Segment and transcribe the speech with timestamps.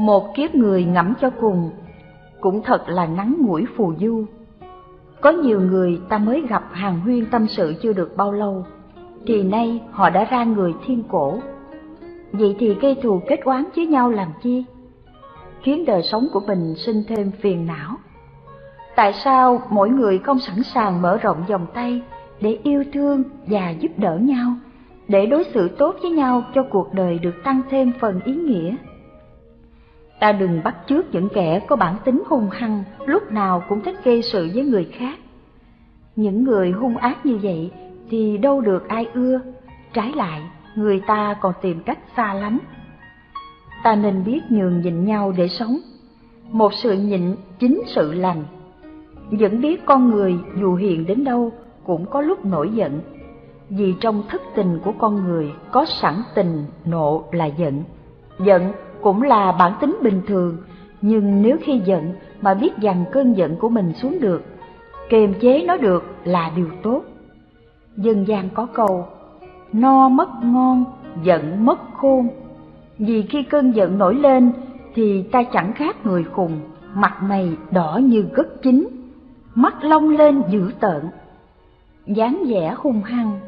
[0.00, 1.70] Một kiếp người ngẫm cho cùng,
[2.40, 4.24] cũng thật là ngắn ngủi phù du.
[5.20, 8.66] Có nhiều người ta mới gặp hàng huyên tâm sự chưa được bao lâu,
[9.26, 11.38] thì nay họ đã ra người thiên cổ.
[12.32, 14.64] Vậy thì gây thù kết oán với nhau làm chi?
[15.62, 17.96] Khiến đời sống của mình sinh thêm phiền não.
[18.96, 22.02] Tại sao mỗi người không sẵn sàng mở rộng vòng tay
[22.40, 24.52] để yêu thương và giúp đỡ nhau,
[25.08, 28.76] để đối xử tốt với nhau cho cuộc đời được tăng thêm phần ý nghĩa?
[30.20, 34.04] Ta đừng bắt chước những kẻ có bản tính hung hăng, lúc nào cũng thích
[34.04, 35.18] gây sự với người khác.
[36.16, 37.70] Những người hung ác như vậy
[38.10, 39.40] thì đâu được ai ưa,
[39.92, 40.42] trái lại
[40.74, 42.58] người ta còn tìm cách xa lánh.
[43.84, 45.76] Ta nên biết nhường nhịn nhau để sống.
[46.50, 48.44] Một sự nhịn chính sự lành.
[49.30, 51.52] Vẫn biết con người dù hiền đến đâu
[51.84, 53.00] cũng có lúc nổi giận,
[53.70, 57.82] vì trong thức tình của con người có sẵn tình nộ là giận.
[58.38, 58.72] Giận
[59.06, 60.56] cũng là bản tính bình thường,
[61.02, 64.44] nhưng nếu khi giận mà biết dằn cơn giận của mình xuống được,
[65.08, 67.02] kiềm chế nó được là điều tốt.
[67.96, 69.06] Dân gian có câu,
[69.72, 70.84] no mất ngon,
[71.22, 72.28] giận mất khôn.
[72.98, 74.52] Vì khi cơn giận nổi lên
[74.94, 76.60] thì ta chẳng khác người khùng,
[76.94, 78.88] mặt mày đỏ như gất chín,
[79.54, 81.02] mắt long lên dữ tợn.
[82.06, 83.40] dáng vẻ hung hăng,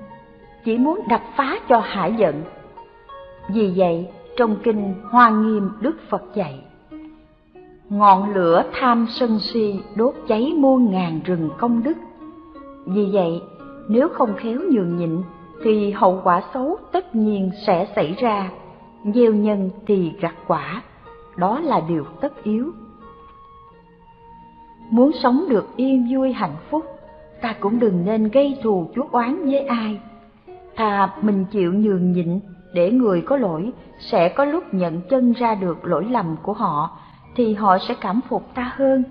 [0.65, 2.43] chỉ muốn đập phá cho hải giận.
[3.48, 6.61] Vì vậy, trong kinh Hoa Nghiêm Đức Phật dạy,
[7.89, 11.94] ngọn lửa tham sân si đốt cháy muôn ngàn rừng công đức.
[12.86, 13.42] Vì vậy,
[13.89, 15.22] nếu không khéo nhường nhịn
[15.64, 18.50] thì hậu quả xấu tất nhiên sẽ xảy ra,
[19.14, 20.83] gieo nhân thì gặt quả,
[21.36, 22.72] đó là điều tất yếu.
[24.91, 26.84] Muốn sống được yên vui hạnh phúc,
[27.42, 30.00] ta cũng đừng nên gây thù chuốc oán với ai.
[30.77, 32.41] Thà mình chịu nhường nhịn
[32.79, 36.98] để người có lỗi sẽ có lúc nhận chân ra được lỗi lầm của họ
[37.37, 39.05] thì họ sẽ cảm phục ta hơn.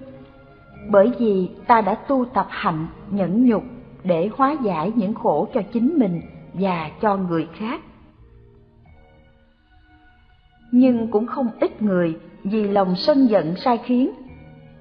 [0.90, 3.64] Bởi vì ta đã tu tập hạnh nhẫn nhục
[4.04, 6.22] để hóa giải những khổ cho chính mình
[6.54, 7.82] và cho người khác.
[10.72, 14.12] Nhưng cũng không ít người vì lòng sân giận sai khiến,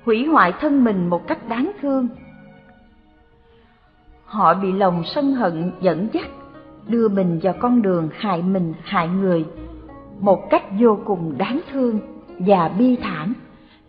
[0.05, 2.09] hủy hoại thân mình một cách đáng thương.
[4.25, 6.27] Họ bị lòng sân hận dẫn dắt,
[6.89, 9.45] đưa mình vào con đường hại mình hại người,
[10.21, 11.99] một cách vô cùng đáng thương
[12.39, 13.35] và bi thảm,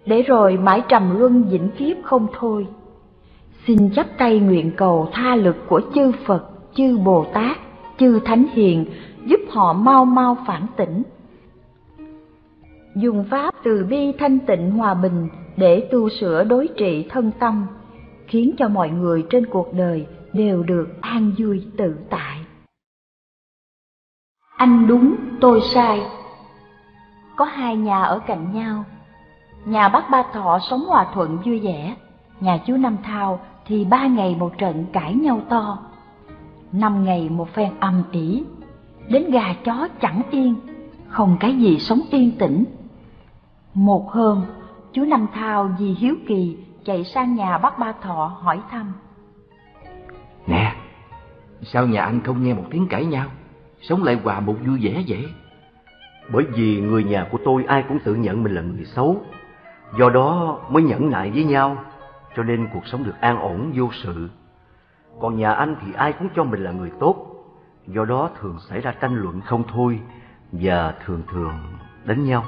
[0.06, 2.68] để rồi mãi trầm luân vĩnh kiếp không thôi.
[3.68, 7.58] Xin chắp tay nguyện cầu tha lực của chư Phật, chư Bồ Tát,
[8.00, 8.86] chư Thánh Hiền
[9.26, 11.04] giúp họ mau mau phản tỉnh.
[12.96, 15.28] Dùng pháp từ bi thanh tịnh hòa bình
[15.58, 17.66] để tu sửa đối trị thân tâm,
[18.28, 22.38] khiến cho mọi người trên cuộc đời đều được an vui tự tại.
[24.58, 26.02] Anh đúng, tôi sai.
[27.36, 28.84] Có hai nhà ở cạnh nhau.
[29.66, 31.96] Nhà bác Ba Thọ sống hòa thuận vui vẻ,
[32.40, 35.78] nhà chú Năm Thao thì ba ngày một trận cãi nhau to,
[36.72, 38.44] năm ngày một phen âm ỉ,
[39.10, 40.56] đến gà chó chẳng yên,
[41.08, 42.66] không cái gì sống yên tĩnh.
[43.74, 44.46] Một hôm,
[44.94, 48.94] chú Năm Thao vì hiếu kỳ chạy sang nhà bác Ba Thọ hỏi thăm.
[50.48, 50.76] Nè,
[51.62, 53.26] sao nhà anh không nghe một tiếng cãi nhau,
[53.82, 55.34] sống lại hòa một vui vẻ vậy?
[56.32, 59.22] Bởi vì người nhà của tôi ai cũng tự nhận mình là người xấu,
[60.00, 61.78] do đó mới nhẫn nại với nhau
[62.36, 64.30] cho nên cuộc sống được an ổn vô sự.
[65.22, 67.28] Còn nhà anh thì ai cũng cho mình là người tốt,
[67.88, 70.00] do đó thường xảy ra tranh luận không thôi
[70.52, 71.54] và thường thường
[72.06, 72.44] đánh nhau.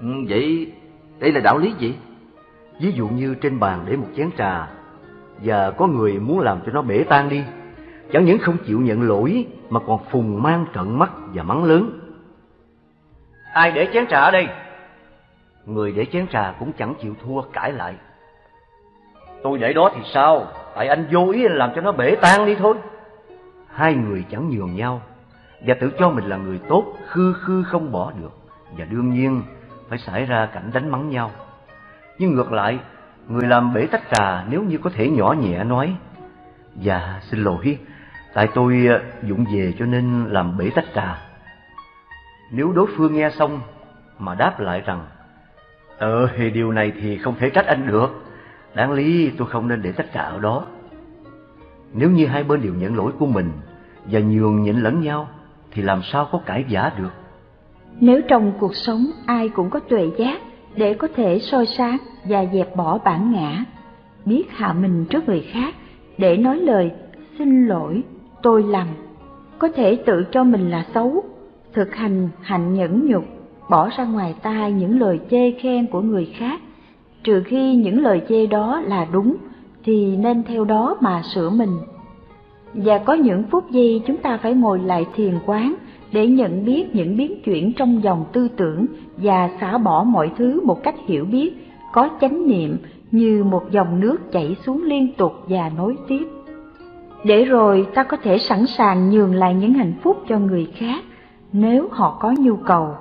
[0.00, 0.72] Ừ, vậy
[1.18, 1.96] đây là đạo lý gì?
[2.80, 4.68] Ví dụ như trên bàn để một chén trà
[5.42, 7.42] và có người muốn làm cho nó bể tan đi,
[8.12, 12.00] chẳng những không chịu nhận lỗi mà còn phùng mang trận mắt và mắng lớn.
[13.52, 14.48] Ai để chén trà ở đây?
[15.66, 17.94] Người để chén trà cũng chẳng chịu thua cãi lại.
[19.42, 20.46] Tôi để đó thì sao?
[20.74, 22.74] Tại anh vô ý làm cho nó bể tan đi thôi.
[23.68, 25.02] Hai người chẳng nhường nhau
[25.66, 28.32] và tự cho mình là người tốt, khư khư không bỏ được.
[28.78, 29.42] Và đương nhiên
[29.88, 31.30] phải xảy ra cảnh đánh mắng nhau.
[32.18, 32.78] Nhưng ngược lại,
[33.28, 35.96] người làm bể tách trà nếu như có thể nhỏ nhẹ nói
[36.80, 37.78] Dạ xin lỗi,
[38.36, 41.18] tại tôi ờ, dụng về cho nên làm bể tách trà.
[42.52, 43.60] Nếu đối phương nghe xong
[44.18, 45.06] mà đáp lại rằng
[45.98, 48.24] Ờ thì điều này thì không thể trách anh được.
[48.74, 50.64] Đáng lý tôi không nên để tất cả ở đó.
[51.94, 53.50] Nếu như hai bên đều nhận lỗi của mình
[54.04, 55.28] Và nhường nhịn lẫn nhau,
[55.70, 57.12] Thì làm sao có cãi giả được?
[58.00, 60.40] Nếu trong cuộc sống ai cũng có tuệ giác
[60.74, 63.64] Để có thể soi sáng và dẹp bỏ bản ngã,
[64.24, 65.74] Biết hạ mình trước người khác
[66.18, 66.90] Để nói lời
[67.38, 68.02] xin lỗi
[68.46, 68.86] tôi lầm
[69.58, 71.24] Có thể tự cho mình là xấu
[71.72, 73.24] Thực hành hạnh nhẫn nhục
[73.70, 76.60] bỏ ra ngoài tai những lời chê khen của người khác,
[77.24, 79.36] trừ khi những lời chê đó là đúng
[79.84, 81.76] thì nên theo đó mà sửa mình.
[82.74, 85.74] Và có những phút giây chúng ta phải ngồi lại thiền quán
[86.12, 90.60] để nhận biết những biến chuyển trong dòng tư tưởng và xả bỏ mọi thứ
[90.64, 91.52] một cách hiểu biết,
[91.92, 92.76] có chánh niệm
[93.10, 96.35] như một dòng nước chảy xuống liên tục và nối tiếp.
[97.26, 101.04] Để rồi ta có thể sẵn sàng nhường lại những hạnh phúc cho người khác
[101.52, 102.94] nếu họ có nhu cầu.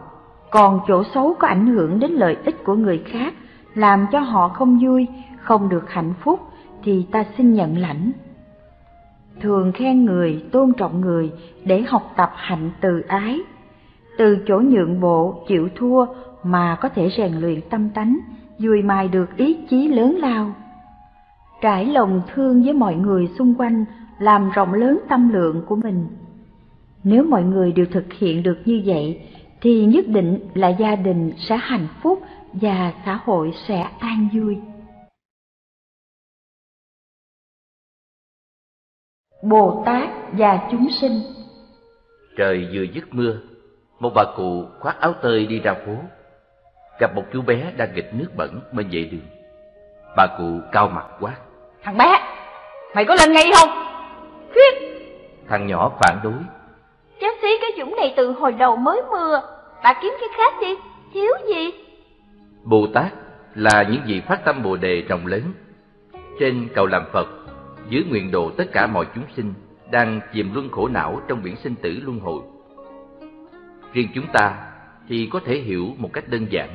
[0.51, 3.33] Còn chỗ xấu có ảnh hưởng đến lợi ích của người khác,
[3.73, 5.07] làm cho họ không vui,
[5.41, 6.39] không được hạnh phúc,
[6.83, 8.11] thì ta xin nhận lãnh.
[9.41, 11.31] Thường khen người, tôn trọng người
[11.65, 13.39] để học tập hạnh từ ái.
[14.17, 16.05] Từ chỗ nhượng bộ, chịu thua
[16.43, 18.17] mà có thể rèn luyện tâm tánh,
[18.57, 20.51] dùi mài được ý chí lớn lao.
[21.61, 23.85] Trải lòng thương với mọi người xung quanh,
[24.19, 26.07] làm rộng lớn tâm lượng của mình.
[27.03, 29.21] Nếu mọi người đều thực hiện được như vậy,
[29.61, 32.21] thì nhất định là gia đình sẽ hạnh phúc
[32.53, 34.57] và xã hội sẽ an vui.
[39.43, 41.21] Bồ Tát và chúng sinh
[42.37, 43.39] Trời vừa dứt mưa,
[43.99, 45.93] một bà cụ khoác áo tơi đi ra phố,
[46.99, 49.27] gặp một chú bé đang nghịch nước bẩn bên vệ đường.
[50.17, 51.35] Bà cụ cao mặt quát.
[51.83, 52.19] Thằng bé,
[52.95, 53.69] mày có lên ngay không?
[54.55, 54.87] Khiếp!
[55.47, 56.33] Thằng nhỏ phản đối.
[57.21, 59.41] Cháu xí cái dũng này từ hồi đầu mới mưa,
[59.83, 60.75] bà kiếm cái khác đi,
[61.13, 61.71] thiếu gì?
[62.63, 63.13] Bồ Tát
[63.55, 65.41] là những vị phát tâm Bồ đề rộng lớn.
[66.39, 67.27] Trên cầu làm Phật,
[67.89, 69.53] dưới nguyện độ tất cả mọi chúng sinh
[69.91, 72.41] đang chìm luân khổ não trong biển sinh tử luân hồi.
[73.93, 74.57] Riêng chúng ta
[75.09, 76.69] thì có thể hiểu một cách đơn giản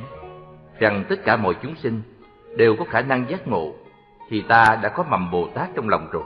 [0.79, 2.01] rằng tất cả mọi chúng sinh
[2.57, 3.73] đều có khả năng giác ngộ
[4.29, 6.23] thì ta đã có mầm Bồ Tát trong lòng rồi.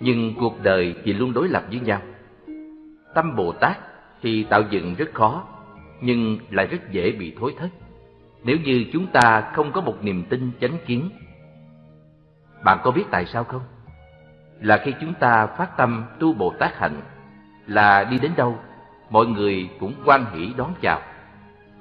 [0.00, 2.00] Nhưng cuộc đời thì luôn đối lập với nhau.
[3.14, 3.78] Tâm Bồ Tát
[4.22, 5.44] thì tạo dựng rất khó,
[6.00, 7.68] nhưng lại rất dễ bị thối thất.
[8.44, 11.10] Nếu như chúng ta không có một niềm tin chánh kiến.
[12.64, 13.62] Bạn có biết tại sao không?
[14.60, 17.00] Là khi chúng ta phát tâm tu Bồ Tát hạnh,
[17.66, 18.58] là đi đến đâu,
[19.10, 21.00] mọi người cũng quan hỷ đón chào,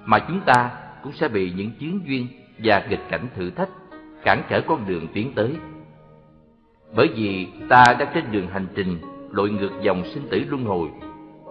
[0.06, 0.72] mà chúng ta
[1.04, 2.28] cũng sẽ bị những chiến duyên
[2.64, 3.70] và nghịch cảnh thử thách
[4.24, 5.56] cản trở con đường tiến tới.
[6.96, 8.98] Bởi vì ta đang trên đường hành trình
[9.32, 10.90] lội ngược dòng sinh tử luân hồi,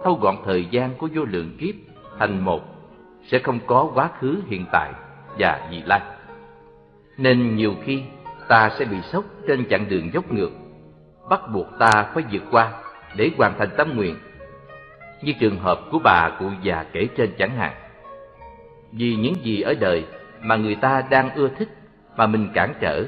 [0.03, 1.75] thâu gọn thời gian của vô lượng kiếp
[2.19, 2.61] thành một,
[3.27, 4.93] sẽ không có quá khứ hiện tại
[5.39, 6.01] và vị lai.
[7.17, 8.01] Nên nhiều khi
[8.47, 10.51] ta sẽ bị sốc trên chặng đường dốc ngược,
[11.29, 12.71] bắt buộc ta phải vượt qua
[13.15, 14.15] để hoàn thành tâm nguyện.
[15.23, 17.73] Như trường hợp của bà cụ già kể trên chẳng hạn.
[18.91, 20.05] Vì những gì ở đời
[20.41, 21.69] mà người ta đang ưa thích
[22.17, 23.05] mà mình cản trở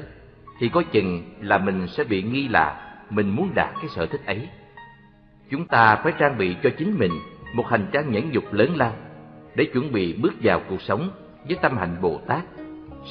[0.58, 4.26] thì có chừng là mình sẽ bị nghi là mình muốn đạt cái sở thích
[4.26, 4.48] ấy.
[5.50, 7.12] Chúng ta phải trang bị cho chính mình
[7.54, 8.92] một hành trang nhẫn nhục lớn lao
[9.54, 11.10] để chuẩn bị bước vào cuộc sống
[11.48, 12.44] với tâm hạnh Bồ Tát,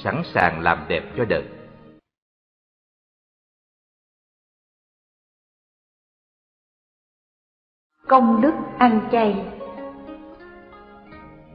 [0.03, 1.43] sẵn sàng làm đẹp cho đời.
[8.07, 9.45] Công đức ăn chay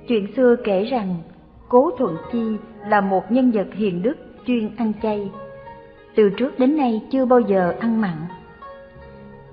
[0.08, 1.16] Chuyện xưa kể rằng
[1.68, 2.56] Cố Thuận Chi
[2.86, 4.14] là một nhân vật hiền đức
[4.46, 5.30] chuyên ăn chay.
[6.14, 8.16] Từ trước đến nay chưa bao giờ ăn mặn.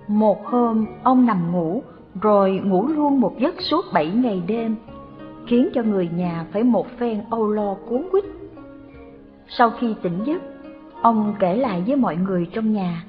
[0.07, 1.83] Một hôm ông nằm ngủ
[2.21, 4.75] rồi ngủ luôn một giấc suốt bảy ngày đêm,
[5.47, 8.23] khiến cho người nhà phải một phen âu lo cuốn quýt.
[9.47, 10.41] Sau khi tỉnh giấc,
[11.01, 13.03] ông kể lại với mọi người trong nhà.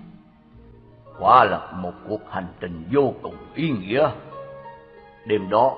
[1.20, 4.10] Quả là một cuộc hành trình vô cùng ý nghĩa.
[5.26, 5.76] Đêm đó,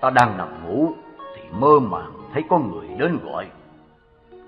[0.00, 0.88] ta đang nằm ngủ
[1.36, 3.46] thì mơ màng thấy có người đến gọi.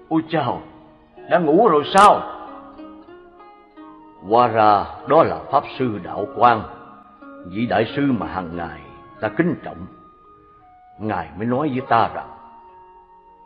[0.08, 0.60] Ôi chào,
[1.30, 2.35] đã ngủ rồi sao?
[4.22, 6.62] Hóa ra đó là Pháp Sư Đạo Quang,
[7.46, 8.80] vị đại sư mà hàng ngày
[9.20, 9.86] ta kính trọng.
[11.00, 12.28] Ngài mới nói với ta rằng,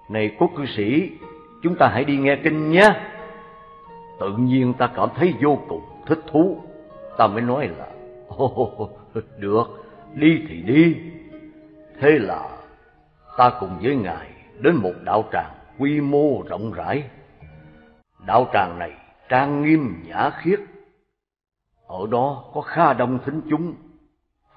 [0.09, 1.11] Này cố cư sĩ,
[1.63, 2.91] chúng ta hãy đi nghe kinh nhé.
[4.21, 6.63] Tự nhiên ta cảm thấy vô cùng thích thú.
[7.19, 7.87] Ta mới nói là,
[8.29, 8.91] Ồ,
[9.39, 9.65] được,
[10.15, 10.97] đi thì đi.
[12.01, 12.49] Thế là
[13.37, 17.03] ta cùng với Ngài đến một đạo tràng quy mô rộng rãi.
[18.27, 18.93] Đạo tràng này
[19.31, 20.61] trang nghiêm nhã khiết.
[21.87, 23.75] Ở đó có kha đông thính chúng.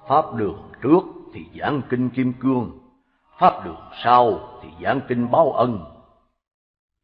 [0.08, 1.02] Pháp đường trước
[1.32, 2.78] thì giảng kinh kim cương,
[3.38, 5.84] pháp đường sau thì giảng kinh báo ân.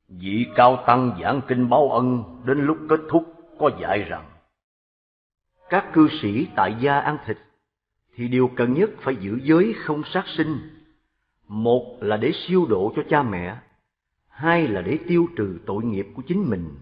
[0.08, 4.30] Vị cao tăng giảng kinh báo ân đến lúc kết thúc có dạy rằng
[5.70, 7.38] các cư sĩ tại gia ăn thịt
[8.14, 10.58] thì điều cần nhất phải giữ giới không sát sinh.
[11.46, 13.56] Một là để siêu độ cho cha mẹ,
[14.28, 16.74] hai là để tiêu trừ tội nghiệp của chính mình.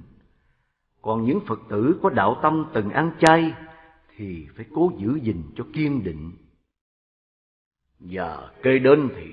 [1.02, 3.54] Còn những Phật tử có đạo tâm từng ăn chay
[4.16, 6.32] thì phải cố giữ gìn cho kiên định.
[8.00, 9.26] Và kế đến thì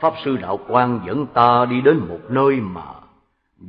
[0.00, 2.94] Pháp sư đạo quang dẫn ta đi đến một nơi mà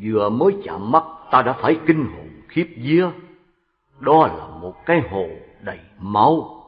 [0.01, 3.07] vừa mới chạm mắt ta đã phải kinh hồn khiếp vía.
[3.99, 5.27] Đó là một cái hồ
[5.61, 6.63] đầy máu.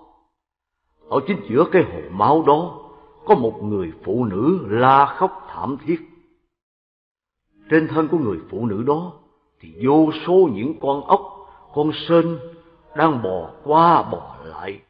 [1.09, 2.79] Ở chính giữa cái hồ máu đó
[3.25, 6.01] có một người phụ nữ la khóc thảm thiết.
[7.69, 9.13] Trên thân của người phụ nữ đó
[9.63, 11.21] thì vô số những con ốc,
[11.73, 12.39] con sên
[12.95, 14.81] đang bò qua bò lại.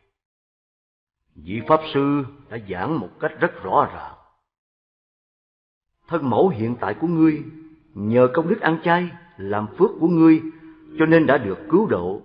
[1.35, 4.13] Vị Pháp Sư đã giảng một cách rất rõ ràng.
[6.07, 7.43] Thân mẫu hiện tại của ngươi
[7.93, 10.41] nhờ công đức ăn chay làm phước của ngươi
[10.99, 12.21] cho nên đã được cứu độ.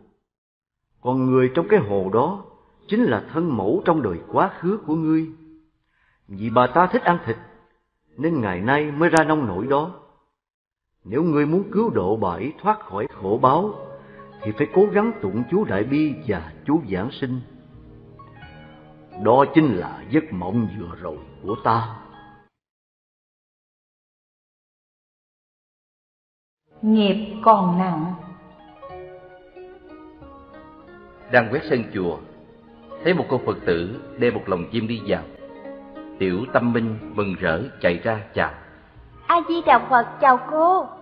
[1.00, 2.44] Còn người trong cái hồ đó
[2.88, 5.30] chính là thân mẫu trong đời quá khứ của ngươi.
[6.28, 7.36] Vì bà ta thích ăn thịt,
[8.16, 10.07] nên ngày nay mới ra nông nổi đó.
[11.10, 13.74] Nếu ngươi muốn cứu độ bà ấy thoát khỏi khổ báo,
[14.42, 17.40] thì phải cố gắng tụng chú Đại Bi và chú Giảng Sinh.
[19.24, 21.96] Đó chính là giấc mộng vừa rồi của ta.
[26.82, 28.14] Nghiệp còn nặng
[31.32, 32.18] Đang quét sân chùa,
[33.04, 35.22] thấy một cô Phật tử đeo một lồng chim đi vào.
[36.18, 38.50] Tiểu Tâm Minh mừng rỡ chạy ra chào.
[39.26, 40.97] A Di Đà Phật chào cô.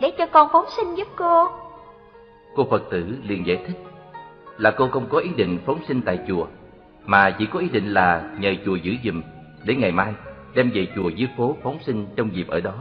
[0.00, 1.48] Để cho con phóng sinh giúp cô.
[2.56, 3.76] Cô Phật tử liền giải thích
[4.58, 6.46] là cô không có ý định phóng sinh tại chùa,
[7.04, 9.22] mà chỉ có ý định là nhờ chùa giữ giùm
[9.64, 10.14] để ngày mai
[10.54, 12.74] đem về chùa dưới phố phóng sinh trong dịp ở đó.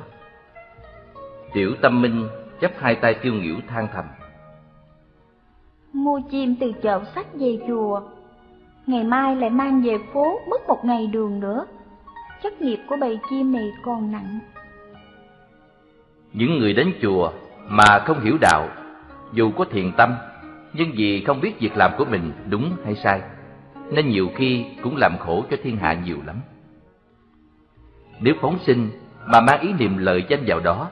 [1.53, 2.27] Tiểu Tâm Minh
[2.61, 4.05] chắp hai tay tiêu nghỉu than thầm.
[5.93, 8.01] Mua chim từ chợ sách về chùa.
[8.87, 11.65] Ngày mai lại mang về phố mất một ngày đường nữa.
[12.43, 14.39] Chất nghiệp của bầy chim này còn nặng.
[16.33, 17.31] Những người đến chùa
[17.67, 18.67] mà không hiểu đạo,
[19.33, 20.15] dù có thiện tâm,
[20.73, 23.21] nhưng vì không biết việc làm của mình đúng hay sai,
[23.91, 26.35] nên nhiều khi cũng làm khổ cho thiên hạ nhiều lắm.
[28.19, 28.89] Nếu phóng sinh
[29.25, 30.89] mà mang ý niệm lợi danh vào đó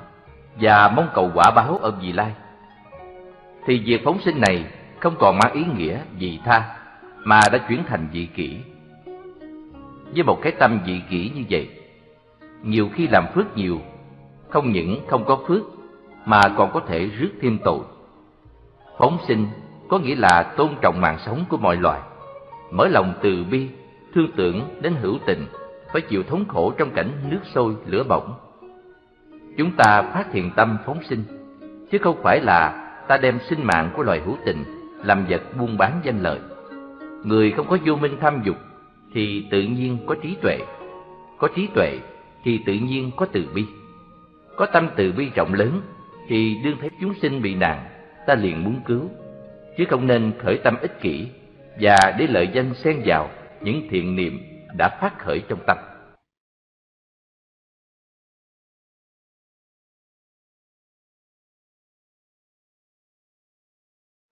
[0.61, 2.31] và mong cầu quả báo ở vị lai,
[3.65, 4.65] thì việc phóng sinh này
[4.99, 6.77] không còn mang ý nghĩa vị tha
[7.23, 8.57] mà đã chuyển thành vị kỷ.
[10.13, 11.69] Với một cái tâm vị kỷ như vậy,
[12.63, 13.81] nhiều khi làm phước nhiều,
[14.49, 15.61] không những không có phước
[16.25, 17.79] mà còn có thể rước thêm tội.
[18.97, 19.47] Phóng sinh
[19.89, 22.01] có nghĩa là tôn trọng mạng sống của mọi loài,
[22.71, 23.67] mở lòng từ bi,
[24.13, 25.45] thương tưởng đến hữu tình,
[25.93, 28.33] phải chịu thống khổ trong cảnh nước sôi lửa bỏng.
[29.57, 31.23] Chúng ta phát hiện tâm phóng sinh,
[31.91, 34.63] chứ không phải là ta đem sinh mạng của loài hữu tình
[35.03, 36.39] làm vật buôn bán danh lợi.
[37.23, 38.55] Người không có vô minh tham dục
[39.13, 40.59] thì tự nhiên có trí tuệ,
[41.37, 41.99] có trí tuệ
[42.43, 43.65] thì tự nhiên có từ bi.
[44.57, 45.81] Có tâm từ bi rộng lớn
[46.27, 47.89] thì đương thấy chúng sinh bị nạn,
[48.27, 49.01] ta liền muốn cứu,
[49.77, 51.27] chứ không nên khởi tâm ích kỷ
[51.81, 53.29] và để lợi danh xen vào
[53.61, 54.39] những thiện niệm
[54.77, 55.77] đã phát khởi trong tâm.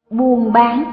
[0.09, 0.83] Buôn bán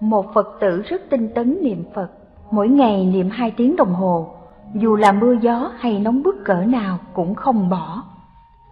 [0.00, 2.10] Một Phật tử rất tinh tấn niệm Phật,
[2.50, 4.36] mỗi ngày niệm hai tiếng đồng hồ,
[4.74, 8.13] dù là mưa gió hay nóng bức cỡ nào cũng không bỏ.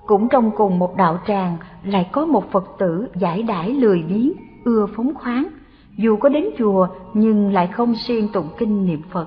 [0.06, 4.32] Cũng trong cùng một đạo tràng lại có một Phật tử giải đãi lười biếng,
[4.64, 5.48] ưa phóng khoáng,
[5.96, 9.26] dù có đến chùa nhưng lại không siêng tụng kinh niệm Phật.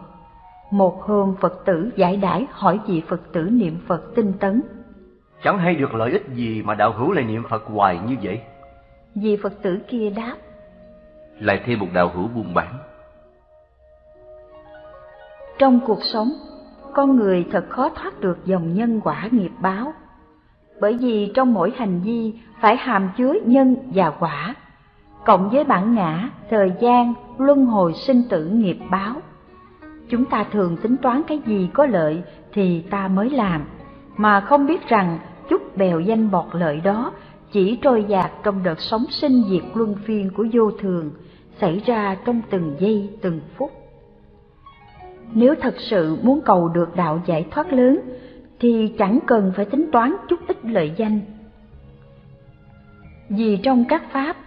[0.72, 4.62] Một hôm Phật tử giải đãi hỏi vị Phật tử niệm Phật tinh tấn.
[5.44, 8.42] Chẳng hay được lợi ích gì mà đạo hữu lại niệm Phật hoài như vậy?
[9.16, 10.36] Vị Phật tử kia đáp.
[11.40, 12.78] Lại thêm một đạo hữu buôn bán.
[15.58, 16.30] Trong cuộc sống,
[16.94, 19.94] con người thật khó thoát được dòng nhân quả nghiệp báo.
[20.80, 24.56] Bởi vì trong mỗi hành vi phải hàm chứa nhân và quả,
[25.26, 29.14] cộng với bản ngã, thời gian, luân hồi sinh tử nghiệp báo.
[30.10, 32.22] Chúng ta thường tính toán cái gì có lợi
[32.54, 33.62] thì ta mới làm,
[34.18, 37.12] mà không biết rằng chút bèo danh bọt lợi đó
[37.52, 41.12] chỉ trôi dạt trong đợt sống sinh diệt luân phiên của vô thường,
[41.62, 43.72] xảy ra trong từng giây từng phút.
[45.34, 48.00] Nếu thật sự muốn cầu được đạo giải thoát lớn,
[48.60, 51.20] thì chẳng cần phải tính toán chút ít lợi danh.
[53.30, 54.38] Vì trong các pháp,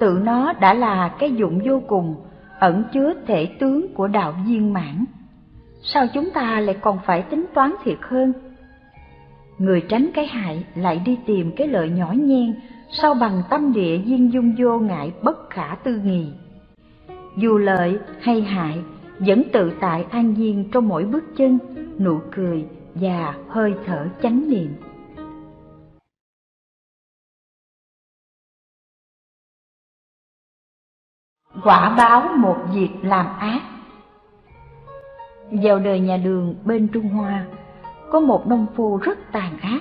[0.00, 2.14] tự nó đã là cái dụng vô cùng,
[2.58, 5.04] ẩn chứa thể tướng của đạo viên mãn.
[5.82, 8.32] Sao chúng ta lại còn phải tính toán thiệt hơn?
[9.58, 12.54] Người tránh cái hại lại đi tìm cái lợi nhỏ nhen,
[12.90, 16.32] sao bằng tâm địa viên dung vô ngại bất khả tư nghì.
[17.36, 18.78] Dù lợi hay hại,
[19.18, 21.58] vẫn tự tại an nhiên trong mỗi bước chân,
[21.98, 24.74] nụ cười và hơi thở chánh niệm.
[31.62, 33.60] Quả báo một việc làm ác
[35.50, 37.46] Vào đời nhà đường bên Trung Hoa,
[38.10, 39.80] có một nông phu rất tàn ác.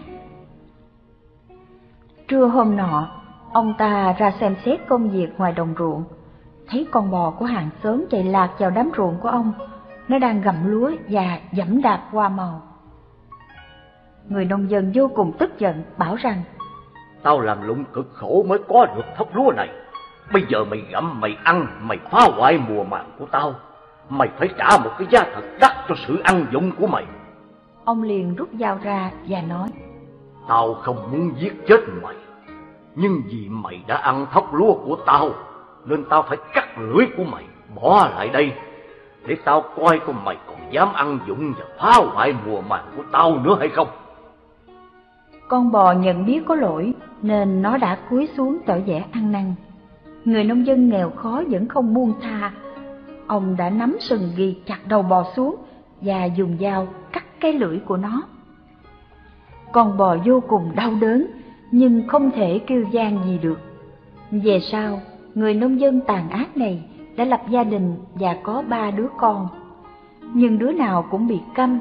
[2.27, 3.07] Trưa hôm nọ,
[3.53, 6.03] ông ta ra xem xét công việc ngoài đồng ruộng,
[6.67, 9.53] thấy con bò của hàng xóm chạy lạc vào đám ruộng của ông,
[10.07, 12.70] nó đang gặm lúa và dẫm đạp hoa màu.
[14.29, 16.43] Người nông dân vô cùng tức giận, bảo rằng
[17.23, 19.69] Tao làm lụng cực khổ mới có được thóc lúa này.
[20.33, 23.53] Bây giờ mày gặm, mày ăn, mày phá hoại mùa màng của tao.
[24.09, 27.05] Mày phải trả một cái giá thật đắt cho sự ăn dụng của mày.
[27.85, 29.67] Ông liền rút dao ra và nói
[30.47, 32.15] Tao không muốn giết chết mày.
[32.95, 35.29] Nhưng vì mày đã ăn thóc lúa của tao,
[35.85, 37.43] nên tao phải cắt lưỡi của mày,
[37.75, 38.53] bỏ lại đây.
[39.25, 43.03] Để tao coi con mày còn dám ăn dụng và phá hoại mùa màng của
[43.11, 43.87] tao nữa hay không.
[45.51, 49.53] Con bò nhận biết có lỗi nên nó đã cúi xuống tỏ vẻ ăn năn.
[50.25, 52.51] Người nông dân nghèo khó vẫn không buông tha.
[53.27, 55.55] Ông đã nắm sừng ghi chặt đầu bò xuống
[56.01, 58.23] và dùng dao cắt cái lưỡi của nó.
[59.71, 61.27] Con bò vô cùng đau đớn
[61.71, 63.59] nhưng không thể kêu gian gì được.
[64.31, 65.01] Về sau,
[65.35, 66.83] người nông dân tàn ác này
[67.15, 69.47] đã lập gia đình và có ba đứa con.
[70.33, 71.79] Nhưng đứa nào cũng bị câm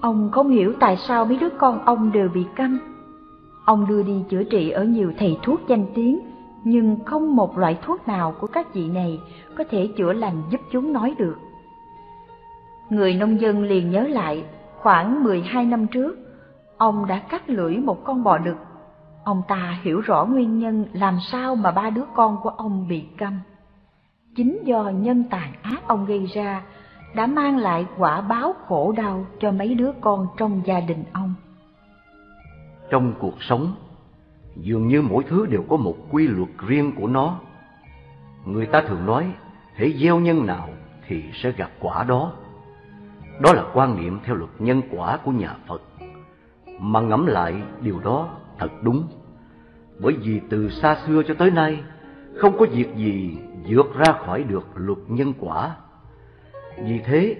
[0.00, 2.78] Ông không hiểu tại sao mấy đứa con ông đều bị câm.
[3.64, 6.18] Ông đưa đi chữa trị ở nhiều thầy thuốc danh tiếng,
[6.64, 9.20] nhưng không một loại thuốc nào của các vị này
[9.56, 11.36] có thể chữa lành giúp chúng nói được.
[12.90, 14.44] Người nông dân liền nhớ lại,
[14.76, 16.18] khoảng 12 năm trước,
[16.76, 18.56] ông đã cắt lưỡi một con bò đực.
[19.24, 23.04] Ông ta hiểu rõ nguyên nhân làm sao mà ba đứa con của ông bị
[23.18, 23.40] câm.
[24.36, 26.62] Chính do nhân tàn ác ông gây ra
[27.14, 31.34] đã mang lại quả báo khổ đau cho mấy đứa con trong gia đình ông.
[32.90, 33.74] Trong cuộc sống,
[34.56, 37.38] dường như mỗi thứ đều có một quy luật riêng của nó.
[38.44, 39.32] Người ta thường nói,
[39.76, 40.68] thể gieo nhân nào
[41.06, 42.32] thì sẽ gặp quả đó.
[43.40, 45.82] Đó là quan niệm theo luật nhân quả của nhà Phật.
[46.80, 49.08] Mà ngẫm lại điều đó thật đúng.
[50.00, 51.82] Bởi vì từ xa xưa cho tới nay,
[52.36, 55.76] không có việc gì vượt ra khỏi được luật nhân quả
[56.84, 57.36] vì thế,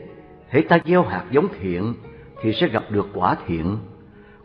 [0.49, 1.95] hễ ta gieo hạt giống thiện
[2.43, 3.79] thì sẽ gặp được quả thiện,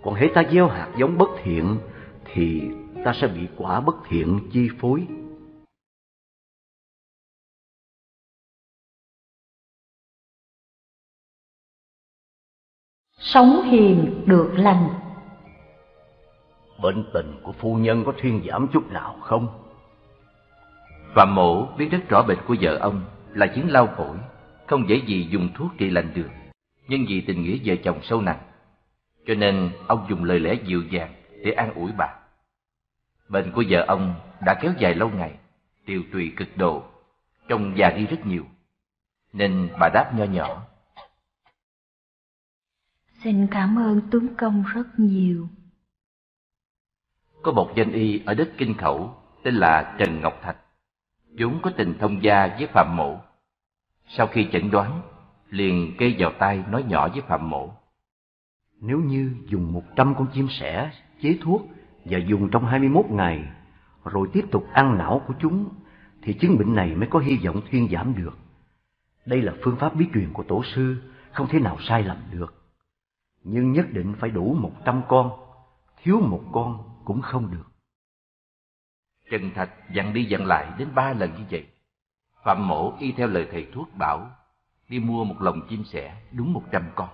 [0.04, 1.78] còn hễ ta gieo hạt giống bất thiện
[2.26, 2.62] thì
[3.06, 5.08] ta sẽ bị quả bất thiện chi phối.
[13.20, 14.90] Sống hiền được lành
[16.82, 19.48] Bệnh tình của phu nhân có thuyên giảm chút nào không?
[21.16, 24.18] Phạm mổ biết rất rõ bệnh của vợ ông là chứng lao phổi
[24.68, 26.30] không dễ gì dùng thuốc trị lành được,
[26.88, 28.40] nhưng vì tình nghĩa vợ chồng sâu nặng,
[29.26, 31.14] cho nên ông dùng lời lẽ dịu dàng
[31.46, 32.16] để an ủi bà.
[33.30, 35.38] Bệnh của vợ ông đã kéo dài lâu ngày,
[35.86, 36.84] tiều tùy cực độ,
[37.48, 38.46] trông già đi rất nhiều,
[39.34, 40.66] nên bà đáp nho nhỏ.
[43.24, 45.48] Xin cảm ơn tướng công rất nhiều.
[47.44, 50.58] Có một danh y ở đất Kinh Khẩu tên là Trần Ngọc Thạch,
[51.40, 53.20] vốn có tình thông gia với Phạm Mộ
[54.08, 55.02] sau khi chẩn đoán,
[55.50, 57.74] liền kê vào tay nói nhỏ với Phạm Mộ.
[58.82, 61.62] Nếu như dùng một trăm con chim sẻ chế thuốc
[62.06, 63.52] và dùng trong hai mươi 21 ngày,
[64.04, 65.70] rồi tiếp tục ăn não của chúng,
[66.22, 68.38] thì chứng bệnh này mới có hy vọng thuyên giảm được.
[69.26, 70.96] Đây là phương pháp bí truyền của tổ sư,
[71.32, 72.64] không thể nào sai lầm được.
[73.44, 75.32] Nhưng nhất định phải đủ một trăm con,
[75.98, 77.66] thiếu một con cũng không được.
[79.32, 81.68] Trần Thạch dặn đi dặn lại đến ba lần như vậy.
[82.44, 84.30] Phạm mổ y theo lời thầy thuốc bảo,
[84.90, 87.10] đi mua một lồng chim sẻ đúng một trăm con.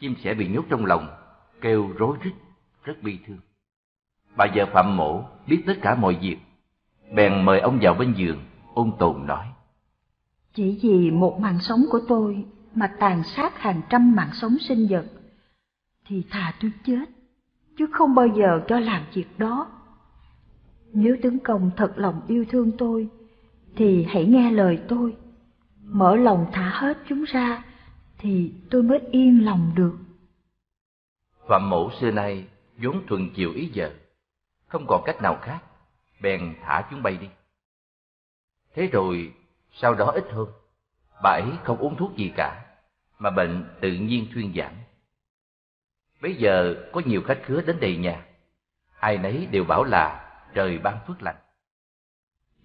[0.00, 1.08] Chim sẻ bị nhốt trong lồng
[1.60, 2.32] kêu rối rít,
[2.84, 3.38] rất bi thương.
[4.36, 6.38] Bà vợ Phạm mổ biết tất cả mọi việc,
[7.14, 8.44] bèn mời ông vào bên giường,
[8.74, 9.46] ôn tồn nói.
[10.54, 12.44] Chỉ vì một mạng sống của tôi
[12.74, 15.04] mà tàn sát hàng trăm mạng sống sinh vật,
[16.06, 17.04] thì thà tôi chết,
[17.78, 19.68] chứ không bao giờ cho làm việc đó.
[20.92, 23.08] Nếu tướng công thật lòng yêu thương tôi,
[23.78, 25.16] thì hãy nghe lời tôi.
[25.82, 27.64] Mở lòng thả hết chúng ra,
[28.18, 29.98] thì tôi mới yên lòng được.
[31.48, 32.44] Phạm mẫu xưa nay
[32.76, 33.90] vốn thuần chiều ý vợ,
[34.66, 35.60] không còn cách nào khác,
[36.20, 37.28] bèn thả chúng bay đi.
[38.74, 39.32] Thế rồi,
[39.72, 40.48] sau đó ít hơn,
[41.22, 42.64] bà ấy không uống thuốc gì cả,
[43.18, 44.72] mà bệnh tự nhiên thuyên giảm.
[46.22, 48.26] Bây giờ có nhiều khách khứa đến đầy nhà,
[48.98, 51.36] ai nấy đều bảo là trời ban phước lành.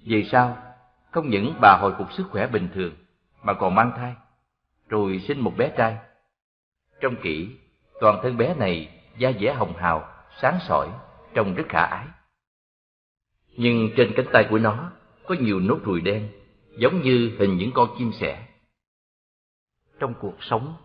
[0.05, 0.72] Vì sao
[1.13, 2.93] không những bà hồi phục sức khỏe bình thường,
[3.43, 4.15] mà còn mang thai,
[4.89, 5.97] rồi sinh một bé trai.
[7.01, 7.49] Trong kỹ,
[8.01, 10.07] toàn thân bé này da dẻ hồng hào,
[10.41, 10.89] sáng sỏi,
[11.33, 12.05] trông rất khả ái.
[13.57, 14.91] Nhưng trên cánh tay của nó
[15.27, 16.29] có nhiều nốt ruồi đen,
[16.77, 18.47] giống như hình những con chim sẻ.
[19.99, 20.75] Trong cuộc sống,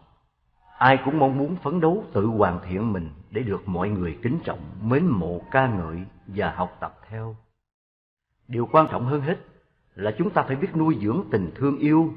[0.78, 4.38] Ai cũng mong muốn phấn đấu tự hoàn thiện mình để được mọi người kính
[4.44, 7.36] trọng, mến mộ, ca ngợi và học tập theo.
[8.48, 9.36] Điều quan trọng hơn hết
[9.98, 12.12] là chúng ta phải biết nuôi dưỡng tình thương yêu.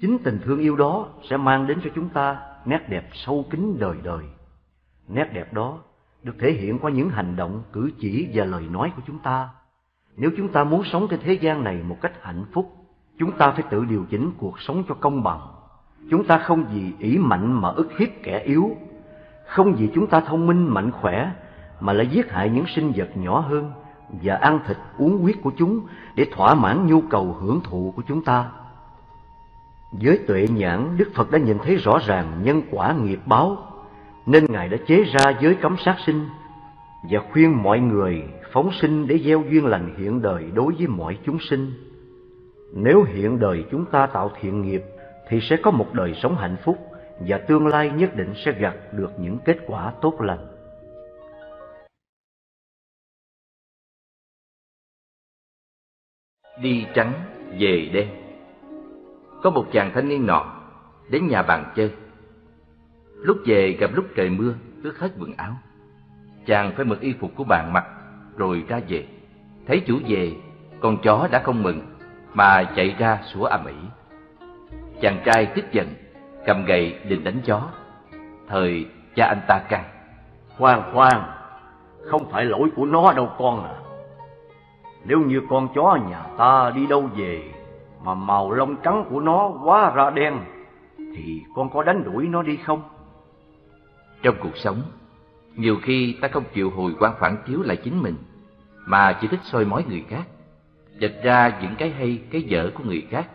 [0.00, 3.76] Chính tình thương yêu đó sẽ mang đến cho chúng ta nét đẹp sâu kín
[3.78, 4.24] đời đời.
[5.08, 5.78] Nét đẹp đó
[6.22, 9.48] được thể hiện qua những hành động, cử chỉ và lời nói của chúng ta.
[10.16, 12.76] Nếu chúng ta muốn sống trên thế gian này một cách hạnh phúc,
[13.18, 15.40] chúng ta phải tự điều chỉnh cuộc sống cho công bằng.
[16.10, 18.76] Chúng ta không vì ý mạnh mà ức hiếp kẻ yếu,
[19.46, 21.32] không vì chúng ta thông minh mạnh khỏe
[21.80, 23.72] mà lại giết hại những sinh vật nhỏ hơn
[24.22, 25.80] và ăn thịt uống huyết của chúng
[26.14, 28.50] để thỏa mãn nhu cầu hưởng thụ của chúng ta.
[29.92, 33.56] Với tuệ nhãn, Đức Phật đã nhìn thấy rõ ràng nhân quả nghiệp báo,
[34.26, 36.28] nên Ngài đã chế ra giới cấm sát sinh
[37.10, 41.18] và khuyên mọi người phóng sinh để gieo duyên lành hiện đời đối với mọi
[41.24, 41.72] chúng sinh.
[42.74, 44.82] Nếu hiện đời chúng ta tạo thiện nghiệp
[45.28, 46.78] thì sẽ có một đời sống hạnh phúc
[47.20, 50.49] và tương lai nhất định sẽ gặt được những kết quả tốt lành.
[56.60, 57.12] Đi trắng
[57.58, 58.08] về đen
[59.42, 60.44] Có một chàng thanh niên nọ
[61.10, 61.92] đến nhà bạn chơi.
[63.16, 65.52] Lúc về gặp lúc trời mưa, ướt hết quần áo.
[66.46, 67.84] Chàng phải mượn y phục của bạn mặc
[68.36, 69.06] rồi ra về.
[69.66, 70.32] Thấy chủ về,
[70.80, 71.80] con chó đã không mừng
[72.34, 73.74] mà chạy ra sủa ầm ĩ.
[75.00, 75.94] Chàng trai tức giận,
[76.46, 77.68] cầm gậy định đánh chó.
[78.48, 79.84] Thời cha anh ta can.
[80.58, 81.22] Khoan khoan,
[82.06, 83.74] không phải lỗi của nó đâu con à.
[85.04, 87.42] Nếu như con chó nhà ta đi đâu về
[88.04, 90.38] mà màu lông trắng của nó quá ra đen,
[90.98, 92.82] thì con có đánh đuổi nó đi không?
[94.22, 94.82] Trong cuộc sống,
[95.56, 98.14] nhiều khi ta không chịu hồi quan phản chiếu lại chính mình,
[98.86, 100.22] mà chỉ thích soi mói người khác,
[101.00, 103.28] Dạch ra những cái hay, cái dở của người khác,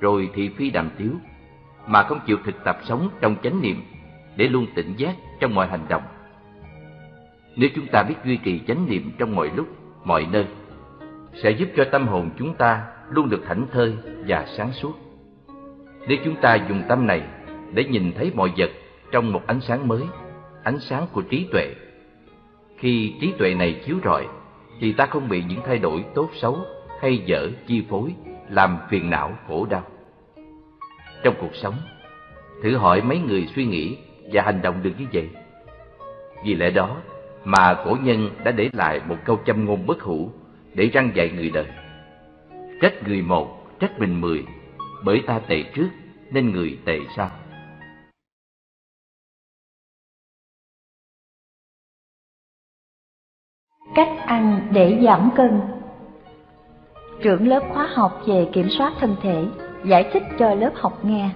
[0.00, 1.10] rồi thì phi đàm tiếu,
[1.86, 3.82] mà không chịu thực tập sống trong chánh niệm
[4.36, 6.02] để luôn tỉnh giác trong mọi hành động.
[7.56, 9.66] Nếu chúng ta biết duy trì chánh niệm trong mọi lúc,
[10.04, 10.46] mọi nơi,
[11.34, 14.92] sẽ giúp cho tâm hồn chúng ta luôn được thảnh thơi và sáng suốt.
[16.08, 17.22] Nếu chúng ta dùng tâm này
[17.72, 18.70] để nhìn thấy mọi vật
[19.12, 20.02] trong một ánh sáng mới,
[20.62, 21.74] ánh sáng của trí tuệ,
[22.76, 24.26] khi trí tuệ này chiếu rọi,
[24.80, 26.58] thì ta không bị những thay đổi tốt xấu
[27.00, 28.14] hay dở chi phối,
[28.48, 29.82] làm phiền não khổ đau.
[31.22, 31.74] Trong cuộc sống,
[32.62, 33.96] thử hỏi mấy người suy nghĩ
[34.32, 35.28] và hành động được như vậy.
[36.44, 36.96] Vì lẽ đó
[37.44, 40.30] mà cổ nhân đã để lại một câu châm ngôn bất hủ
[40.74, 41.66] để răng dạy người đời.
[42.80, 44.44] Trách người một, trách mình mười,
[45.04, 45.88] bởi ta tệ trước
[46.30, 47.30] nên người tệ sau.
[53.94, 55.60] Cách ăn để giảm cân
[57.22, 59.44] Trưởng lớp khóa học về kiểm soát thân thể
[59.84, 61.30] giải thích cho lớp học nghe.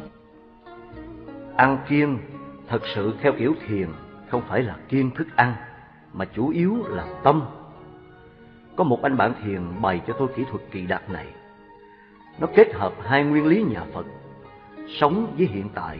[1.56, 2.18] Ăn kiêng
[2.68, 3.88] thật sự theo kiểu thiền
[4.30, 5.54] không phải là kiêng thức ăn
[6.12, 7.57] mà chủ yếu là tâm.
[8.78, 11.26] Có một anh bạn thiền bày cho tôi kỹ thuật kỳ đặc này.
[12.40, 14.06] Nó kết hợp hai nguyên lý nhà Phật,
[14.88, 15.98] sống với hiện tại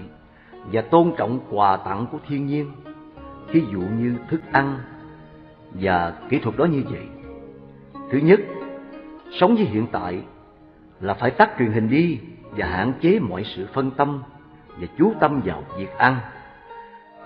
[0.73, 2.73] và tôn trọng quà tặng của thiên nhiên,
[3.49, 4.79] ví dụ như thức ăn
[5.73, 7.07] và kỹ thuật đó như vậy.
[8.11, 8.41] Thứ nhất,
[9.41, 10.23] sống với hiện tại
[11.01, 12.19] là phải tắt truyền hình đi
[12.51, 14.23] và hạn chế mọi sự phân tâm
[14.81, 16.17] và chú tâm vào việc ăn.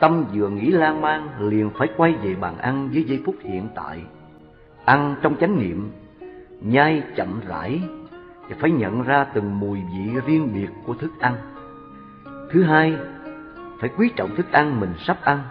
[0.01, 3.69] Tâm vừa nghĩ lan man liền phải quay về bàn ăn với giây phút hiện
[3.75, 4.01] tại.
[4.85, 5.91] Ăn trong chánh niệm,
[6.61, 7.81] nhai chậm rãi
[8.49, 11.35] và phải nhận ra từng mùi vị riêng biệt của thức ăn.
[12.51, 12.97] Thứ hai,
[13.81, 15.43] phải quý trọng thức ăn mình sắp ăn,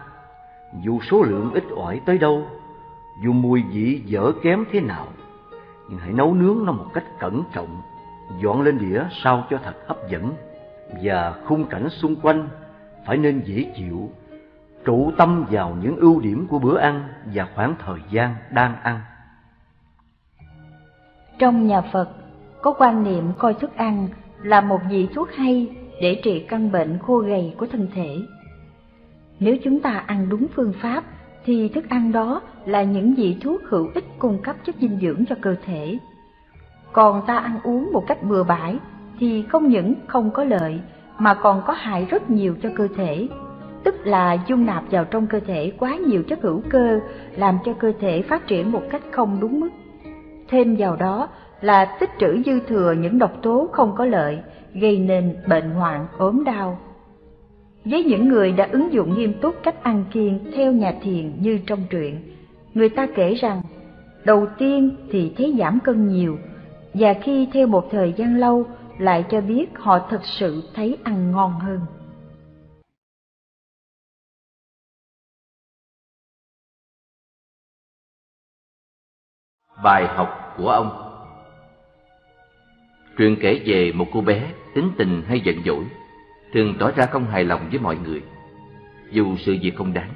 [0.84, 2.48] dù số lượng ít ỏi tới đâu,
[3.24, 5.08] dù mùi vị dở kém thế nào,
[5.89, 7.82] nhưng hãy nấu nướng nó một cách cẩn trọng
[8.44, 10.34] dọn lên đĩa sao cho thật hấp dẫn.
[11.04, 12.48] Và khung cảnh xung quanh
[13.06, 14.10] phải nên dễ chịu
[14.86, 19.00] trụ tâm vào những ưu điểm của bữa ăn và khoảng thời gian đang ăn
[21.41, 22.10] trong nhà phật,
[22.62, 24.08] có quan niệm coi thức ăn
[24.43, 25.67] là một vị thuốc hay
[26.01, 28.17] để trị căn bệnh khô gầy của thân thể.
[29.39, 31.04] Nếu chúng ta ăn đúng phương pháp,
[31.45, 35.25] thì thức ăn đó là những vị thuốc hữu ích cung cấp chất dinh dưỡng
[35.25, 35.97] cho cơ thể.
[36.91, 38.77] Còn ta ăn uống một cách bừa bãi,
[39.19, 40.80] thì không những không có lợi,
[41.17, 43.27] mà còn có hại rất nhiều cho cơ thể.
[43.84, 46.99] Tức là dung nạp vào trong cơ thể quá nhiều chất hữu cơ,
[47.36, 49.69] làm cho cơ thể phát triển một cách không đúng mức
[50.52, 51.30] thêm vào đó
[51.62, 54.40] là tích trữ dư thừa những độc tố không có lợi,
[54.74, 56.80] gây nên bệnh hoạn ốm đau.
[57.86, 61.60] Với những người đã ứng dụng nghiêm túc cách ăn kiêng theo nhà thiền như
[61.66, 62.20] trong truyện,
[62.74, 63.62] người ta kể rằng,
[64.26, 66.38] đầu tiên thì thấy giảm cân nhiều,
[66.94, 68.66] và khi theo một thời gian lâu
[68.98, 71.80] lại cho biết họ thật sự thấy ăn ngon hơn.
[79.84, 81.12] Bài học của ông
[83.17, 85.84] Truyền kể về một cô bé tính tình hay giận dỗi,
[86.54, 88.22] thường tỏ ra không hài lòng với mọi người,
[89.12, 90.10] dù sự việc không đáng.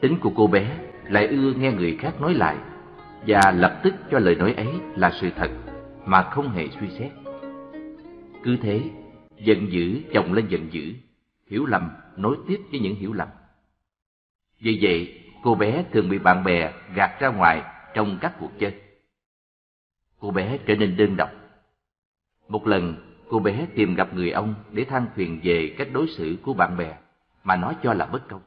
[0.00, 2.56] Tính của cô bé lại ưa nghe người khác nói lại
[3.26, 5.50] và lập tức cho lời nói ấy là sự thật
[6.04, 7.10] mà không hề suy xét.
[8.42, 8.80] Cứ thế,
[9.38, 10.92] giận dữ chồng lên giận dữ,
[11.50, 13.28] hiểu lầm nối tiếp với những hiểu lầm.
[14.60, 17.62] Vì vậy, cô bé thường bị bạn bè gạt ra ngoài
[17.94, 18.80] trong các cuộc chơi.
[20.18, 21.30] Cô bé trở nên đơn độc.
[22.48, 22.94] Một lần,
[23.28, 26.76] cô bé tìm gặp người ông để than phiền về cách đối xử của bạn
[26.76, 26.98] bè
[27.44, 28.42] mà nó cho là bất công.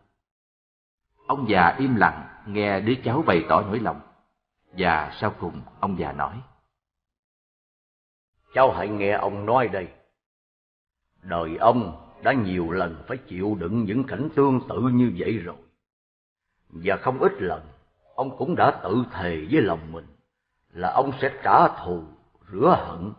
[1.27, 4.01] Ông già im lặng nghe đứa cháu bày tỏ nỗi lòng.
[4.77, 6.41] Và sau cùng ông già nói.
[8.53, 9.88] Cháu hãy nghe ông nói đây.
[11.21, 15.55] Đời ông đã nhiều lần phải chịu đựng những cảnh tương tự như vậy rồi.
[16.69, 17.62] Và không ít lần,
[18.15, 20.06] ông cũng đã tự thề với lòng mình
[20.73, 22.04] là ông sẽ trả thù,
[22.51, 23.13] rửa hận.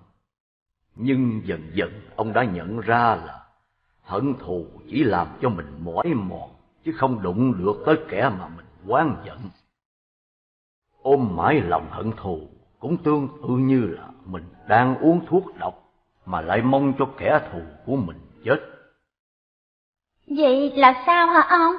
[0.94, 3.44] Nhưng dần dần ông đã nhận ra là
[4.02, 6.50] hận thù chỉ làm cho mình mỏi mòn,
[6.84, 9.38] chứ không đụng được tới kẻ mà mình oán giận.
[11.02, 15.92] Ôm mãi lòng hận thù cũng tương tự như là mình đang uống thuốc độc
[16.26, 18.58] mà lại mong cho kẻ thù của mình chết.
[20.26, 21.74] Vậy là sao hả ông?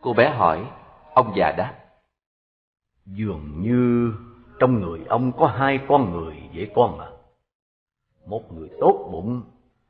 [0.00, 0.70] Cô bé hỏi,
[1.14, 1.85] ông già đáp.
[3.06, 4.12] Dường như
[4.58, 7.10] trong người ông có hai con người vậy con à.
[8.26, 9.42] Một người tốt bụng,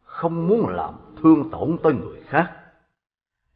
[0.03, 2.53] không muốn làm thương tổn tới người khác.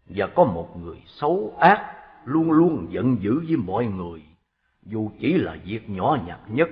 [0.06, 4.22] Và có một người xấu ác, luôn luôn giận dữ với mọi người,
[4.82, 6.68] dù chỉ là việc nhỏ nhặt nhất.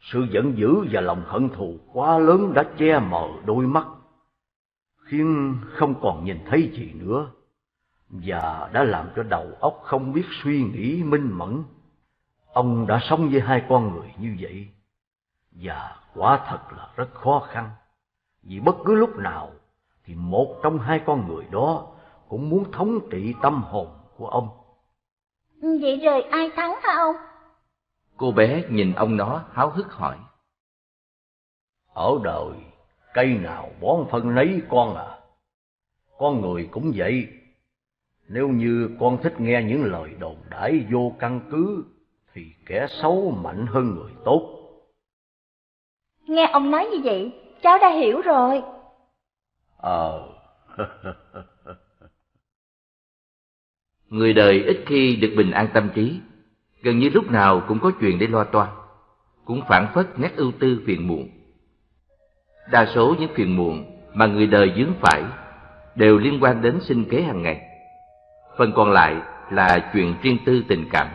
[0.00, 3.86] Sự giận dữ và lòng hận thù quá lớn đã che mờ đôi mắt,
[5.04, 7.30] khiến không còn nhìn thấy gì nữa,
[8.08, 11.64] và đã làm cho đầu óc không biết suy nghĩ minh mẫn.
[12.52, 14.68] Ông đã sống với hai con người như vậy,
[15.50, 17.70] và quả thật là rất khó khăn,
[18.42, 19.50] vì bất cứ lúc nào
[20.04, 21.86] thì một trong hai con người đó
[22.28, 24.48] cũng muốn thống trị tâm hồn của ông.
[25.62, 27.16] Vậy rồi ai thắng hả ông?
[28.16, 30.16] Cô bé nhìn ông nó háo hức hỏi.
[31.94, 32.52] Ở đời,
[33.14, 35.18] cây nào bón phân nấy con à.
[36.18, 37.28] Con người cũng vậy.
[38.28, 41.84] Nếu như con thích nghe những lời đồn đãi vô căn cứ,
[42.34, 44.54] thì kẻ xấu mạnh hơn người tốt.
[46.26, 48.62] Nghe ông nói như vậy, cháu đã hiểu rồi.
[49.76, 50.28] Ờ.
[54.08, 56.20] Người đời ít khi được bình an tâm trí,
[56.82, 58.68] gần như lúc nào cũng có chuyện để lo toan,
[59.44, 61.28] cũng phản phất nét ưu tư phiền muộn.
[62.70, 65.22] Đa số những phiền muộn mà người đời dướng phải
[65.94, 67.67] đều liên quan đến sinh kế hàng ngày.
[68.58, 69.16] Phần còn lại
[69.50, 71.08] là chuyện riêng tư tình cảm.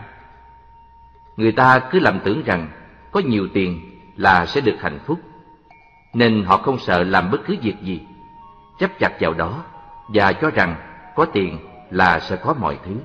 [1.37, 2.67] Người ta cứ lầm tưởng rằng
[3.11, 3.81] có nhiều tiền
[4.15, 5.19] là sẽ được hạnh phúc,
[6.13, 8.01] nên họ không sợ làm bất cứ việc gì,
[8.79, 9.63] chấp chặt vào đó
[10.07, 10.75] và cho rằng
[11.15, 11.57] có tiền
[11.91, 12.95] là sẽ có mọi thứ.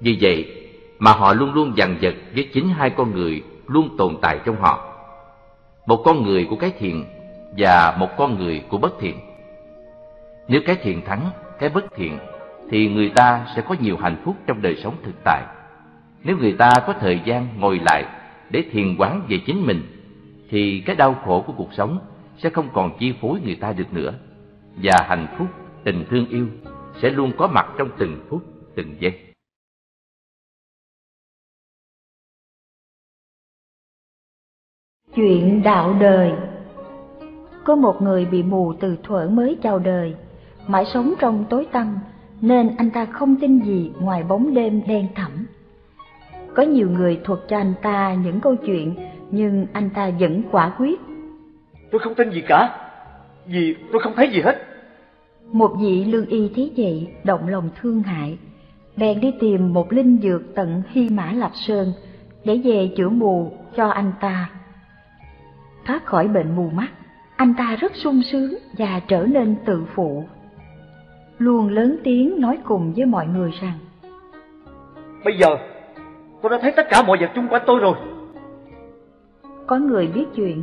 [0.00, 0.68] Vì vậy
[0.98, 4.56] mà họ luôn luôn dằn vặt với chính hai con người luôn tồn tại trong
[4.60, 4.94] họ.
[5.86, 7.04] Một con người của cái thiện
[7.58, 9.20] và một con người của bất thiện.
[10.48, 12.18] Nếu cái thiện thắng cái bất thiện
[12.70, 15.42] thì người ta sẽ có nhiều hạnh phúc trong đời sống thực tại.
[16.24, 18.04] Nếu người ta có thời gian ngồi lại
[18.50, 19.82] để thiền quán về chính mình
[20.50, 21.98] thì cái đau khổ của cuộc sống
[22.38, 24.14] sẽ không còn chi phối người ta được nữa
[24.82, 25.48] và hạnh phúc,
[25.84, 26.46] tình thương yêu
[27.02, 28.42] sẽ luôn có mặt trong từng phút,
[28.74, 29.12] từng giây.
[35.14, 36.32] Chuyện đạo đời
[37.64, 40.14] Có một người bị mù từ thuở mới chào đời,
[40.66, 41.98] mãi sống trong tối tăm,
[42.44, 45.46] nên anh ta không tin gì ngoài bóng đêm đen thẳm.
[46.54, 48.94] Có nhiều người thuật cho anh ta những câu chuyện,
[49.30, 51.00] nhưng anh ta vẫn quả quyết.
[51.90, 52.88] Tôi không tin gì cả,
[53.46, 54.66] vì tôi không thấy gì hết.
[55.52, 58.38] Một vị lương y thấy vậy, động lòng thương hại,
[58.96, 61.92] bèn đi tìm một linh dược tận Hy Mã Lạp Sơn
[62.44, 64.50] để về chữa mù cho anh ta.
[65.86, 66.88] Thoát khỏi bệnh mù mắt,
[67.36, 70.24] anh ta rất sung sướng và trở nên tự phụ.
[71.38, 73.78] Luôn lớn tiếng nói cùng với mọi người rằng
[75.24, 75.56] Bây giờ,
[76.42, 77.94] tôi đã thấy tất cả mọi vật chung quanh tôi rồi.
[79.66, 80.62] Có người biết chuyện,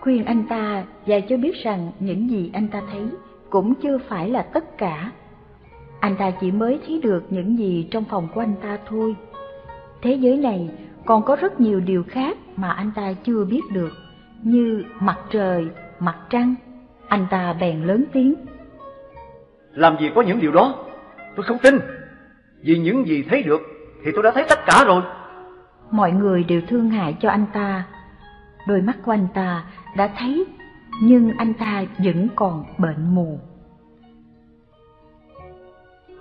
[0.00, 3.02] khuyên anh ta và cho biết rằng những gì anh ta thấy
[3.50, 5.12] cũng chưa phải là tất cả.
[6.00, 9.16] Anh ta chỉ mới thấy được những gì trong phòng của anh ta thôi.
[10.02, 10.70] Thế giới này
[11.04, 13.92] còn có rất nhiều điều khác mà anh ta chưa biết được,
[14.42, 15.66] như mặt trời,
[15.98, 16.54] mặt trăng.
[17.08, 18.34] Anh ta bèn lớn tiếng.
[19.78, 20.74] Làm gì có những điều đó?
[21.36, 21.80] Tôi không tin.
[22.62, 23.60] Vì những gì thấy được
[24.04, 25.02] thì tôi đã thấy tất cả rồi.
[25.90, 27.84] Mọi người đều thương hại cho anh ta.
[28.68, 29.64] Đôi mắt của anh ta
[29.96, 30.46] đã thấy,
[31.02, 33.40] nhưng anh ta vẫn còn bệnh mù.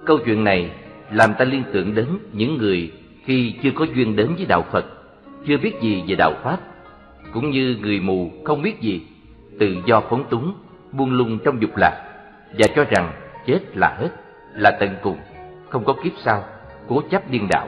[0.06, 0.72] Câu chuyện này
[1.12, 2.92] làm ta liên tưởng đến những người
[3.24, 4.86] khi chưa có duyên đến với đạo Phật,
[5.48, 6.58] chưa biết gì về đạo Pháp,
[7.34, 9.02] cũng như người mù không biết gì,
[9.60, 10.54] tự do phóng túng,
[10.92, 12.04] buông lung trong dục lạc
[12.58, 13.12] và cho rằng
[13.48, 14.10] chết là hết,
[14.54, 15.18] là tận cùng,
[15.70, 16.44] không có kiếp sau,
[16.88, 17.68] cố chấp điên đạo.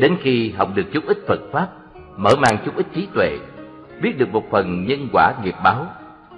[0.00, 1.68] Đến khi học được chút ít Phật Pháp,
[2.16, 3.38] mở mang chút ít trí tuệ,
[4.02, 5.86] biết được một phần nhân quả nghiệp báo,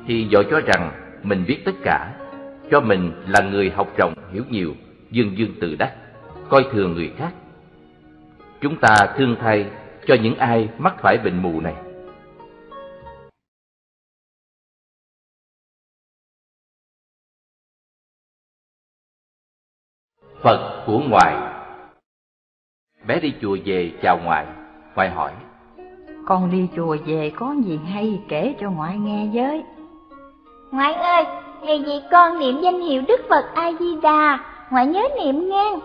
[0.07, 2.13] thì dội cho rằng mình biết tất cả,
[2.71, 4.75] cho mình là người học rộng hiểu nhiều,
[5.11, 5.93] dương dương tự đắc,
[6.49, 7.33] coi thường người khác.
[8.61, 9.67] Chúng ta thương thay
[10.07, 11.75] cho những ai mắc phải bệnh mù này.
[20.47, 21.37] Phật của ngoại
[23.07, 24.47] Bé đi chùa về chào ngoại,
[24.95, 25.33] ngoại hỏi.
[26.27, 29.65] Con đi chùa về có gì hay kể cho ngoại nghe với.
[30.71, 31.25] Ngoại ơi,
[31.63, 34.39] ngày gì con niệm danh hiệu Đức Phật A-di-đà,
[34.71, 35.77] ngoại nhớ niệm nghe.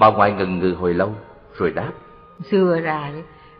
[0.00, 1.10] Bà ngoại ngừng ngừ hồi lâu,
[1.58, 1.92] rồi đáp.
[2.50, 3.10] Xưa ra,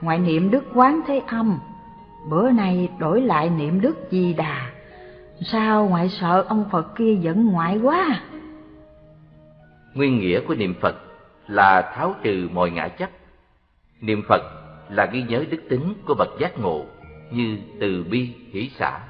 [0.01, 1.59] ngoại niệm Đức Quán Thế Âm.
[2.31, 4.71] Bữa nay đổi lại niệm Đức Di Đà
[5.41, 8.21] Sao ngoại sợ ông Phật kia giận ngoại quá
[9.97, 10.97] Nguyên nghĩa của niệm Phật
[11.49, 13.11] là tháo trừ mọi ngã chấp.
[14.01, 14.43] Niệm Phật
[14.91, 16.85] là ghi nhớ đức tính của bậc giác ngộ
[17.31, 19.01] như từ bi, hỷ xã.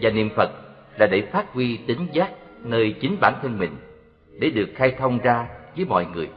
[0.00, 0.50] Và niệm Phật
[0.98, 2.30] là để phát huy tính giác
[2.62, 3.76] nơi chính bản thân mình,
[4.40, 6.28] để được khai thông ra với mọi người.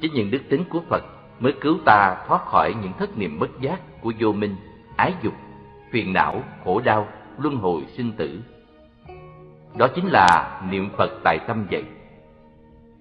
[0.00, 1.04] Chính những đức tính của Phật
[1.40, 4.56] mới cứu ta thoát khỏi những thất niệm bất giác của vô minh,
[4.96, 5.34] ái dục,
[5.92, 8.40] phiền não, khổ đau, luân hồi sinh tử.
[9.76, 11.84] Đó chính là niệm Phật tại tâm vậy.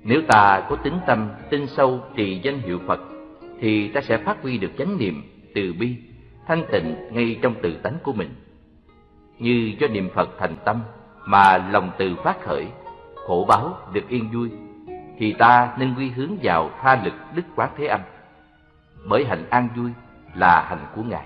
[0.04, 3.00] Nếu ta có tính tâm, tin sâu trì danh hiệu Phật,
[3.60, 5.24] thì ta sẽ phát huy được chánh niệm,
[5.56, 5.96] từ bi,
[6.48, 8.30] thanh tịnh ngay trong tự tánh của mình.
[9.40, 10.82] Như do niệm Phật thành tâm
[11.26, 12.68] mà lòng từ phát khởi,
[13.16, 14.50] khổ báo được yên vui,
[15.18, 18.02] thì ta nên quy hướng vào tha lực đức quán thế âm.
[19.10, 19.92] Bởi hạnh an vui
[20.36, 21.26] là hạnh của Ngài.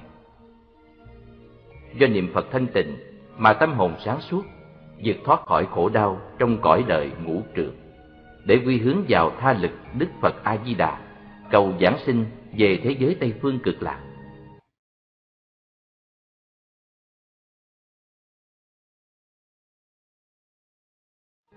[1.97, 2.97] Do niệm Phật thanh tịnh
[3.37, 4.43] mà tâm hồn sáng suốt,
[5.03, 7.73] vượt thoát khỏi khổ đau trong cõi đời ngũ trượt
[8.45, 10.99] để quy hướng vào tha lực Đức Phật A Di Đà,
[11.51, 12.25] cầu giảng sinh
[12.57, 13.99] về thế giới Tây phương cực lạc.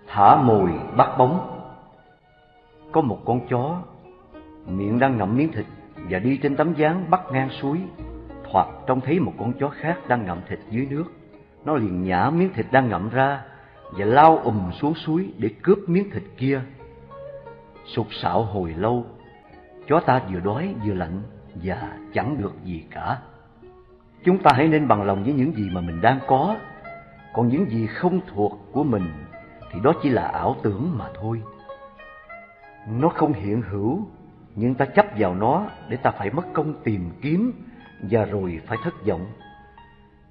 [0.06, 1.54] Thả mồi bắt bóng.
[2.92, 3.82] Có một con chó
[4.66, 5.66] Miệng đang ngậm miếng thịt
[6.10, 7.80] Và đi trên tấm gián bắt ngang suối
[8.44, 11.04] Thoạt trông thấy một con chó khác đang ngậm thịt dưới nước.
[11.64, 13.42] Nó liền nhả miếng thịt đang ngậm ra
[13.92, 16.62] Và lao ùm xuống suối để cướp miếng thịt kia
[17.88, 19.06] sụt sạo hồi lâu.
[19.88, 21.22] Chó ta vừa đói vừa lạnh
[21.54, 23.18] và chẳng được gì cả.
[24.24, 26.56] Chúng ta hãy nên bằng lòng với những gì mà mình đang có.
[27.32, 29.10] Còn những gì không thuộc của mình
[29.72, 31.42] thì đó chỉ là ảo tưởng mà thôi.
[32.88, 34.06] Nó không hiện hữu,
[34.54, 37.52] nhưng ta chấp vào nó để ta phải mất công tìm kiếm
[38.10, 39.26] và rồi phải thất vọng.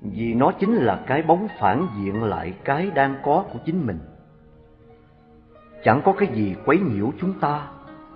[0.02, 4.00] Vì nó chính là cái bóng phản diện lại cái đang có của chính mình.
[5.84, 7.68] Chẳng có cái gì quấy nhiễu chúng ta,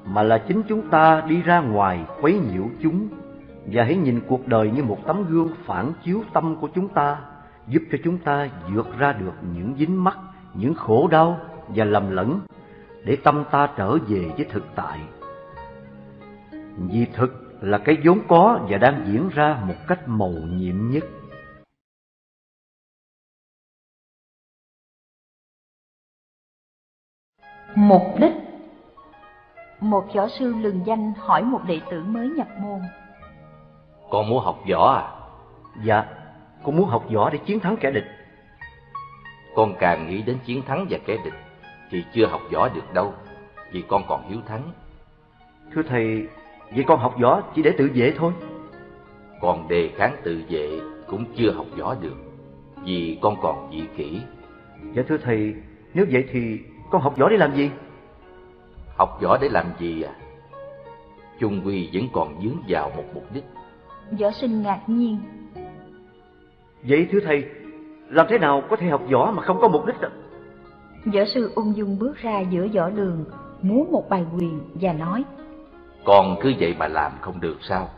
[0.06, 3.08] mà là chính chúng ta đi ra ngoài quấy nhiễu chúng.
[3.66, 7.18] Và hãy nhìn cuộc đời như một tấm gương phản chiếu tâm của chúng ta,
[7.68, 10.18] giúp cho chúng ta vượt ra được những dính mắc,
[10.54, 12.40] những khổ đau và lầm lẫn,
[13.06, 15.00] để tâm ta trở về với thực tại.
[16.78, 21.04] Vì thực là cái vốn có và đang diễn ra một cách màu nhiệm nhất.
[27.76, 28.34] Mục đích.
[29.80, 32.80] Một võ sư lừng danh hỏi một đệ tử mới nhập môn.
[34.10, 35.04] Con muốn học võ à?
[35.84, 36.06] Dạ,
[36.64, 38.06] con muốn học võ để chiến thắng kẻ địch.
[39.56, 41.34] Con càng nghĩ đến chiến thắng và kẻ địch
[41.92, 43.14] Thì chưa học võ được đâu
[43.72, 44.72] Vì con còn hiếu thắng.
[45.74, 46.28] Thưa thầy,
[46.76, 48.34] vậy con học võ chỉ để tự vệ thôi.
[49.42, 52.16] Còn đề kháng tự vệ cũng chưa học võ được
[52.84, 54.22] Vì con còn dị kỷ.
[54.94, 55.54] Dạ thưa thầy,
[55.94, 56.60] nếu vậy thì
[56.92, 57.72] con học võ để làm gì?
[58.96, 60.14] Học võ để làm gì à?
[61.40, 63.44] Trung Quy vẫn còn dướng vào một mục đích.
[64.20, 65.18] Võ sinh ngạc nhiên.
[66.84, 67.46] Vậy thưa thầy,
[68.10, 70.10] làm thế nào có thể học võ mà không có mục đích ạ?
[71.06, 73.26] Võ sư ung dung bước ra giữa võ đường,
[73.62, 75.24] múa một bài quyền và nói.
[76.06, 77.90] Con cứ vậy mà làm không được sao?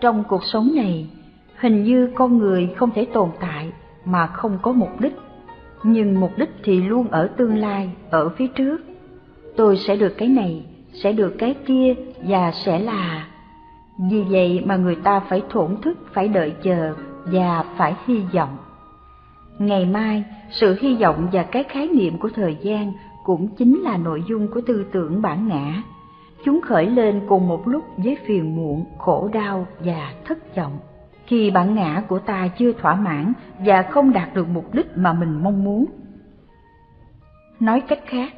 [0.00, 1.10] Trong cuộc sống này,
[1.56, 3.72] hình như con người không thể tồn tại
[4.04, 5.16] mà không có mục đích
[5.84, 8.78] nhưng mục đích thì luôn ở tương lai, ở phía trước.
[9.56, 13.26] Tôi sẽ được cái này, sẽ được cái kia và sẽ là.
[14.10, 18.56] Vì vậy mà người ta phải thổn thức phải đợi chờ và phải hy vọng.
[19.58, 22.92] Ngày mai sự hy vọng và cái khái niệm của thời gian
[23.24, 25.82] cũng chính là nội dung của tư tưởng bản ngã.
[26.44, 30.78] Chúng khởi lên cùng một lúc với phiền muộn khổ đau và thất vọng
[31.26, 35.12] khi bản ngã của ta chưa thỏa mãn và không đạt được mục đích mà
[35.12, 35.86] mình mong muốn.
[37.60, 38.32] Nói cách khác,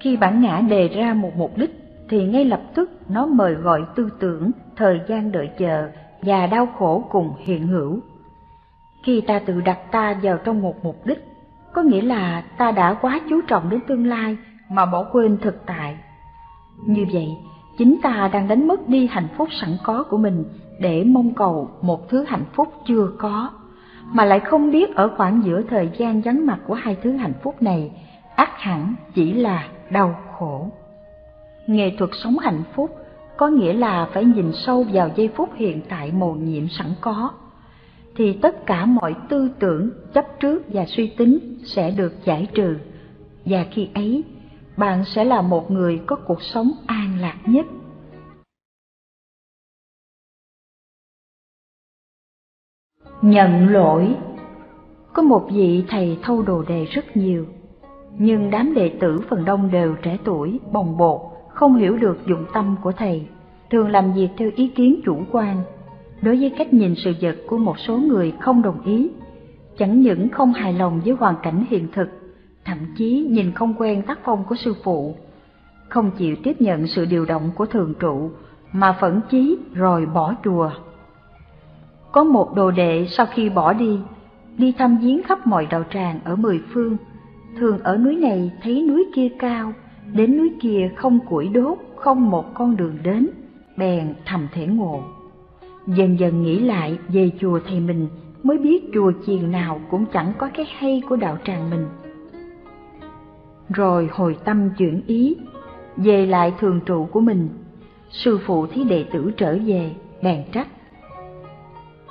[0.00, 1.70] khi bản ngã đề ra một mục đích
[2.08, 5.88] thì ngay lập tức nó mời gọi tư tưởng, thời gian đợi chờ
[6.22, 8.00] và đau khổ cùng hiện hữu.
[9.04, 11.24] Khi ta tự đặt ta vào trong một mục đích,
[11.72, 14.36] có nghĩa là ta đã quá chú trọng đến tương lai
[14.68, 15.98] mà bỏ quên thực tại.
[16.86, 17.28] Như vậy
[17.78, 20.44] chính ta đang đánh mất đi hạnh phúc sẵn có của mình
[20.80, 23.50] để mong cầu một thứ hạnh phúc chưa có,
[24.12, 27.32] mà lại không biết ở khoảng giữa thời gian vắng mặt của hai thứ hạnh
[27.42, 27.90] phúc này
[28.36, 30.70] ắt hẳn chỉ là đau khổ.
[31.66, 32.90] Nghệ thuật sống hạnh phúc
[33.36, 37.30] có nghĩa là phải nhìn sâu vào giây phút hiện tại mầu nhiệm sẵn có,
[38.16, 42.76] thì tất cả mọi tư tưởng, chấp trước và suy tính sẽ được giải trừ,
[43.44, 44.24] và khi ấy
[44.76, 47.66] bạn sẽ là một người có cuộc sống an lạc nhất.
[53.22, 54.16] Nhận lỗi.
[55.12, 57.46] Có một vị thầy thâu đồ đề rất nhiều,
[58.18, 62.44] nhưng đám đệ tử phần đông đều trẻ tuổi, bồng bột, không hiểu được dụng
[62.54, 63.26] tâm của thầy,
[63.70, 65.62] thường làm việc theo ý kiến chủ quan.
[66.22, 69.10] Đối với cách nhìn sự vật của một số người không đồng ý,
[69.78, 72.08] chẳng những không hài lòng với hoàn cảnh hiện thực
[72.66, 75.16] thậm chí nhìn không quen tác phong của sư phụ.
[75.88, 78.30] Không chịu tiếp nhận sự điều động của thường trụ,
[78.72, 80.70] mà phẫn chí rồi bỏ chùa.
[82.12, 83.98] Có một đồ đệ sau khi bỏ đi
[84.58, 86.96] đi thăm viếng khắp mọi đạo tràng ở mười phương.
[87.58, 89.72] Thường ở núi này thấy núi kia cao,
[90.12, 93.28] đến núi kia không củi đốt, không một con đường đến,
[93.76, 95.02] bèn thầm thể ngộ.
[95.86, 98.08] Dần dần nghĩ lại về chùa thầy mình,
[98.42, 101.86] mới biết chùa chiền nào cũng chẳng có cái hay của đạo tràng mình
[103.68, 105.36] rồi hồi tâm chuyển ý
[105.96, 107.48] về lại thường trụ của mình.
[108.10, 110.68] Sư phụ thấy đệ tử trở về bèn trách.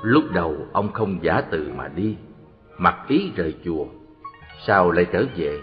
[0.01, 2.15] Lúc đầu ông không giả từ mà đi
[2.77, 3.85] mặc ý rời chùa
[4.67, 5.59] sao lại trở về.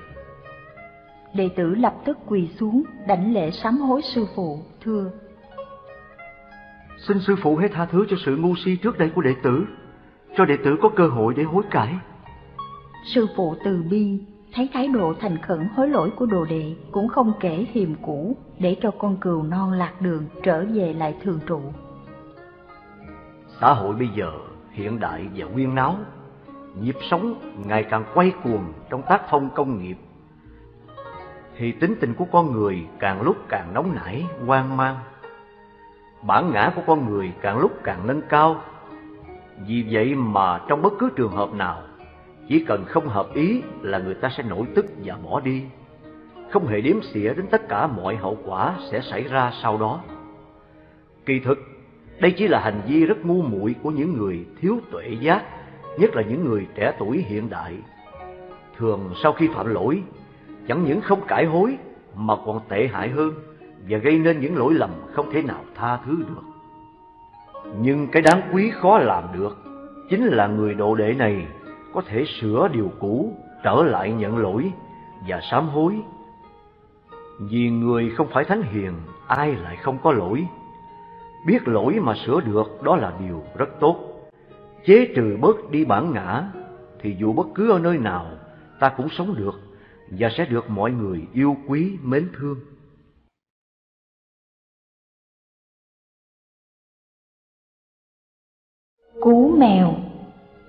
[1.35, 5.11] Đệ tử lập tức quỳ xuống đảnh lễ sám hối sư phụ thưa.
[6.99, 9.65] Xin sư phụ hãy tha thứ cho sự ngu si trước đây của đệ tử
[10.37, 11.95] cho đệ tử có cơ hội để hối cải.
[13.15, 14.19] Sư phụ từ bi
[14.55, 18.37] thấy thái độ thành khẩn hối lỗi của đồ đệ cũng không kể hiềm cũ
[18.59, 21.61] để cho con cừu non lạc đường trở về lại thường trụ.
[23.61, 24.33] Xã hội bây giờ
[24.71, 25.97] hiện đại và quyên náo,
[26.81, 27.35] nhịp sống
[27.67, 29.97] ngày càng quay cuồng trong tác phong công nghiệp.
[31.57, 34.97] Thì tính tình của con người càng lúc càng nóng nảy, hoang mang.
[36.23, 38.61] Bản ngã của con người càng lúc càng nâng cao.
[39.67, 41.83] Vì vậy mà trong bất cứ trường hợp nào
[42.49, 45.63] chỉ cần không hợp ý là người ta sẽ nổi tức và bỏ đi.
[46.51, 50.01] Không hề đếm xỉa đến tất cả mọi hậu quả sẽ xảy ra sau đó.
[51.27, 51.59] Kỳ thực,
[52.21, 55.45] đây chỉ là hành vi rất ngu muội của những người thiếu tuệ giác,
[55.99, 57.75] nhất là những người trẻ tuổi hiện đại.
[58.79, 60.03] Thường sau khi phạm lỗi,
[60.69, 61.79] chẳng những không cải hối
[62.17, 63.33] mà còn tệ hại hơn
[63.89, 66.43] và gây nên những lỗi lầm không thể nào tha thứ được.
[67.81, 69.59] Nhưng cái đáng quý khó làm được
[70.11, 71.47] chính là người độ đệ này
[71.93, 74.73] có thể sửa điều cũ, trở lại nhận lỗi
[75.29, 76.01] và sám hối.
[77.41, 78.95] Vì người không phải thánh hiền,
[79.27, 80.47] ai lại không có lỗi.
[81.47, 83.97] Biết lỗi mà sửa được, đó là điều rất tốt.
[84.85, 86.45] Chế trừ bớt đi bản ngã,
[87.01, 88.27] thì dù bất cứ ở nơi nào,
[88.81, 89.61] ta cũng sống được
[90.11, 92.61] và sẽ được mọi người yêu quý, mến thương.
[99.21, 100.02] Cú mèo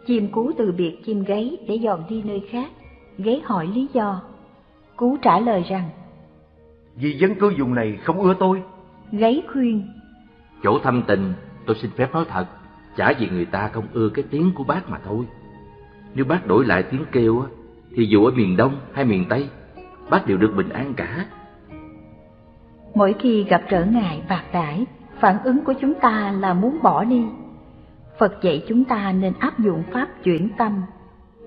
[0.06, 2.72] chim cú từ biệt chim gáy để dọn đi nơi khác.
[3.18, 4.22] Gáy hỏi lý do.
[4.96, 5.90] Cú trả lời rằng
[6.96, 8.62] vì dân cư vùng này không ưa tôi.
[9.12, 9.88] Gáy khuyên
[10.64, 11.34] chỗ thâm tình
[11.66, 12.46] tôi xin phép nói thật.
[12.98, 15.26] Chả vì người ta không ưa cái tiếng của bác mà thôi.
[16.16, 17.44] Nếu bác đổi lại tiếng kêu
[17.96, 19.48] thì dù ở miền đông hay miền tây
[20.10, 21.26] bác đều được bình an cả.
[22.96, 24.86] Mỗi khi gặp trở ngại bạc đãi
[25.20, 27.26] phản ứng của chúng ta là muốn bỏ đi
[28.20, 30.82] phật dạy chúng ta nên áp dụng pháp chuyển tâm,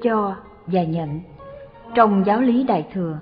[0.03, 0.35] cho
[0.67, 1.21] và nhận
[1.95, 3.19] trong giáo lý đại thừa.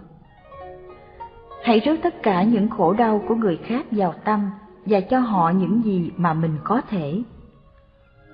[1.64, 4.51] Hãy rước tất cả những khổ đau của người khác vào tâm
[4.86, 7.22] và cho họ những gì mà mình có thể.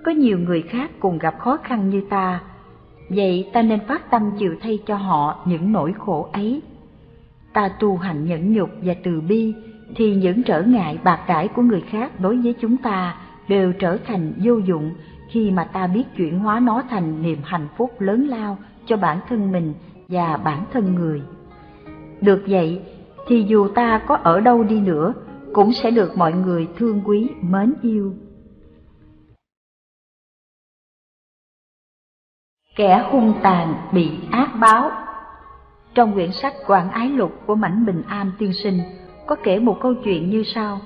[0.05, 2.41] Có nhiều người khác cùng gặp khó khăn như ta,
[3.09, 6.63] vậy ta nên phát tâm chịu thay cho họ những nỗi khổ ấy.
[7.53, 9.55] Ta tu hành nhẫn nhục và từ bi
[9.97, 13.17] thì những trở ngại bạc đãi của người khác đối với chúng ta
[13.49, 14.95] đều trở thành vô dụng
[15.29, 19.21] khi mà ta biết chuyển hóa nó thành niềm hạnh phúc lớn lao cho bản
[19.29, 19.75] thân mình
[20.09, 21.23] và bản thân người.
[22.21, 22.83] Được vậy,
[23.27, 25.15] thì dù ta có ở đâu đi nữa,
[25.53, 28.15] cũng sẽ được mọi người thương quý, mến yêu.
[32.77, 34.91] Kẻ hung tàn bị ác báo
[35.95, 38.81] Trong quyển sách Quảng Ái Lục của Mảnh Bình An Tiên Sinh
[39.27, 40.81] có kể một câu chuyện như sau.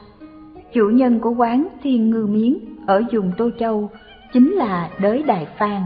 [0.75, 3.91] Chủ nhân của quán Thiên Ngư Miếng ở vùng Tô Châu
[4.33, 5.83] chính là Đới Đại Phan.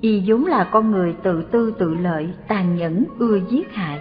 [0.00, 3.98] Y vốn là con người tự tư tự lợi, tàn nhẫn, ưa giết hại.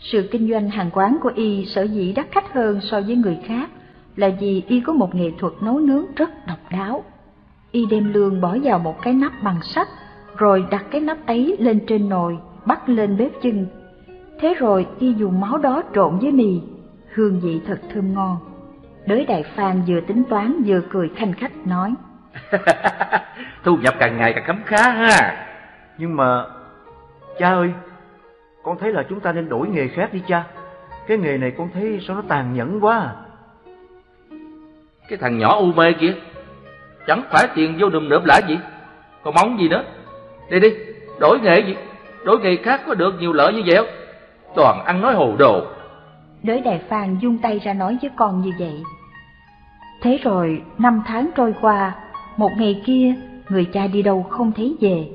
[0.00, 3.38] Sự kinh doanh hàng quán của Y sở dĩ đắt khách hơn so với người
[3.44, 3.70] khác
[4.16, 7.04] là vì Y có một nghệ thuật nấu nướng rất độc đáo.
[7.72, 9.88] Y đem lương bỏ vào một cái nắp bằng sắt,
[10.36, 13.66] rồi đặt cái nắp ấy lên trên nồi, bắt lên bếp chưng.
[14.40, 16.60] Thế rồi Y dùng máu đó trộn với mì,
[17.14, 18.36] hương vị thật thơm ngon.
[19.06, 21.94] Đới đại phan vừa tính toán vừa cười khanh khách nói.
[23.64, 25.46] Thu nhập càng ngày càng khấm khá ha.
[25.98, 26.44] Nhưng mà,
[27.38, 27.72] cha ơi,
[28.62, 30.44] con thấy là chúng ta nên đổi nghề khác đi cha.
[31.06, 33.12] Cái nghề này con thấy sao nó tàn nhẫn quá.
[35.08, 36.14] Cái thằng nhỏ u mê kia,
[37.06, 38.58] chẳng phải tiền vô đùm nượm lã gì,
[39.22, 39.84] còn mong gì nữa.
[40.50, 40.74] Đi đi,
[41.20, 41.76] đổi nghề gì,
[42.24, 43.94] đổi nghề khác có được nhiều lợi như vậy không?
[44.54, 45.66] Toàn ăn nói hồ đồ.
[46.42, 48.82] Đới đại phan dung tay ra nói với con như vậy.
[50.02, 51.94] Thế rồi năm tháng trôi qua,
[52.36, 53.14] một ngày kia
[53.48, 55.08] người cha đi đâu không thấy về.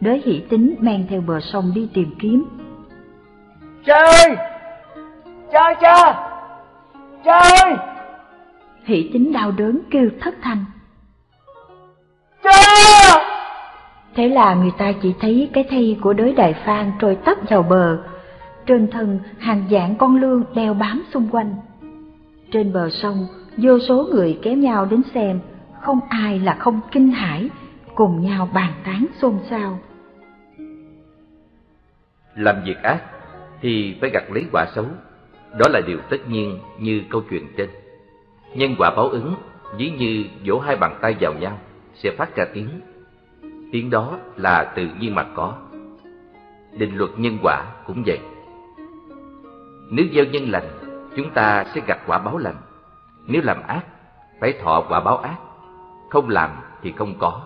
[0.00, 2.44] Đới hỷ tính men theo bờ sông đi tìm kiếm.
[3.84, 4.36] Cha ơi!
[5.52, 6.28] Cha cha!
[7.24, 7.76] Cha ơi!
[8.84, 10.64] Hỷ tính đau đớn kêu thất thanh.
[12.42, 12.50] Cha!
[14.14, 17.62] Thế là người ta chỉ thấy cái thi của đới đại phan trôi tấp vào
[17.62, 17.98] bờ,
[18.70, 21.54] trên thân hàng dạng con lương đeo bám xung quanh.
[22.52, 25.40] Trên bờ sông, vô số người kéo nhau đến xem,
[25.80, 27.50] không ai là không kinh hãi,
[27.94, 29.78] cùng nhau bàn tán xôn xao.
[32.34, 33.02] Làm việc ác
[33.60, 34.84] thì phải gặt lấy quả xấu,
[35.58, 37.68] đó là điều tất nhiên như câu chuyện trên.
[38.54, 39.34] Nhân quả báo ứng,
[39.76, 41.58] ví như vỗ hai bàn tay vào nhau,
[41.94, 42.68] sẽ phát ra tiếng.
[43.72, 45.54] Tiếng đó là tự nhiên mà có.
[46.78, 48.18] Định luật nhân quả cũng vậy.
[49.90, 50.68] Nếu gieo nhân lành,
[51.16, 52.56] chúng ta sẽ gặt quả báo lành.
[53.26, 53.84] Nếu làm ác,
[54.40, 55.36] phải thọ quả báo ác.
[56.10, 56.50] Không làm
[56.82, 57.42] thì không có.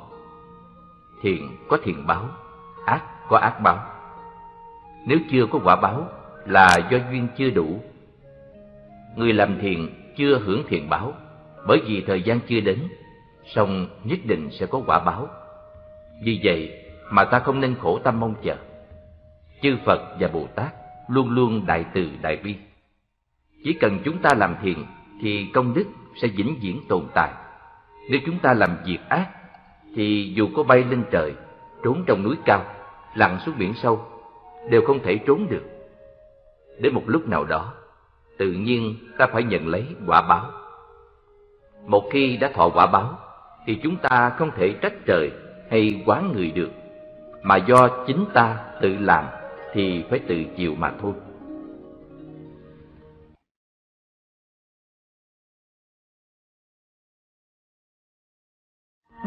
[1.22, 2.28] Thiện có thiện báo,
[2.86, 3.78] ác có ác báo.
[5.06, 6.08] Nếu chưa có quả báo
[6.46, 7.80] là do duyên chưa đủ.
[9.16, 11.12] Người làm thiện chưa hưởng thiện báo,
[11.66, 12.78] bởi vì thời gian chưa đến,
[13.46, 15.28] song nhất định sẽ có quả báo.
[16.24, 18.56] Vì vậy mà ta không nên khổ tâm mong chờ.
[19.62, 22.56] Chư Phật và Bồ Tát luôn luôn đại từ đại bi.
[23.64, 24.86] Chỉ cần chúng ta làm thiện
[25.20, 25.84] thì công đức
[26.22, 27.32] sẽ vĩnh viễn tồn tại.
[28.10, 29.28] Nếu chúng ta làm việc ác
[29.94, 31.34] thì dù có bay lên trời,
[31.84, 32.64] trốn trong núi cao,
[33.14, 34.06] lặn xuống biển sâu,
[34.70, 35.64] đều không thể trốn được.
[36.80, 37.72] Đến một lúc nào đó,
[38.38, 40.50] tự nhiên ta phải nhận lấy quả báo.
[41.86, 43.18] Một khi đã thọ quả báo,
[43.66, 45.30] thì chúng ta không thể trách trời
[45.70, 46.70] hay quán người được,
[47.42, 49.24] mà do chính ta tự làm
[49.74, 51.12] thì phải tự chịu mà thôi.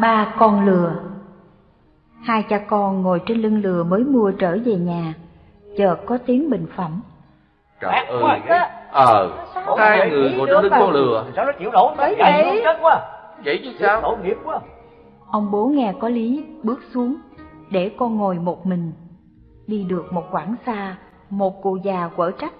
[0.01, 1.03] Ba con lừa
[2.23, 5.13] Hai cha con ngồi trên lưng lừa mới mua trở về nhà,
[5.77, 7.01] chợt có tiếng bình phẩm.
[7.79, 8.41] Trời ơi,
[8.91, 9.31] ờ,
[9.77, 11.25] hai người ngồi trên lưng con lừa.
[11.35, 13.01] Sao nó chịu nổi xuống chết quá.
[13.45, 14.01] Vậy chứ sao?
[14.01, 14.59] Tội nghiệp quá.
[15.31, 17.15] Ông bố nghe có lý, bước xuống,
[17.71, 18.91] để con ngồi một mình.
[19.67, 20.95] Đi được một quãng xa,
[21.29, 22.53] một cụ già quở trách.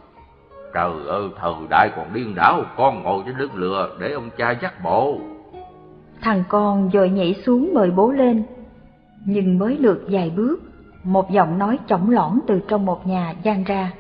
[0.74, 4.52] Trời ơi, thời đại còn điên đảo, con ngồi trên lưng lừa để ông cha
[4.62, 5.18] dắt bộ.
[6.22, 8.44] Thằng con rồi nhảy xuống mời bố lên.
[9.26, 10.60] Nhưng mới lượt vài bước,
[11.04, 13.92] một giọng nói chỏng lõn từ trong một nhà gian ra.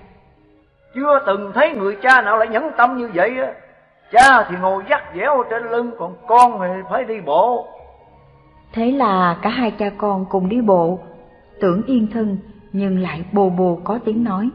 [0.95, 3.53] Chưa từng thấy người cha nào lại nhẫn tâm như vậy á.
[4.11, 7.67] Cha thì ngồi dắt dẻo trên lưng, còn con thì phải đi bộ.
[8.73, 10.99] Thế là cả hai cha con cùng đi bộ,
[11.59, 12.37] tưởng yên thân
[12.77, 14.49] nhưng lại bồ bồ có tiếng nói.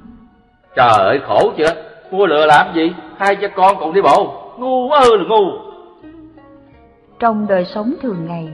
[0.76, 1.74] Trời ơi, khổ chưa?
[2.10, 2.92] Mua lừa làm gì?
[3.16, 4.34] Hai cha con còn đi bộ.
[4.58, 5.44] Ngu quá ư là ngu.
[7.18, 8.48] Trong đời sống thường ngày,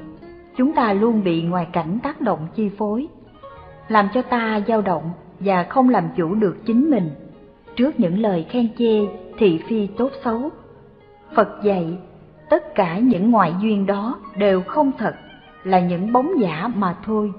[0.56, 3.06] chúng ta luôn bị ngoại cảnh tác động chi phối,
[3.88, 5.10] làm cho ta dao động
[5.40, 7.10] và không làm chủ được chính mình.
[7.76, 9.06] Trước những lời khen chê,
[9.38, 10.50] thị phi tốt xấu,
[11.34, 11.86] Phật dạy,
[12.50, 15.14] tất cả những ngoại duyên đó đều không thật,
[15.64, 17.32] là những bóng giả mà thôi.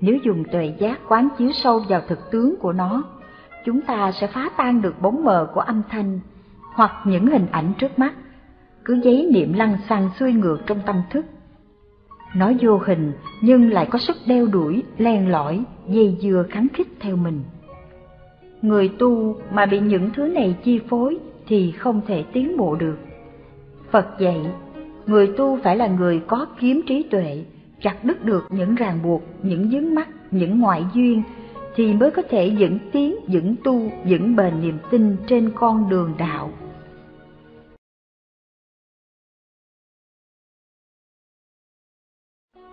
[0.00, 3.02] Nếu dùng tuệ giác quán chiếu sâu vào thực tướng của nó,
[3.64, 6.20] chúng ta sẽ phá tan được bóng mờ của âm thanh,
[6.74, 8.14] hoặc những hình ảnh trước mắt,
[8.84, 11.26] cứ giấy niệm lăng xăng xuôi ngược trong tâm thức.
[12.36, 16.88] Nó vô hình nhưng lại có sức đeo đuổi, len lỏi, dây dưa kháng khích
[17.00, 17.42] theo mình.
[18.62, 22.98] Người tu mà bị những thứ này chi phối thì không thể tiến bộ được.
[23.90, 24.46] Phật dạy,
[25.06, 27.44] người tu phải là người có kiếm trí tuệ,
[27.80, 31.22] chặt đứt được những ràng buộc, những dướng mắt, những ngoại duyên,
[31.74, 36.14] thì mới có thể dẫn tiến, dẫn tu, dẫn bền niềm tin trên con đường
[36.18, 36.50] đạo.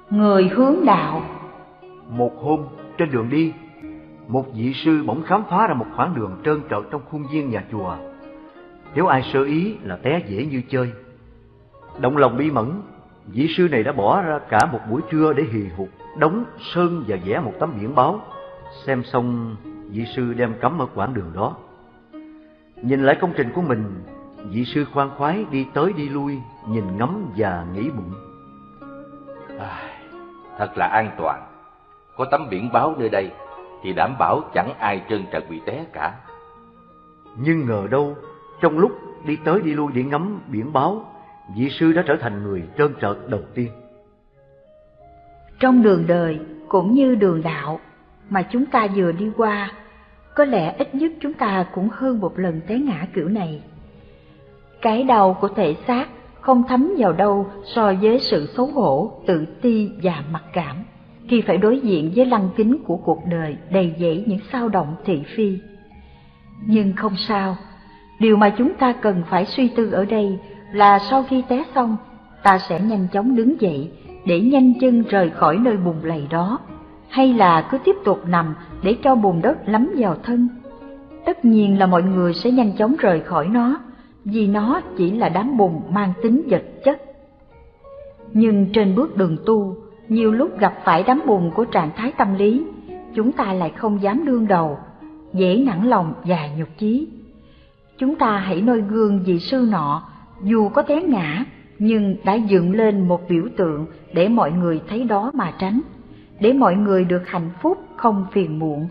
[0.10, 1.22] Người hướng đạo
[2.10, 2.66] Một hôm,
[2.98, 3.54] trên đường đi,
[4.28, 7.50] một vị sư bỗng khám phá ra một khoảng đường trơn trợt trong khuôn viên
[7.50, 7.98] nhà chùa.
[8.96, 10.92] Nếu ai sơ ý là té dễ như chơi.
[12.00, 12.82] Động lòng bi mẫn,
[13.28, 17.04] vị sư này đã bỏ ra cả một buổi trưa để hì hục, đóng, sơn
[17.08, 18.22] và vẽ một tấm biển báo.
[18.86, 19.56] Xem xong,
[19.90, 21.56] vị sư đem cắm ở quãng đường đó.
[22.82, 24.04] Nhìn lại công trình của mình,
[24.52, 28.14] vị sư khoan khoái đi tới đi lui, nhìn ngắm và nghĩ bụng.
[29.60, 30.00] À,
[30.58, 31.48] thật là an toàn.
[32.18, 33.32] Có tấm biển báo nơi đây
[33.84, 36.14] thì đảm bảo chẳng ai trơn trật bị té cả.
[37.38, 38.16] Nhưng ngờ đâu,
[38.62, 38.92] trong lúc
[39.26, 41.15] đi tới đi lui để ngắm biển báo,
[41.56, 43.72] vị sư đã trở thành người trơn trợt đầu tiên.
[45.60, 47.80] Trong đường đời cũng như đường đạo
[48.30, 49.72] mà chúng ta vừa đi qua,
[50.36, 53.62] có lẽ ít nhất chúng ta cũng hơn một lần té ngã kiểu này.
[54.82, 56.08] Cái đầu của thể xác
[56.42, 60.76] không thấm vào đâu so với sự xấu hổ, tự ti và mặc cảm
[61.28, 64.96] khi phải đối diện với lăng kính của cuộc đời đầy dẫy những sao động
[65.06, 65.58] thị phi.
[66.68, 67.58] Nhưng không sao,
[68.20, 70.40] điều mà chúng ta cần phải suy tư ở đây
[70.76, 71.98] là sau khi té xong,
[72.44, 73.92] ta sẽ nhanh chóng đứng dậy
[74.26, 76.60] để nhanh chân rời khỏi nơi bùn lầy đó,
[77.10, 80.48] hay là cứ tiếp tục nằm để cho bùn đất lắm vào thân.
[81.26, 83.80] Tất nhiên là mọi người sẽ nhanh chóng rời khỏi nó,
[84.26, 87.02] vì nó chỉ là đám bùn mang tính vật chất.
[88.34, 89.76] Nhưng trên bước đường tu,
[90.10, 92.66] nhiều lúc gặp phải đám bùn của trạng thái tâm lý,
[93.16, 94.78] chúng ta lại không dám đương đầu,
[95.34, 97.08] dễ nản lòng và nhục chí.
[97.98, 100.04] Chúng ta hãy noi gương vị sư nọ,
[100.44, 101.46] dù có té ngã,
[101.80, 105.82] nhưng đã dựng lên một biểu tượng để mọi người thấy đó mà tránh,
[106.40, 108.88] để mọi người được hạnh phúc không phiền muộn.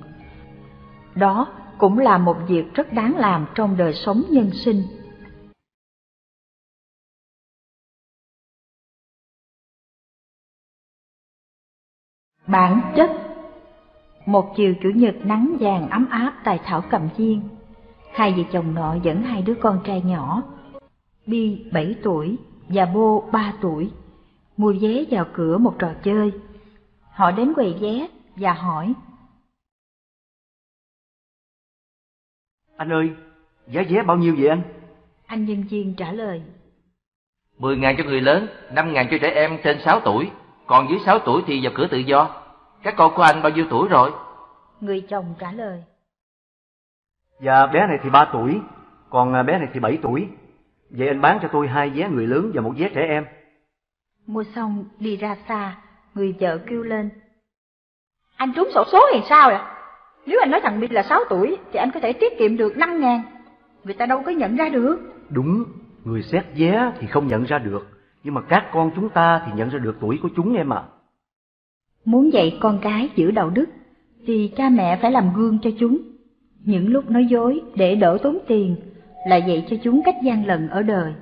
[1.14, 1.47] Đó
[1.78, 4.82] cũng là một việc rất đáng làm trong đời sống nhân sinh.
[12.47, 13.11] Bản chất
[14.26, 17.49] Một chiều chủ nhật nắng vàng ấm áp tại Thảo Cầm Viên,
[18.14, 20.42] hai vợ chồng nọ dẫn hai đứa con trai nhỏ,
[21.27, 22.37] Bi 7 tuổi
[22.68, 23.91] và Bô 3 tuổi,
[24.57, 26.33] mua vé vào cửa một trò chơi.
[27.11, 28.95] Họ đến quầy vé và hỏi.
[32.77, 33.11] Anh ơi,
[33.66, 34.62] giá vé bao nhiêu vậy anh?
[35.27, 36.43] Anh nhân viên trả lời.
[37.59, 40.31] 10 ngàn cho người lớn, 5 ngàn cho trẻ em trên 6 tuổi,
[40.66, 42.43] còn dưới 6 tuổi thì vào cửa tự do.
[42.83, 44.11] Các con của anh bao nhiêu tuổi rồi?
[44.81, 45.85] Người chồng trả lời.
[47.41, 48.61] Dạ bé này thì 3 tuổi,
[49.11, 50.29] còn à, bé này thì 7 tuổi.
[50.97, 53.24] Vậy anh bán cho tôi hai vé người lớn và một vé trẻ em.
[54.26, 55.76] Mua xong đi ra xa,
[56.14, 57.11] người vợ kêu lên.
[58.36, 59.76] Anh trúng sổ số hay sao ạ?
[60.26, 62.76] Nếu anh nói thằng Bi là 6 tuổi thì anh có thể tiết kiệm được
[62.76, 63.22] 5 ngàn.
[63.84, 64.99] Người ta đâu có nhận ra được.
[65.30, 65.64] Đúng,
[66.05, 67.86] người xét vé thì không nhận ra được,
[68.24, 70.82] nhưng mà các con chúng ta thì nhận ra được tuổi của chúng em ạ.
[72.05, 73.66] Muốn dạy con cái giữ đạo đức
[74.26, 75.99] thì cha mẹ phải làm gương cho chúng.
[76.64, 78.76] Những lúc nói dối để đỡ tốn tiền
[79.27, 81.12] là dạy cho chúng cách gian lận ở đời.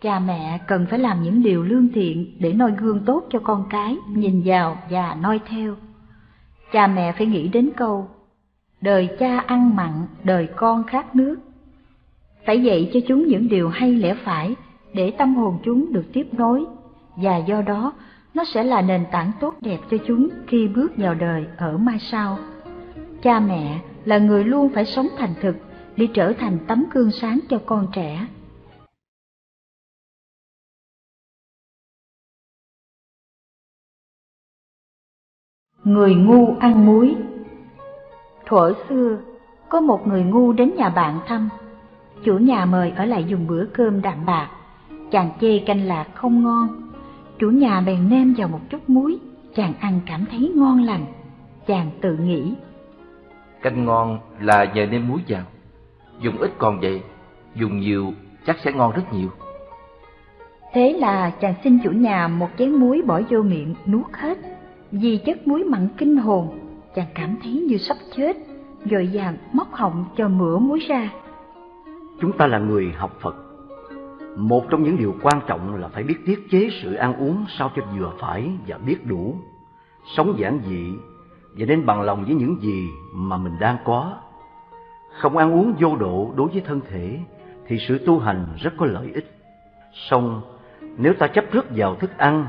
[0.00, 3.64] Cha mẹ cần phải làm những điều lương thiện để noi gương tốt cho con
[3.70, 5.74] cái, nhìn vào và noi theo.
[6.72, 8.08] Cha mẹ phải nghĩ đến câu,
[8.80, 9.92] đời cha ăn mặn,
[10.24, 11.36] đời con khát nước.
[12.46, 14.54] Phải dạy cho chúng những điều hay lẽ phải
[14.94, 16.64] để tâm hồn chúng được tiếp nối,
[17.16, 17.92] và do đó
[18.34, 21.98] nó sẽ là nền tảng tốt đẹp cho chúng khi bước vào đời ở mai
[21.98, 22.38] sau.
[23.22, 25.56] Cha mẹ là người luôn phải sống thành thực
[25.96, 28.26] để trở thành tấm gương sáng cho con trẻ.
[35.84, 37.16] Người ngu ăn muối
[38.46, 39.18] Thuở xưa,
[39.68, 41.48] có một người ngu đến nhà bạn thăm.
[42.24, 44.50] Chủ nhà mời ở lại dùng bữa cơm đạm bạc.
[45.10, 46.92] Chàng chê canh lạc không ngon.
[47.38, 49.18] Chủ nhà bèn nêm vào một chút muối.
[49.54, 51.06] Chàng ăn cảm thấy ngon lành.
[51.66, 52.54] Chàng tự nghĩ.
[53.62, 55.42] Canh ngon là nhờ nêm muối vào.
[56.20, 57.02] Dùng ít còn vậy,
[57.54, 58.12] dùng nhiều
[58.46, 59.28] chắc sẽ ngon rất nhiều.
[60.72, 64.38] Thế là chàng xin chủ nhà một chén muối bỏ vô miệng nuốt hết.
[64.92, 66.58] Vì chất muối mặn kinh hồn,
[66.94, 68.36] chàng cảm thấy như sắp chết,
[68.84, 71.10] rồi vàng móc họng cho mửa muối ra.
[72.20, 73.36] Chúng ta là người học Phật.
[74.36, 77.70] Một trong những điều quan trọng là phải biết tiết chế sự ăn uống sao
[77.76, 79.36] cho vừa phải và biết đủ.
[80.16, 80.92] Sống giản dị
[81.58, 84.16] và nên bằng lòng với những gì mà mình đang có.
[85.18, 87.18] Không ăn uống vô độ đối với thân thể
[87.66, 89.30] thì sự tu hành rất có lợi ích.
[89.92, 90.42] Song
[90.98, 92.46] nếu ta chấp trước vào thức ăn,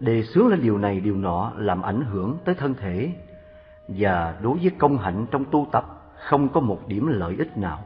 [0.00, 3.12] đề xướng lên điều này điều nọ làm ảnh hưởng tới thân thể
[3.88, 5.84] và đối với công hạnh trong tu tập
[6.16, 7.84] không có một điểm lợi ích nào.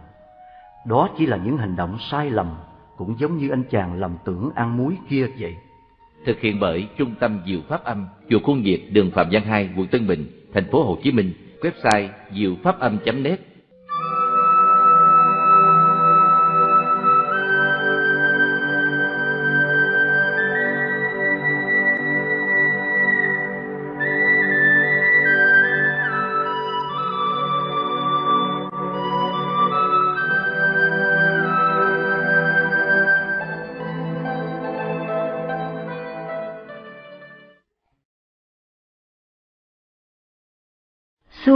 [0.86, 2.54] Đó chỉ là những hành động sai lầm,
[2.96, 5.56] cũng giống như anh chàng lầm tưởng ăn muối kia vậy.
[6.26, 9.70] Thực hiện bởi Trung tâm Diệu Pháp Âm, chùa Khuôn Việt, đường Phạm Văn Hai,
[9.76, 13.49] quận Tân Bình, thành phố Hồ Chí Minh, website diệu pháp âm.net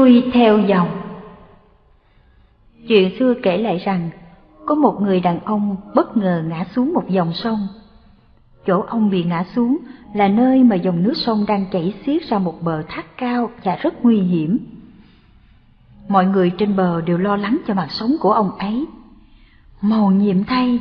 [0.04, 0.88] xuôi theo dòng.
[2.88, 4.10] Chuyện xưa kể lại rằng,
[4.66, 7.66] có một người đàn ông bất ngờ ngã xuống một dòng sông.
[8.66, 9.78] Chỗ ông bị ngã xuống
[10.14, 13.76] là nơi mà dòng nước sông đang chảy xiết ra một bờ thác cao và
[13.76, 14.58] rất nguy hiểm.
[16.08, 18.86] Mọi người trên bờ đều lo lắng cho mạng sống của ông ấy.
[19.80, 20.80] Màu nhiệm thay,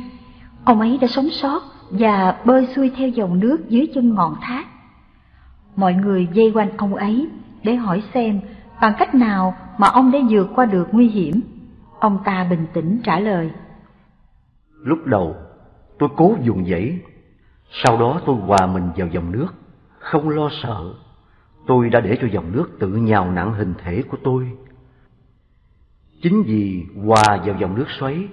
[0.64, 4.66] ông ấy đã sống sót và bơi xuôi theo dòng nước dưới chân ngọn thác.
[5.76, 7.28] Mọi người dây quanh ông ấy
[7.62, 8.40] để hỏi xem
[8.80, 11.40] bằng cách nào mà ông đã vượt qua được nguy hiểm?
[11.98, 13.50] Ông ta bình tĩnh trả lời.
[14.70, 15.36] Lúc đầu,
[15.98, 16.98] tôi cố dùng dãy,
[17.70, 19.48] sau đó tôi hòa mình vào dòng nước,
[19.98, 20.94] không lo sợ.
[21.66, 24.52] Tôi đã để cho dòng nước tự nhào nặng hình thể của tôi.
[26.22, 28.28] Chính vì hòa vào dòng nước xoáy,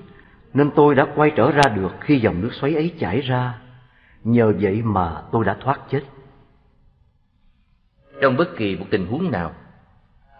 [0.53, 3.61] nên tôi đã quay trở ra được khi dòng nước xoáy ấy chảy ra.
[4.23, 6.01] Nhờ vậy mà tôi đã thoát chết.
[8.21, 9.51] Trong bất kỳ một tình huống nào,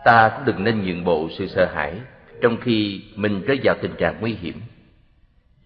[0.04, 1.94] ta cũng đừng nên nhượng bộ sự sợ hãi
[2.42, 4.62] trong khi mình rơi vào tình trạng nguy hiểm.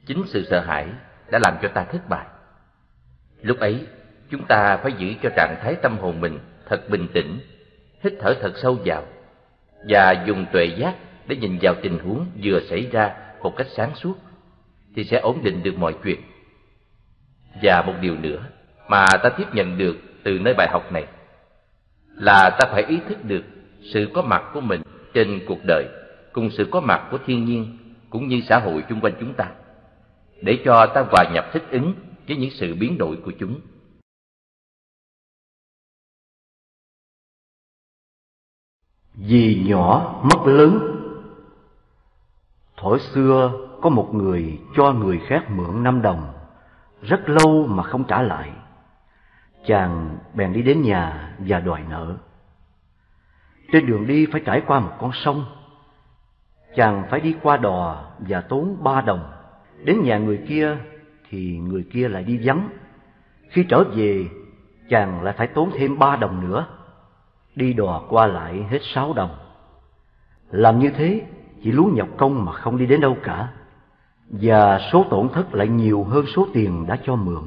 [0.06, 0.88] Chính sự sợ hãi
[1.32, 2.26] đã làm cho ta thất bại.
[3.42, 3.88] Lúc ấy,
[4.30, 7.40] chúng ta phải giữ cho trạng thái tâm hồn mình thật bình tĩnh,
[8.04, 9.04] hít thở thật sâu vào
[9.90, 10.96] và dùng tuệ giác
[11.28, 14.18] để nhìn vào tình huống vừa xảy ra một cách sáng suốt
[14.96, 16.22] thì sẽ ổn định được mọi chuyện.
[17.64, 18.44] Và một điều nữa
[18.88, 21.06] mà ta tiếp nhận được từ nơi bài học này
[22.16, 23.44] là ta phải ý thức được
[23.94, 24.82] sự có mặt của mình
[25.14, 25.86] trên cuộc đời
[26.34, 27.78] cùng sự có mặt của thiên nhiên
[28.10, 29.52] cũng như xã hội chung quanh chúng ta,
[30.42, 31.94] để cho ta hòa nhập thích ứng
[32.28, 33.60] với những sự biến đổi của chúng.
[39.14, 40.92] Vì nhỏ mất lớn
[42.78, 46.34] Thổi xưa có một người cho người khác mượn năm đồng,
[47.02, 48.52] Rất lâu mà không trả lại.
[49.66, 52.18] Chàng bèn đi đến nhà và đòi nợ
[53.76, 55.46] trên đường đi phải trải qua một con sông.
[56.76, 59.32] Chàng phải đi qua đò và tốn ba đồng.
[59.84, 60.78] Đến nhà người kia
[61.30, 62.70] thì người kia lại đi vắng.
[63.50, 64.26] Khi trở về,
[64.90, 66.68] chàng lại phải tốn thêm ba đồng nữa.
[67.56, 69.36] Đi đò qua lại hết sáu đồng.
[70.52, 71.22] Làm như thế
[71.64, 73.48] chỉ lú nhọc công mà không đi đến đâu cả.
[74.30, 77.44] Và số tổn thất lại nhiều hơn số tiền đã cho mượn.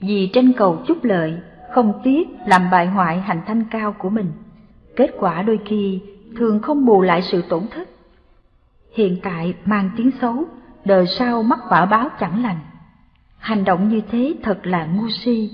[0.00, 1.38] Vì tranh cầu chút lợi,
[1.74, 4.32] không tiếc làm bại hoại hành thanh cao của mình.
[4.96, 6.00] Kết quả đôi khi
[6.36, 7.88] thường không bù lại sự tổn thất.
[8.94, 10.44] Hiện tại mang tiếng xấu,
[10.84, 12.58] đời sau mắc quả báo chẳng lành.
[13.38, 15.50] Hành động như thế thật là ngu si.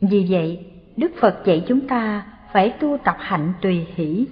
[0.00, 0.66] Vì vậy,
[0.96, 4.26] Đức Phật dạy chúng ta phải tu tập hạnh tùy hỷ.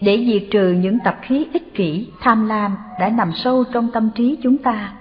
[0.00, 4.10] Để diệt trừ những tập khí ích kỷ, tham lam đã nằm sâu trong tâm
[4.14, 4.94] trí chúng ta.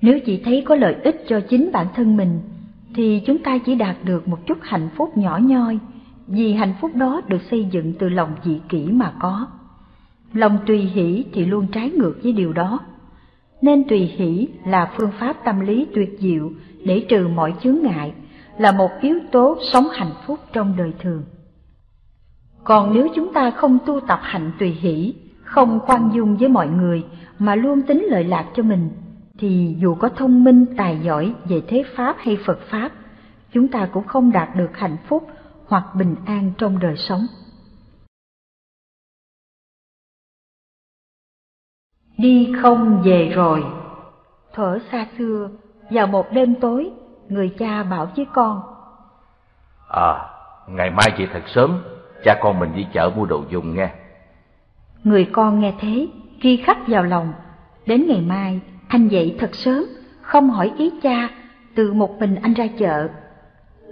[0.00, 2.40] Nếu chỉ thấy có lợi ích cho chính bản thân mình
[2.94, 5.78] thì chúng ta chỉ đạt được một chút hạnh phúc nhỏ nhoi,
[6.26, 9.46] vì hạnh phúc đó được xây dựng từ lòng dị kỷ mà có.
[10.32, 12.78] Lòng tùy hỷ thì luôn trái ngược với điều đó.
[13.62, 16.50] Nên tùy hỷ là phương pháp tâm lý tuyệt diệu
[16.84, 18.12] để trừ mọi chướng ngại,
[18.58, 21.24] là một yếu tố sống hạnh phúc trong đời thường.
[22.64, 25.14] Còn nếu chúng ta không tu tập hạnh tùy hỷ,
[25.44, 27.04] không khoan dung với mọi người
[27.38, 28.90] mà luôn tính lợi lạc cho mình
[29.38, 32.92] thì dù có thông minh tài giỏi về thế pháp hay Phật pháp,
[33.52, 35.28] chúng ta cũng không đạt được hạnh phúc
[35.66, 37.26] hoặc bình an trong đời sống.
[42.18, 43.64] Đi không về rồi
[44.56, 45.50] Thở xa xưa,
[45.90, 46.90] vào một đêm tối,
[47.28, 48.62] người cha bảo với con.
[49.88, 50.28] À,
[50.68, 51.82] ngày mai chị thật sớm,
[52.24, 53.90] cha con mình đi chợ mua đồ dùng nghe.
[55.04, 56.08] Người con nghe thế,
[56.40, 57.32] ghi khắc vào lòng.
[57.86, 59.84] Đến ngày mai, anh dậy thật sớm,
[60.20, 61.28] không hỏi ý cha,
[61.74, 63.08] tự một mình anh ra chợ.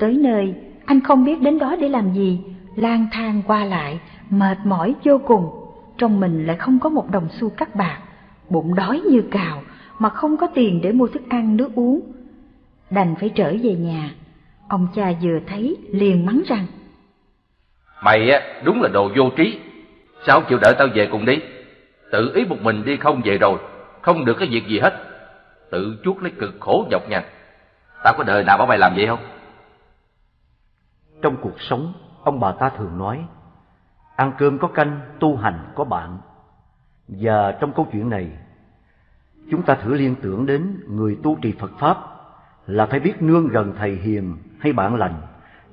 [0.00, 0.54] Tới nơi,
[0.86, 2.40] anh không biết đến đó để làm gì,
[2.76, 5.50] lang thang qua lại, mệt mỏi vô cùng.
[5.98, 7.98] Trong mình lại không có một đồng xu cắt bạc,
[8.48, 9.62] bụng đói như cào,
[9.98, 12.00] mà không có tiền để mua thức ăn nước uống.
[12.90, 14.10] Đành phải trở về nhà,
[14.68, 16.66] ông cha vừa thấy liền mắng rằng
[18.04, 19.58] Mày á, đúng là đồ vô trí,
[20.26, 21.38] sao chịu đợi tao về cùng đi?
[22.12, 23.58] Tự ý một mình đi không về rồi,
[24.02, 24.94] không được cái việc gì hết.
[25.70, 27.22] Tự chuốc lấy cực khổ nhọc nhằn.
[28.04, 29.18] Tao có đời nào bảo mày làm vậy không?
[31.24, 33.24] Trong cuộc sống, ông bà ta thường nói,
[34.16, 36.18] ăn cơm có canh, tu hành có bạn.
[37.08, 38.30] Và trong câu chuyện này,
[39.50, 41.98] chúng ta thử liên tưởng đến người tu trì Phật Pháp
[42.66, 45.14] là phải biết nương gần thầy hiền hay bạn lành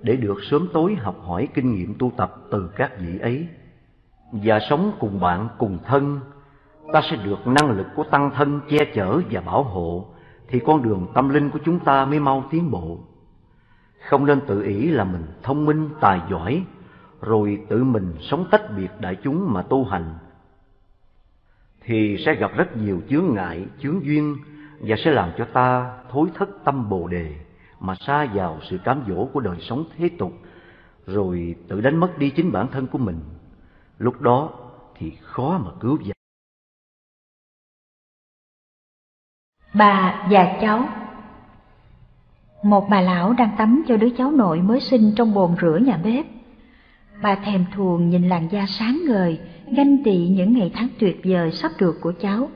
[0.02, 3.47] để được sớm tối học hỏi kinh nghiệm tu tập từ các vị ấy.
[4.32, 6.20] Và sống cùng bạn cùng thân,
[6.93, 10.06] ta sẽ được năng lực của tăng thân che chở và bảo hộ,
[10.47, 12.97] thì con đường tâm linh của chúng ta mới mau tiến bộ.
[14.10, 16.66] Không nên tự ý là mình thông minh, tài giỏi,
[17.22, 20.16] rồi tự mình sống tách biệt đại chúng mà tu hành,
[21.82, 24.38] thì sẽ gặp rất nhiều chướng ngại, chướng duyên
[24.80, 27.36] và sẽ làm cho ta thối thất tâm bồ đề
[27.80, 30.34] mà xa vào sự cám dỗ của đời sống thế tục,
[31.06, 33.20] rồi tự đánh mất đi chính bản thân của mình.
[33.97, 34.49] Lúc đó
[34.95, 36.16] thì khó mà cứu vãn.
[39.74, 40.88] Bà và cháu
[42.64, 45.97] một bà lão đang tắm cho đứa cháu nội mới sinh trong bồn rửa nhà
[46.03, 46.26] bếp.
[47.22, 49.39] Bà thèm thuồng nhìn làn da sáng ngời,
[49.72, 52.49] ganh tị những ngày tháng tuyệt vời sắp được của cháu.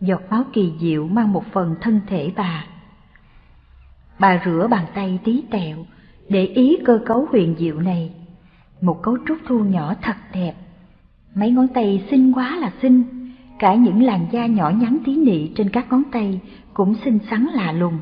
[0.00, 2.64] Giọt máu kỳ diệu mang một phần thân thể bà.
[4.18, 5.76] Bà rửa bàn tay tí tẹo,
[6.28, 8.10] để ý cơ cấu huyền diệu này.
[8.80, 10.54] Một cấu trúc thu nhỏ thật đẹp.
[11.34, 13.04] Mấy ngón tay xinh quá là xinh,
[13.58, 16.40] cả những làn da nhỏ nhắn tí nị trên các ngón tay
[16.74, 17.98] cũng xinh xắn lạ lùng.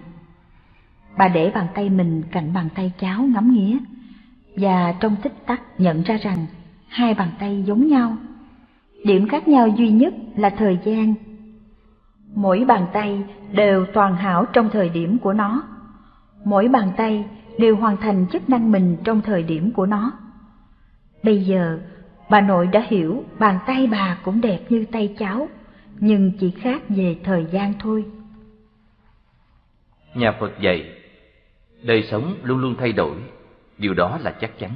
[1.16, 3.78] Bà để bàn tay mình cạnh bàn tay cháu ngắm nghía,
[4.56, 6.46] và trong tích tắc nhận ra rằng
[6.88, 8.16] hai bàn tay giống nhau.
[9.04, 11.14] Điểm khác nhau duy nhất là thời gian.
[12.34, 15.62] Mỗi bàn tay đều toàn hảo trong thời điểm của nó.
[16.44, 17.24] Mỗi bàn tay
[17.58, 20.12] đều hoàn thành chức năng mình trong thời điểm của nó.
[21.22, 21.78] Bây giờ,
[22.30, 25.48] bà nội đã hiểu bàn tay bà cũng đẹp như tay cháu,
[25.98, 28.04] nhưng chỉ khác về thời gian thôi.
[30.14, 31.01] Nhà Phật dạy,
[31.82, 33.16] đời sống luôn luôn thay đổi,
[33.78, 34.70] điều đó là chắc chắn,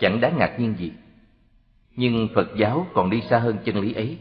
[0.00, 0.92] chẳng đáng ngạc nhiên gì.
[1.96, 4.18] Nhưng Phật giáo còn đi xa hơn chân lý ấy,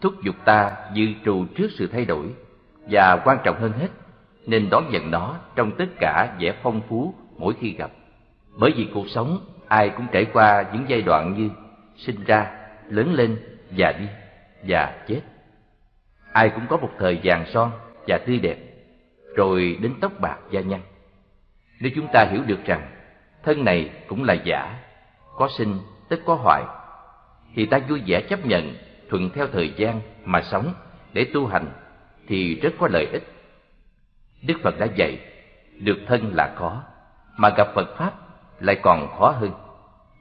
[0.00, 2.26] thúc giục ta dự trù trước sự thay đổi,
[2.90, 3.88] và quan trọng hơn hết,
[4.46, 7.90] nên đón nhận nó trong tất cả vẻ phong phú mỗi khi gặp.
[8.58, 11.50] Bởi vì cuộc sống ai cũng trải qua những giai đoạn như
[11.96, 12.50] sinh ra,
[12.88, 13.38] lớn lên,
[13.76, 14.06] già đi
[14.68, 15.20] và chết.
[16.32, 17.70] Ai cũng có một thời vàng son
[18.06, 18.58] và tươi đẹp,
[19.36, 20.80] rồi đến tóc bạc da nhăn.
[21.80, 22.90] Nếu chúng ta hiểu được rằng
[23.42, 24.78] thân này cũng là giả,
[25.36, 26.64] có sinh tất có hoại,
[27.54, 28.74] thì ta vui vẻ chấp nhận
[29.08, 30.74] thuận theo thời gian mà sống
[31.12, 31.70] để tu hành
[32.28, 33.22] thì rất có lợi ích.
[34.42, 35.18] Đức Phật đã dạy,
[35.78, 36.82] được thân là khó,
[37.36, 38.12] mà gặp Phật Pháp
[38.60, 39.50] lại còn khó hơn.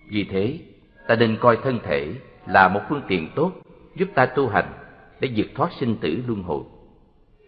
[0.09, 0.59] Vì thế,
[1.07, 2.13] ta nên coi thân thể
[2.47, 3.51] là một phương tiện tốt
[3.95, 4.73] giúp ta tu hành
[5.19, 6.63] để vượt thoát sinh tử luân hồi.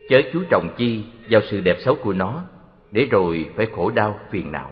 [0.10, 2.44] Chớ chú trọng chi vào sự đẹp xấu của nó,
[2.92, 4.72] để rồi phải khổ đau phiền não.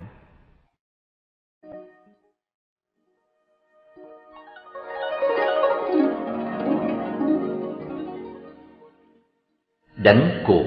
[9.95, 10.65] Đánh cuộc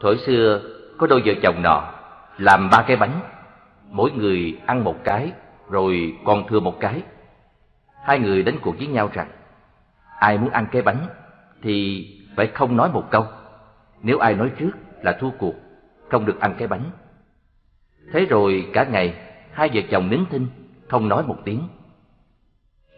[0.00, 0.60] Thổi xưa
[0.98, 1.94] có đôi vợ chồng nọ
[2.38, 3.20] làm ba cái bánh,
[3.90, 5.32] mỗi người ăn một cái
[5.70, 7.02] rồi còn thừa một cái.
[8.04, 9.30] Hai người đánh cuộc với nhau rằng
[10.18, 11.06] ai muốn ăn cái bánh
[11.62, 13.26] thì phải không nói một câu.
[14.02, 14.70] Nếu ai nói trước
[15.02, 15.54] là thua cuộc,
[16.12, 16.90] không được ăn cái bánh.
[18.12, 19.14] Thế rồi cả ngày
[19.52, 20.46] hai vợ chồng nín thinh,
[20.88, 21.60] không nói một tiếng.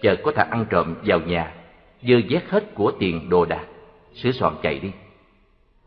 [0.02, 1.54] Chợt có thằng ăn trộm vào nhà,
[2.02, 3.66] dơ vét hết của tiền đồ đạc,
[4.14, 4.92] sửa soạn chạy đi.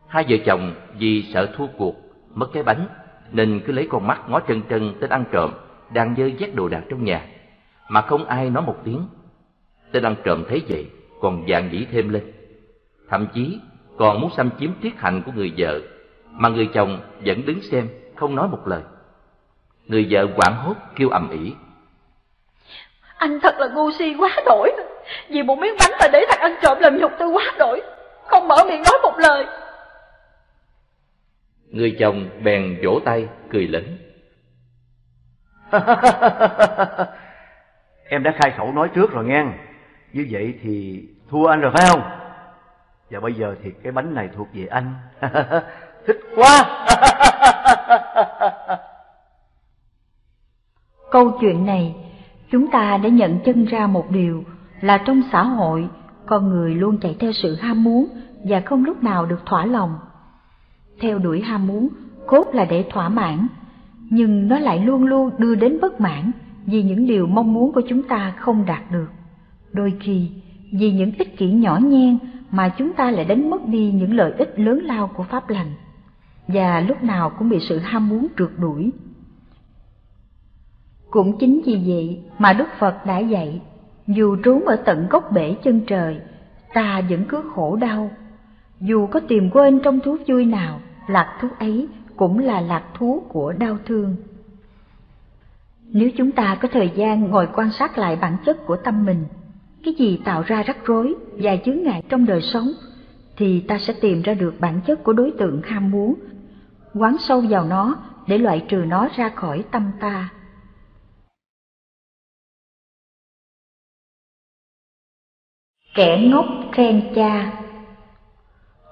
[0.07, 1.95] Hai vợ chồng vì sợ thua cuộc,
[2.33, 2.87] mất cái bánh,
[3.31, 5.51] nên cứ lấy con mắt ngó trân trân tên ăn trộm
[5.93, 7.27] đang dơ vét đồ đạc trong nhà,
[7.89, 9.07] mà không ai nói một tiếng.
[9.91, 10.85] Tên ăn trộm thấy vậy,
[11.21, 12.31] còn dạng dĩ thêm lên.
[13.09, 13.59] Thậm chí
[13.97, 15.81] còn muốn xâm chiếm tiết hạnh của người vợ,
[16.37, 18.81] mà người chồng vẫn đứng xem, không nói một lời.
[19.85, 21.53] Người vợ quảng hốt kêu ầm ĩ.
[23.17, 24.71] Anh thật là ngu si quá đổi,
[25.29, 27.81] vì một miếng bánh mà để thằng ăn trộm làm nhục tôi quá đổi,
[28.27, 29.45] không mở miệng nói một lời.
[31.69, 33.97] Người chồng bèn vỗ tay, cười lớn.
[38.09, 39.45] em đã khai khẩu nói trước rồi nghe.
[40.13, 42.01] Như vậy thì Thua anh rồi phải không?
[43.09, 44.93] Và bây giờ thì cái bánh này thuộc về anh.
[46.07, 46.85] Thích quá!
[51.11, 51.95] Câu chuyện này,
[52.51, 54.43] chúng ta đã nhận chân ra một điều
[54.81, 55.87] là trong xã hội,
[56.25, 58.07] con người luôn chạy theo sự ham muốn
[58.43, 59.95] và không lúc nào được thỏa lòng.
[60.99, 61.89] Theo đuổi ham muốn,
[62.27, 63.47] cốt là để thỏa mãn,
[64.09, 66.31] nhưng nó lại luôn luôn đưa đến bất mãn
[66.65, 69.07] vì những điều mong muốn của chúng ta không đạt được.
[69.71, 70.31] Đôi khi,
[70.71, 72.17] vì những ích kỷ nhỏ nhen
[72.51, 75.73] mà chúng ta lại đánh mất đi những lợi ích lớn lao của pháp lành,
[76.47, 78.91] và lúc nào cũng bị sự ham muốn trượt đuổi.
[81.09, 83.61] Cũng chính vì vậy mà Đức Phật đã dạy,
[84.07, 86.21] dù trốn ở tận gốc bể chân trời,
[86.73, 88.11] ta vẫn cứ khổ đau.
[88.79, 93.23] Dù có tìm quên trong thú vui nào, lạc thú ấy cũng là lạc thú
[93.29, 94.15] của đau thương.
[95.83, 99.25] Nếu chúng ta có thời gian ngồi quan sát lại bản chất của tâm mình,
[99.83, 102.67] cái gì tạo ra rắc rối và chướng ngại trong đời sống,
[103.37, 106.13] thì ta sẽ tìm ra được bản chất của đối tượng ham muốn,
[106.97, 107.95] quán sâu vào nó
[108.27, 110.29] để loại trừ nó ra khỏi tâm ta.
[115.95, 117.51] Kẻ ngốc khen cha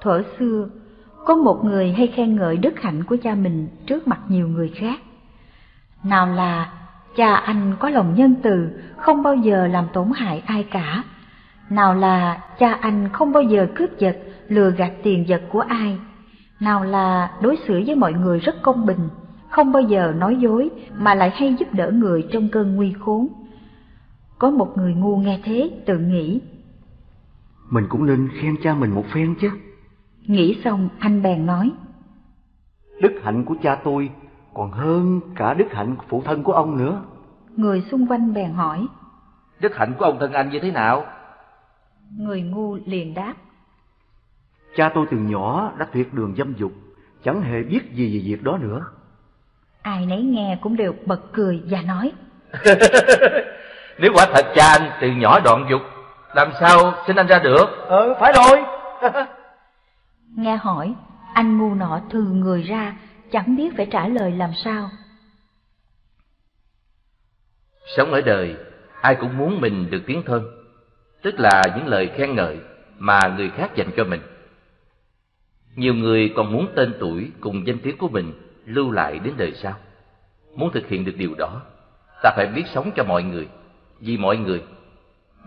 [0.02, 0.70] Thuở xưa,
[1.26, 4.70] có một người hay khen ngợi đức hạnh của cha mình trước mặt nhiều người
[4.76, 5.00] khác.
[6.04, 6.74] Nào là
[7.16, 11.04] cha anh có lòng nhân từ, không bao giờ làm tổn hại ai cả.
[11.70, 15.98] Nào là cha anh không bao giờ cướp giật, lừa gạt tiền vật của ai.
[16.60, 19.10] Nào là đối xử với mọi người rất công bình,
[19.50, 23.28] không bao giờ nói dối mà lại hay giúp đỡ người trong cơn nguy khốn.
[24.40, 26.42] Có một người ngu nghe thế tự nghĩ.
[27.70, 29.50] Mình cũng nên khen cha mình một phen chứ.
[30.22, 31.72] Nghĩ xong anh bèn nói.
[33.02, 34.10] Đức hạnh của cha tôi
[34.54, 37.02] còn hơn cả đức hạnh phụ thân của ông nữa.
[37.56, 38.88] Người xung quanh bèn hỏi.
[39.60, 41.06] Đức hạnh của ông thân anh như thế nào?
[42.18, 43.34] Người ngu liền đáp.
[44.76, 46.72] Cha tôi từ nhỏ đã tuyệt đường dâm dục,
[47.24, 48.82] chẳng hề biết gì về việc đó nữa.
[49.82, 52.12] Ai nấy nghe cũng đều bật cười và nói.
[54.00, 55.82] Nếu quả thật cha anh từ nhỏ đoạn dục,
[56.36, 57.66] làm sao sinh anh ra được?
[57.88, 58.64] Ờ, phải rồi.
[60.36, 60.96] nghe hỏi,
[61.34, 62.96] anh ngu nọ thư người ra,
[63.32, 64.90] chẳng biết phải trả lời làm sao.
[67.98, 68.56] Sống ở đời,
[69.02, 70.44] ai cũng muốn mình được tiếng thơm,
[71.22, 72.60] tức là những lời khen ngợi
[72.98, 74.22] mà người khác dành cho mình.
[75.76, 78.34] Nhiều người còn muốn tên tuổi cùng danh tiếng của mình
[78.66, 79.74] lưu lại đến đời sau.
[80.56, 81.62] Muốn thực hiện được điều đó,
[82.24, 83.48] ta phải biết sống cho mọi người,
[84.00, 84.64] vì mọi người,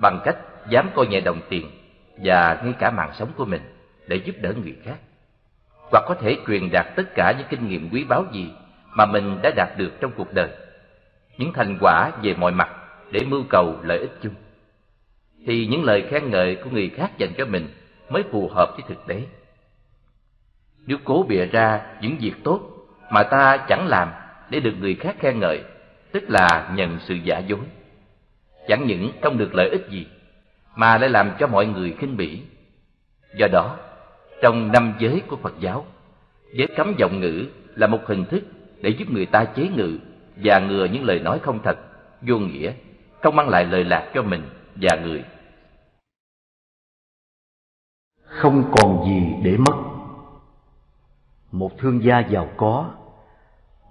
[0.02, 0.36] bằng cách
[0.70, 1.70] dám coi nhẹ đồng tiền
[2.24, 3.62] và ngay cả mạng sống của mình
[4.06, 4.96] để giúp đỡ người khác.
[5.90, 8.50] Hoặc có thể truyền đạt tất cả những kinh nghiệm quý báu gì
[8.94, 10.48] mà mình đã đạt được trong cuộc đời,
[11.38, 12.68] những thành quả về mọi mặt
[13.10, 14.34] để mưu cầu lợi ích chung.
[15.46, 17.68] Thì những lời khen ngợi của người khác dành cho mình
[18.08, 19.22] mới phù hợp với thực tế.
[20.88, 22.60] Nếu cố bịa ra những việc tốt
[23.10, 24.08] mà ta chẳng làm
[24.50, 25.62] để được người khác khen ngợi,
[26.12, 27.60] tức là nhận sự giả dối.
[28.68, 30.06] Chẳng những không được lợi ích gì,
[30.76, 32.42] mà lại làm cho mọi người khinh bỉ.
[33.38, 33.76] Do đó,
[34.42, 35.86] trong năm giới của Phật giáo,
[36.54, 38.42] giới cấm giọng ngữ là một hình thức
[38.80, 39.98] để giúp người ta chế ngự
[40.36, 41.78] và ngừa những lời nói không thật,
[42.22, 42.72] vô nghĩa,
[43.22, 44.42] không mang lại lời lạc cho mình
[44.76, 45.24] và người.
[48.24, 49.87] Không còn gì để mất.
[51.52, 52.90] Một thương gia giàu có,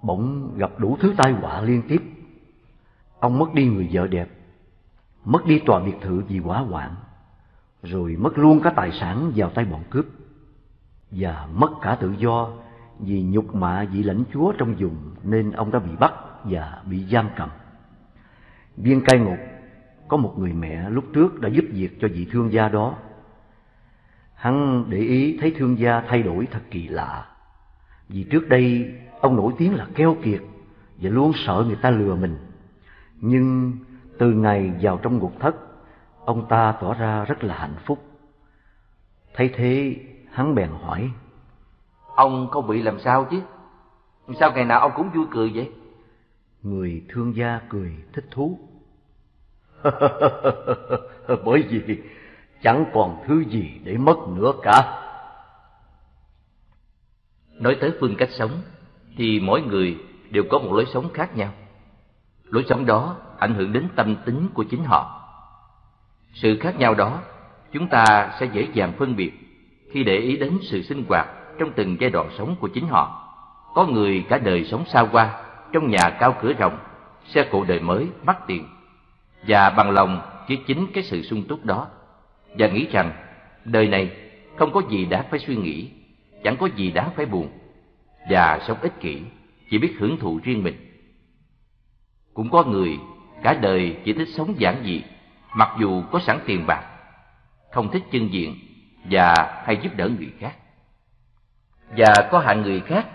[0.02, 2.02] bỗng gặp đủ thứ tai họa liên tiếp.
[3.20, 4.28] Ông mất đi người vợ đẹp,
[5.24, 6.94] mất đi tòa biệt thự vì quá hoạn,
[7.82, 10.06] rồi mất luôn cả tài sản vào tay bọn cướp,
[11.10, 12.50] và mất cả tự do
[12.98, 17.04] vì nhục mạ vị lãnh chúa trong vùng nên ông đã bị bắt và bị
[17.04, 17.48] giam cầm.
[18.76, 19.38] Viên cai ngục
[20.08, 22.94] có một người mẹ lúc trước đã giúp việc cho vị thương gia đó.
[24.34, 27.26] Hắn để ý thấy thương gia thay đổi thật kỳ lạ.
[28.08, 30.40] Vì trước đây ông nổi tiếng là keo kiệt
[30.96, 32.36] và luôn sợ người ta lừa mình.
[33.20, 33.72] Nhưng
[34.18, 35.56] từ ngày vào trong ngục thất,
[36.24, 37.98] ông ta tỏ ra rất là hạnh phúc.
[39.34, 39.96] Thấy thế,
[40.32, 41.10] hắn bèn hỏi.
[42.16, 43.40] Ông không bị làm sao chứ?
[44.40, 45.72] Sao ngày nào ông cũng vui cười vậy?
[46.62, 48.58] Người thương gia cười thích thú.
[51.44, 52.02] Bởi vì
[52.62, 55.04] chẳng còn thứ gì để mất nữa cả.
[57.60, 58.50] Nói tới phương cách sống,
[59.16, 59.96] thì mỗi người
[60.30, 61.52] đều có một lối sống khác nhau.
[62.44, 65.14] Lối sống đó ảnh hưởng đến tâm tính của chính họ.
[66.32, 67.20] Sự khác nhau đó,
[67.72, 69.32] chúng ta sẽ dễ dàng phân biệt
[69.92, 71.28] khi để ý đến sự sinh hoạt
[71.58, 73.24] trong từng giai đoạn sống của chính họ.
[73.74, 76.78] Có người cả đời sống xa hoa, trong nhà cao cửa rộng,
[77.24, 78.68] xe cộ đời mới, mắc tiền,
[79.46, 81.86] và bằng lòng với chính cái sự sung túc đó,
[82.58, 83.12] và nghĩ rằng
[83.64, 84.10] đời này
[84.56, 85.90] không có gì đáng phải suy nghĩ,
[86.44, 87.48] chẳng có gì đáng phải buồn,
[88.30, 89.22] và sống ích kỷ,
[89.70, 90.74] chỉ biết hưởng thụ riêng mình.
[92.34, 92.98] Cũng có người
[93.42, 95.02] cả đời chỉ thích sống giản dị,
[95.54, 96.84] mặc dù có sẵn tiền bạc,
[97.72, 98.54] không thích chân diện
[99.10, 99.34] và
[99.64, 100.56] hay giúp đỡ người khác.
[101.96, 103.06] Và có hạng người khác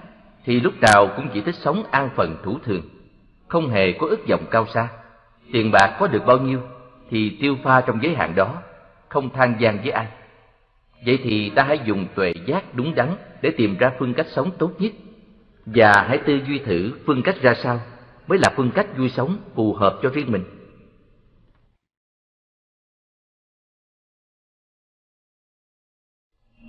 [0.45, 2.81] thì lúc nào cũng chỉ thích sống an phận thủ thường,
[3.47, 4.87] không hề có ước vọng cao xa.
[5.53, 6.61] Tiền bạc có được bao nhiêu
[7.09, 8.61] thì tiêu pha trong giới hạn đó,
[9.09, 10.07] không than gian với ai.
[11.05, 14.51] Vậy thì ta hãy dùng tuệ giác đúng đắn để tìm ra phương cách sống
[14.57, 14.91] tốt nhất
[15.65, 17.79] và hãy tư duy thử phương cách ra sao
[18.27, 20.43] mới là phương cách vui sống phù hợp cho riêng mình.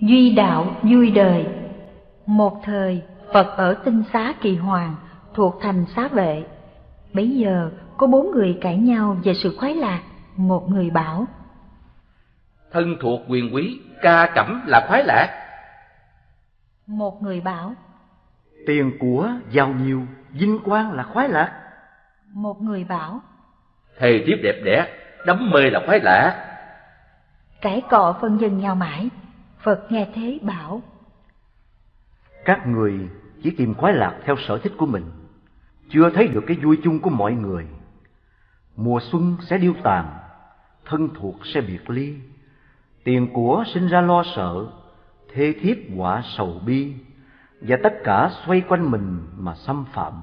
[0.01, 1.45] Duy đạo vui đời
[2.25, 3.01] Một thời,
[3.33, 4.95] Phật ở tinh xá kỳ hoàng,
[5.33, 6.45] thuộc thành xá vệ.
[7.13, 10.03] Bấy giờ, có bốn người cãi nhau về sự khoái lạc.
[10.37, 11.27] Một người bảo,
[12.71, 15.41] Thân thuộc quyền quý, ca cẩm là khoái lạc.
[16.87, 17.73] Một người bảo,
[18.67, 21.61] Tiền của giàu nhiều, vinh quang là khoái lạc.
[22.33, 23.21] Một người bảo,
[23.99, 24.87] Thề thiếp đẹp đẽ,
[25.25, 26.57] đắm mê là khoái lạc.
[27.61, 29.09] Cãi cọ phân dân nhau mãi.
[29.63, 30.81] Phật nghe thế bảo,
[32.45, 33.09] Các người
[33.43, 35.11] chỉ tìm khoái lạc theo sở thích của mình,
[35.89, 37.67] chưa thấy được cái vui chung của mọi người.
[38.75, 40.17] Mùa xuân sẽ điêu tàn,
[40.85, 42.15] thân thuộc sẽ biệt ly,
[43.05, 44.67] tiền của sinh ra lo sợ,
[45.33, 46.93] thê thiếp quả sầu bi,
[47.61, 50.13] và tất cả xoay quanh mình mà xâm phạm.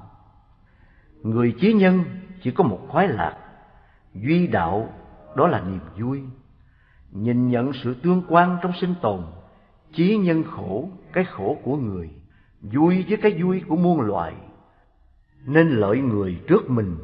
[1.22, 2.04] Người chí nhân
[2.42, 3.36] chỉ có một khoái lạc,
[4.14, 4.88] duy đạo
[5.36, 6.22] đó là niềm vui.
[7.10, 9.22] Nhìn nhận sự tương quan trong sinh tồn,
[9.92, 12.10] chí nhân khổ, cái khổ của người,
[12.60, 14.34] vui với cái vui của muôn loài.
[15.44, 16.96] Nên lợi người trước mình,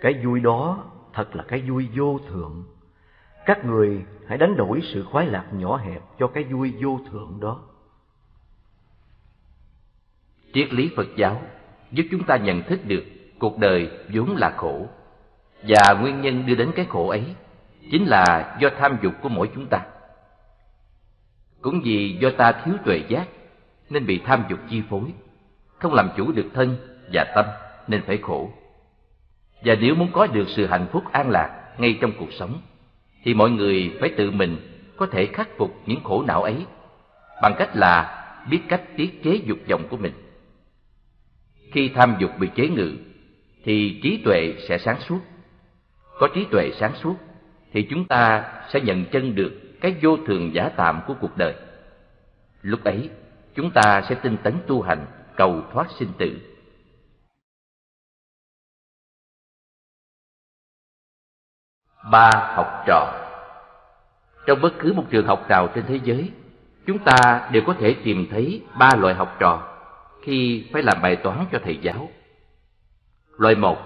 [0.00, 2.64] cái vui đó thật là cái vui vô thượng.
[3.46, 7.40] Các người hãy đánh đổi sự khoái lạc nhỏ hẹp cho cái vui vô thượng
[7.40, 7.60] đó.
[10.54, 11.42] Triết lý Phật giáo
[11.92, 13.04] giúp chúng ta nhận thức được
[13.38, 14.86] cuộc đời vốn là khổ
[15.68, 17.34] và nguyên nhân đưa đến cái khổ ấy
[17.90, 19.80] chính là do tham dục của mỗi chúng ta.
[21.60, 23.28] Cũng vì do ta thiếu tuệ giác
[23.90, 25.12] nên bị tham dục chi phối,
[25.78, 26.76] không làm chủ được thân
[27.12, 27.44] và tâm
[27.88, 28.50] nên phải khổ.
[29.64, 32.60] Và nếu muốn có được sự hạnh phúc an lạc ngay trong cuộc sống
[33.22, 34.56] thì mọi người phải tự mình
[34.96, 36.66] có thể khắc phục những khổ não ấy
[37.42, 38.16] bằng cách là
[38.50, 40.12] biết cách tiết chế dục vọng của mình.
[41.72, 42.92] Khi tham dục bị chế ngự
[43.64, 45.20] thì trí tuệ sẽ sáng suốt.
[46.18, 47.16] Có trí tuệ sáng suốt
[47.72, 51.54] thì chúng ta sẽ nhận chân được cái vô thường giả tạm của cuộc đời.
[52.62, 53.10] Lúc ấy,
[53.54, 55.06] chúng ta sẽ tinh tấn tu hành,
[55.36, 56.38] cầu thoát sinh tử.
[62.04, 63.12] Ba học trò
[64.46, 66.30] Trong bất cứ một trường học nào trên thế giới,
[66.86, 69.62] chúng ta đều có thể tìm thấy ba loại học trò
[70.22, 72.08] khi phải làm bài toán cho thầy giáo.
[73.38, 73.78] Loại một,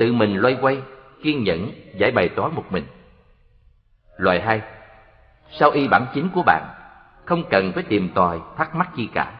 [0.00, 0.82] tự mình loay quay,
[1.22, 2.86] kiên nhẫn giải bài toán một mình.
[4.16, 4.60] Loại hai,
[5.50, 6.64] sau y bản chính của bạn,
[7.24, 9.32] không cần phải tìm tòi thắc mắc chi cả.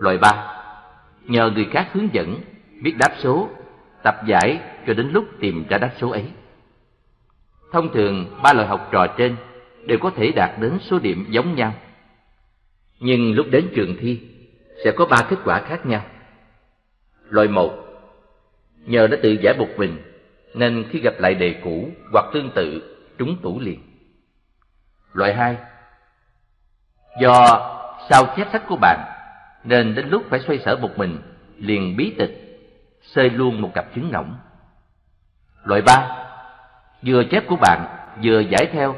[0.00, 0.62] Loại ba,
[1.22, 2.40] nhờ người khác hướng dẫn,
[2.82, 3.48] biết đáp số,
[4.02, 6.32] tập giải cho đến lúc tìm ra đáp số ấy.
[7.72, 9.36] Thông thường, ba loại học trò trên
[9.86, 11.74] đều có thể đạt đến số điểm giống nhau.
[13.00, 14.20] Nhưng lúc đến trường thi,
[14.84, 16.02] sẽ có ba kết quả khác nhau.
[17.28, 17.72] Loại một,
[18.86, 20.02] nhờ đã tự giải một mình,
[20.54, 23.80] nên khi gặp lại đề cũ hoặc tương tự, trúng tủ liền.
[25.12, 25.56] Loại hai,
[27.20, 27.44] do
[28.10, 28.98] sao chép sách của bạn,
[29.64, 31.18] nên đến lúc phải xoay sở một mình,
[31.58, 32.60] liền bí tịch,
[33.02, 34.34] xơi luôn một cặp trứng ngỗng.
[35.64, 36.21] Loại ba,
[37.06, 37.86] vừa chép của bạn,
[38.24, 38.94] vừa giải theo,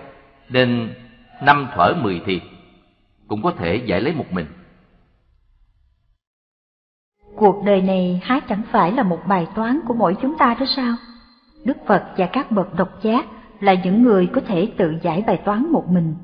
[0.49, 0.95] nên
[1.43, 2.41] năm thở mười thì
[3.29, 4.47] cũng có thể giải lấy một mình.
[7.37, 10.67] Cuộc đời này há chẳng phải là một bài toán của mỗi chúng ta đó
[10.77, 10.97] sao?
[11.65, 13.27] Đức Phật và các bậc độc giác
[13.61, 16.15] là những người có thể tự giải bài toán một mình.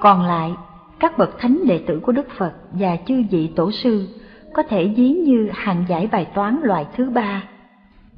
[0.00, 0.52] Còn lại,
[1.00, 4.08] các bậc thánh đệ tử của Đức Phật và chư vị tổ sư
[4.54, 7.42] có thể ví như hàng giải bài toán loại thứ ba.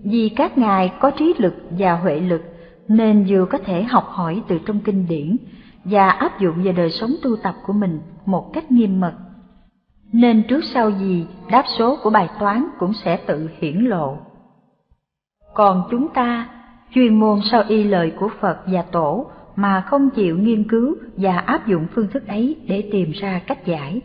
[0.04, 2.42] Vì các ngài có trí lực và huệ lực
[2.88, 5.36] nên vừa có thể học hỏi từ trong kinh điển
[5.84, 9.14] và áp dụng vào đời sống tu tập của mình một cách nghiêm mật.
[10.12, 14.16] Nên trước sau gì đáp số của bài toán cũng sẽ tự hiển lộ.
[15.54, 16.48] Còn chúng ta,
[16.94, 19.26] chuyên môn sau y lời của Phật và Tổ
[19.56, 23.66] mà không chịu nghiên cứu và áp dụng phương thức ấy để tìm ra cách
[23.66, 24.00] giải.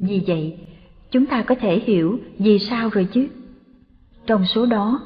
[0.00, 0.58] Vì vậy,
[1.10, 3.28] chúng ta có thể hiểu vì sao rồi chứ.
[4.26, 5.00] Trong số đó,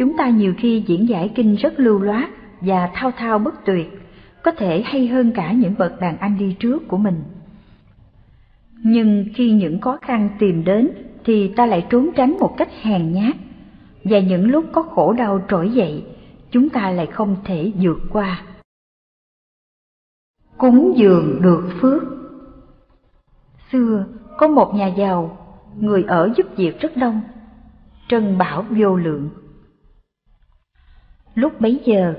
[0.00, 3.88] chúng ta nhiều khi diễn giải kinh rất lưu loát và thao thao bất tuyệt,
[4.42, 7.22] có thể hay hơn cả những bậc đàn anh đi trước của mình.
[8.82, 10.90] Nhưng khi những khó khăn tìm đến
[11.24, 13.36] thì ta lại trốn tránh một cách hèn nhát,
[14.04, 16.04] và những lúc có khổ đau trỗi dậy,
[16.50, 18.42] chúng ta lại không thể vượt qua.
[20.56, 22.02] Cúng dường được phước
[23.72, 24.04] Xưa,
[24.38, 25.38] có một nhà giàu,
[25.80, 27.20] người ở giúp việc rất đông,
[28.08, 29.28] trân bảo vô lượng.
[31.34, 32.14] Lúc bấy giờ,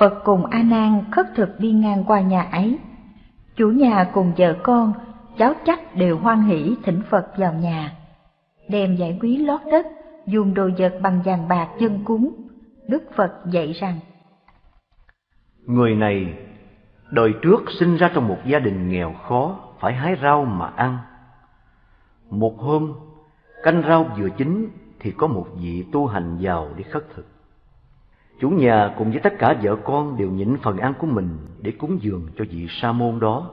[0.00, 2.78] Phật cùng A Nan khất thực đi ngang qua nhà ấy.
[3.56, 4.92] Chủ nhà cùng vợ con,
[5.38, 7.92] cháu chắc đều hoan hỷ thỉnh Phật vào nhà,
[8.68, 9.86] đem giải quý lót đất,
[10.26, 12.30] dùng đồ vật bằng vàng bạc dân cúng.
[12.88, 13.98] Đức Phật dạy rằng:
[15.66, 16.34] Người này
[17.10, 20.98] đời trước sinh ra trong một gia đình nghèo khó, phải hái rau mà ăn.
[22.30, 22.92] Một hôm,
[23.62, 24.68] canh rau vừa chín
[25.00, 27.35] thì có một vị tu hành giàu đi khất thực.
[28.40, 31.72] Chủ nhà cùng với tất cả vợ con đều nhịn phần ăn của mình để
[31.72, 33.50] cúng dường cho vị sa môn đó.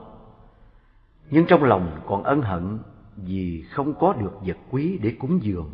[1.30, 2.78] Nhưng trong lòng còn ân hận
[3.16, 5.70] vì không có được vật quý để cúng dường.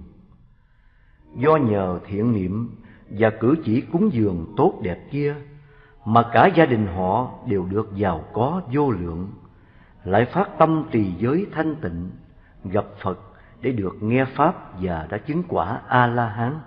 [1.37, 2.71] Do nhờ thiện niệm
[3.11, 5.35] và cử chỉ cúng dường tốt đẹp kia
[6.05, 9.31] mà cả gia đình họ đều được giàu có vô lượng,
[10.05, 12.11] lại phát tâm trì giới thanh tịnh,
[12.65, 13.19] gặp Phật
[13.61, 16.59] để được nghe Pháp và đã chứng quả A-la-hán.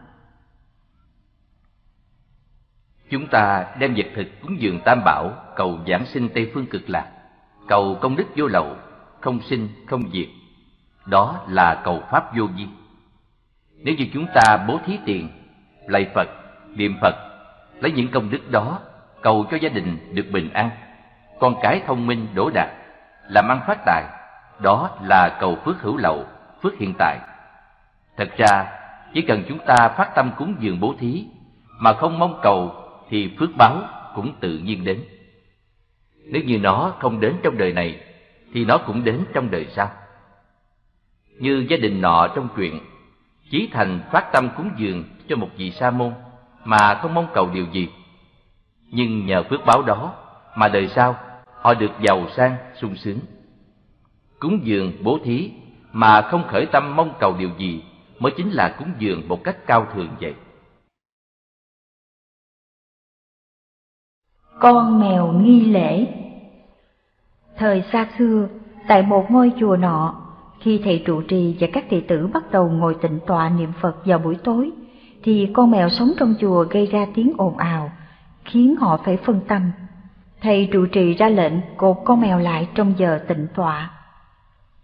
[3.14, 6.90] Chúng ta đem vật thực cúng dường Tam Bảo cầu giảng sinh Tây Phương Cực
[6.90, 7.07] Lạc,
[7.68, 8.76] cầu công đức vô lậu,
[9.22, 10.27] không sinh, không diệt.
[11.06, 12.68] Đó là cầu Pháp vô vi.
[13.84, 15.30] Nếu như chúng ta bố thí tiền,
[15.88, 16.27] lạy Phật,
[16.76, 17.15] niệm Phật,
[17.81, 18.80] lấy những công đức đó
[19.22, 20.69] cầu cho gia đình được bình an,
[21.40, 22.69] con cái thông minh đỗ đạt,
[23.30, 24.03] làm ăn phát tài,
[24.60, 26.26] đó là cầu phước hữu lậu,
[26.64, 27.19] phước hiện tại.
[28.18, 28.65] Thật ra,
[29.14, 31.26] chỉ cần chúng ta phát tâm cúng dường bố thí,
[31.80, 33.81] mà không mong cầu thì phước báo
[34.15, 35.03] cũng tự nhiên đến.
[36.25, 37.99] Nếu như nó không đến trong đời này,
[38.53, 39.91] thì nó cũng đến trong đời sau.
[41.39, 42.80] Như gia đình nọ trong truyện,
[43.49, 46.13] Chí Thành phát tâm cúng dường cho một vị sa môn
[46.63, 47.89] mà không mong cầu điều gì.
[48.89, 50.13] Nhưng nhờ phước báo đó
[50.57, 51.15] mà đời sau
[51.61, 53.19] họ được giàu sang, sung sướng.
[54.39, 55.51] Cúng dường bố thí
[55.91, 57.84] mà không khởi tâm mong cầu điều gì
[58.19, 60.34] mới chính là cúng dường một cách cao thường vậy.
[64.64, 66.06] Con mèo nghi lễ
[67.57, 68.48] Thời xa xưa,
[68.88, 70.15] tại một ngôi chùa nọ,
[70.60, 74.06] khi thầy trụ trì và các đệ tử bắt đầu ngồi tịnh tọa niệm Phật
[74.06, 74.72] vào buổi tối,
[75.23, 77.91] thì con mèo sống trong chùa gây ra tiếng ồn ào,
[78.45, 79.72] khiến họ phải phân tâm.
[80.41, 83.91] Thầy trụ trì ra lệnh cột con mèo lại trong giờ tịnh tọa.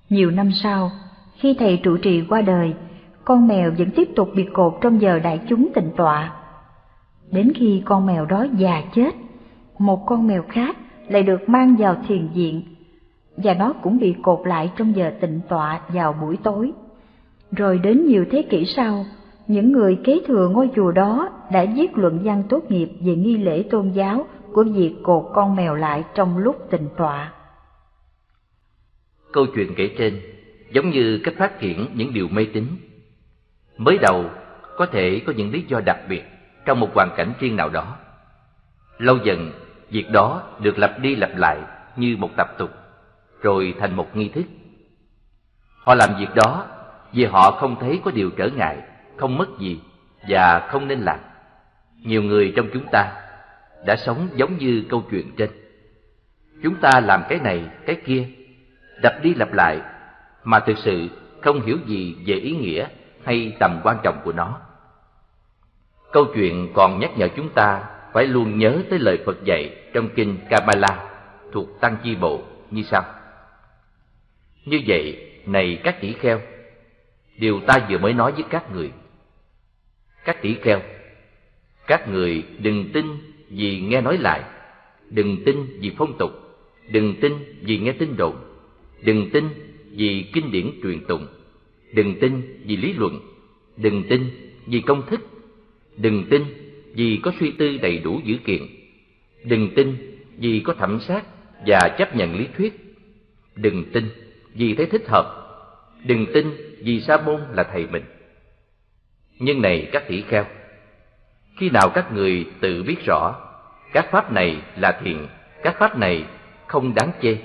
[0.10, 0.92] Nhiều năm sau,
[1.36, 2.74] khi thầy trụ trì qua đời,
[3.26, 6.32] con mèo vẫn tiếp tục bị cột trong giờ đại chúng tịnh tọa.
[7.32, 9.16] Đến khi con mèo đó già chết,
[9.80, 10.78] một con mèo khác
[11.08, 12.62] lại được mang vào thiền viện,
[13.38, 16.72] và nó cũng bị cột lại trong giờ tịnh tọa vào buổi tối.
[17.52, 19.06] Rồi đến nhiều thế kỷ sau,
[19.48, 23.38] những người kế thừa ngôi chùa đó đã viết luận văn tốt nghiệp về nghi
[23.38, 27.34] lễ tôn giáo của việc cột con mèo lại trong lúc tịnh tọa.
[29.32, 30.22] Câu chuyện kể trên
[30.72, 32.66] giống như cách phát triển những điều mê tín.
[33.78, 34.26] Mới đầu
[34.78, 36.24] có thể có những lý do đặc biệt
[36.66, 37.98] trong một hoàn cảnh riêng nào đó.
[38.98, 39.52] Lâu dần,
[39.90, 41.58] việc đó được lặp đi lặp lại
[41.96, 42.70] như một tập tục,
[43.42, 44.46] rồi thành một nghi thức.
[45.86, 46.66] Họ làm việc đó
[47.12, 48.78] vì họ không thấy có điều trở ngại,
[49.18, 49.80] không mất gì
[50.28, 51.20] và không nên làm.
[52.04, 53.12] Nhiều người trong chúng ta
[53.86, 55.50] đã sống giống như câu chuyện trên.
[56.64, 58.28] Chúng ta làm cái này, cái kia,
[59.04, 59.82] lặp đi lặp lại
[60.44, 61.08] mà thực sự
[61.42, 62.88] không hiểu gì về ý nghĩa
[63.26, 64.60] hay tầm quan trọng của nó.
[66.12, 67.84] Câu chuyện còn nhắc nhở chúng ta
[68.14, 71.00] phải luôn nhớ tới lời Phật dạy trong kinh Kabbalah
[71.52, 73.04] thuộc Tăng Chi Bộ như sau.
[74.66, 76.42] Như vậy, này các tỷ kheo,
[77.38, 78.92] điều ta vừa mới nói với các người.
[80.26, 80.82] Các tỷ kheo,
[81.88, 83.06] các người đừng tin
[83.50, 84.44] vì nghe nói lại,
[85.10, 86.32] đừng tin vì phong tục,
[86.90, 88.36] đừng tin vì nghe tin đồn,
[89.02, 89.50] đừng tin
[89.92, 91.28] vì kinh điển truyền tụng,
[91.94, 93.20] đừng tin vì lý luận,
[93.78, 94.30] đừng tin
[94.66, 95.22] vì công thức,
[95.98, 96.44] đừng tin
[96.94, 98.62] vì có suy tư đầy đủ dữ kiện,
[99.44, 99.98] đừng tin
[100.38, 101.24] vì có thẩm sát
[101.68, 102.74] và chấp nhận lý thuyết,
[103.56, 104.10] đừng tin
[104.54, 105.26] vì thấy thích hợp,
[106.06, 106.52] đừng tin
[106.84, 108.04] vì sa môn là thầy mình.
[109.40, 110.46] Nhưng này các tỷ kheo,
[111.58, 113.50] khi nào các người tự biết rõ
[113.94, 115.28] các pháp này là thiện,
[115.64, 116.26] các pháp này
[116.68, 117.38] không đáng chê,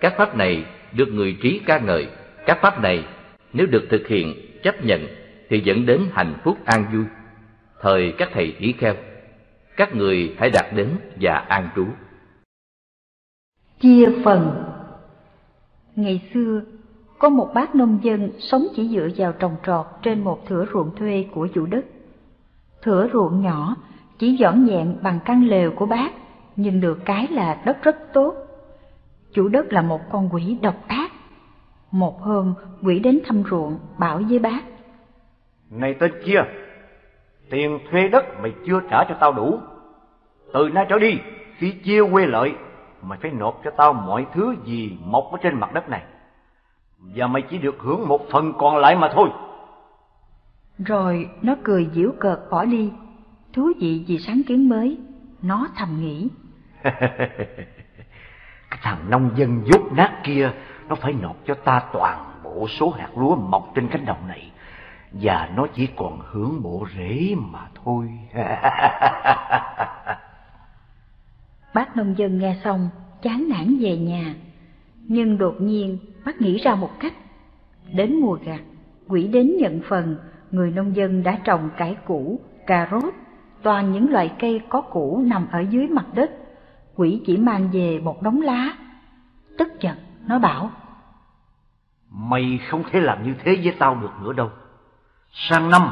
[0.00, 2.06] các pháp này được người trí ca ngợi,
[2.46, 3.04] các pháp này
[3.52, 5.06] nếu được thực hiện, chấp nhận
[5.48, 7.04] thì dẫn đến hạnh phúc an vui.
[7.80, 8.94] Thời các thầy tỷ kheo,
[9.76, 10.88] các người hãy đạt đến
[11.20, 11.86] và an trú.
[13.80, 14.64] Chia phần
[15.96, 16.62] Ngày xưa,
[17.18, 20.96] có một bác nông dân sống chỉ dựa vào trồng trọt trên một thửa ruộng
[20.96, 21.84] thuê của chủ đất.
[22.82, 23.76] Thửa ruộng nhỏ,
[24.18, 26.10] chỉ dọn dẹn bằng căn lều của bác,
[26.56, 28.34] nhưng được cái là đất rất tốt.
[29.32, 31.12] Chủ đất là một con quỷ độc ác.
[31.90, 34.60] Một hôm, quỷ đến thăm ruộng, bảo với bác.
[35.70, 36.40] Này tên kia,
[37.50, 39.60] tiền thuê đất mày chưa trả cho tao đủ.
[40.52, 41.18] Từ nay trở đi,
[41.56, 42.54] khi chia quê lợi,
[43.02, 46.02] mày phải nộp cho tao mọi thứ gì mọc ở trên mặt đất này.
[46.98, 49.28] Và mày chỉ được hưởng một phần còn lại mà thôi.
[50.78, 52.92] Rồi nó cười giễu cợt bỏ đi,
[53.52, 54.98] thú vị vì sáng kiến mới,
[55.42, 56.28] nó thầm nghĩ.
[58.70, 60.52] Cái thằng nông dân dốt nát kia,
[60.88, 64.49] nó phải nộp cho ta toàn bộ số hạt lúa mọc trên cánh đồng này.
[65.12, 68.10] Và nó chỉ còn hưởng bộ rễ mà thôi.
[71.74, 72.88] Bác nông dân nghe xong,
[73.22, 74.34] chán nản về nhà.
[75.06, 77.12] Nhưng đột nhiên, bác nghĩ ra một cách.
[77.92, 78.60] Đến mùa gặt,
[79.08, 80.16] quỷ đến nhận phần,
[80.50, 83.14] người nông dân đã trồng cải củ, cà rốt,
[83.62, 86.30] toàn những loại cây có củ nằm ở dưới mặt đất.
[86.94, 88.76] Quỷ chỉ mang về một đống lá.
[89.58, 89.96] Tức giận,
[90.26, 90.70] nó bảo.
[92.10, 94.50] Mày không thể làm như thế với tao được nữa đâu.
[95.32, 95.90] Sang năm,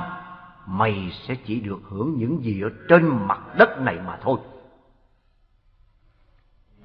[0.67, 4.39] mày sẽ chỉ được hưởng những gì ở trên mặt đất này mà thôi.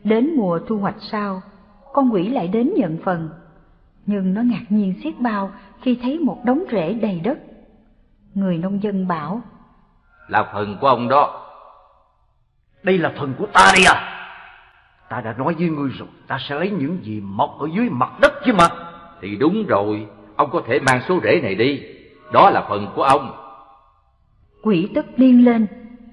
[0.03, 1.41] Đến mùa thu hoạch sau,
[1.93, 3.29] con quỷ lại đến nhận phần.
[4.05, 5.51] Nhưng nó ngạc nhiên xiết bao
[5.81, 7.37] khi thấy một đống rễ đầy đất.
[8.33, 9.41] Người nông dân bảo,
[10.27, 11.39] Là phần của ông đó.
[12.83, 14.09] Đây là phần của ta đây à?
[15.09, 18.11] Ta đã nói với ngươi rồi, ta sẽ lấy những gì mọc ở dưới mặt
[18.21, 18.67] đất chứ mà.
[19.21, 21.92] Thì đúng rồi, ông có thể mang số rễ này đi.
[22.33, 23.31] Đó là phần của ông.
[24.63, 25.67] Quỷ tức điên lên,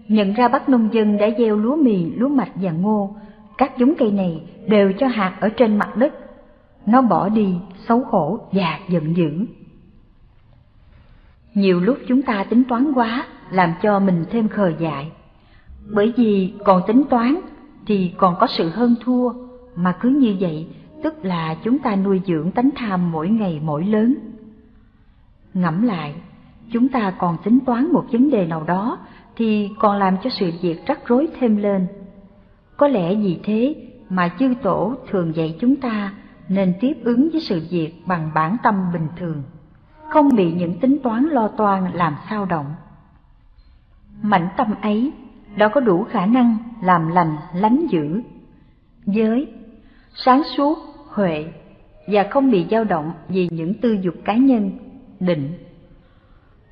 [0.08, 3.16] nhận ra bác nông dân đã gieo lúa mì, lúa mạch và ngô.
[3.58, 6.14] Các giống cây này đều cho hạt ở trên mặt đất.
[6.86, 7.54] Nó bỏ đi,
[7.88, 9.46] xấu hổ và giận dữ.
[11.54, 15.10] Nhiều lúc chúng ta tính toán quá, làm cho mình thêm khờ dại.
[15.94, 17.40] Bởi vì còn tính toán
[17.86, 19.32] thì còn có sự hơn thua,
[19.76, 20.66] mà cứ như vậy
[21.02, 24.14] tức là chúng ta nuôi dưỡng tánh tham mỗi ngày mỗi lớn.
[25.54, 26.14] Ngẫm lại,
[26.72, 28.98] chúng ta còn tính toán một vấn đề nào đó
[29.36, 31.86] thì còn làm cho sự việc rắc rối thêm lên.
[32.76, 33.74] Có lẽ vì thế
[34.08, 36.12] mà chư tổ thường dạy chúng ta
[36.48, 39.42] nên tiếp ứng với sự việc bằng bản tâm bình thường,
[40.08, 42.74] không bị những tính toán lo toan làm sao động.
[44.22, 45.12] Mảnh tâm ấy
[45.56, 48.22] đó có đủ khả năng làm lành lánh dữ.
[49.06, 49.46] Giới,
[50.14, 50.78] sáng suốt,
[51.08, 51.52] huệ
[52.06, 54.70] và không bị dao động vì những tư dục cá nhân,
[55.20, 55.54] định.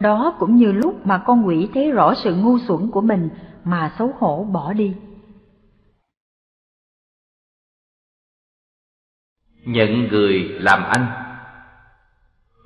[0.00, 3.28] Đó cũng như lúc mà con quỷ thấy rõ sự ngu xuẩn của mình
[3.64, 4.94] mà xấu hổ bỏ đi.
[9.64, 11.28] Nhận người làm anh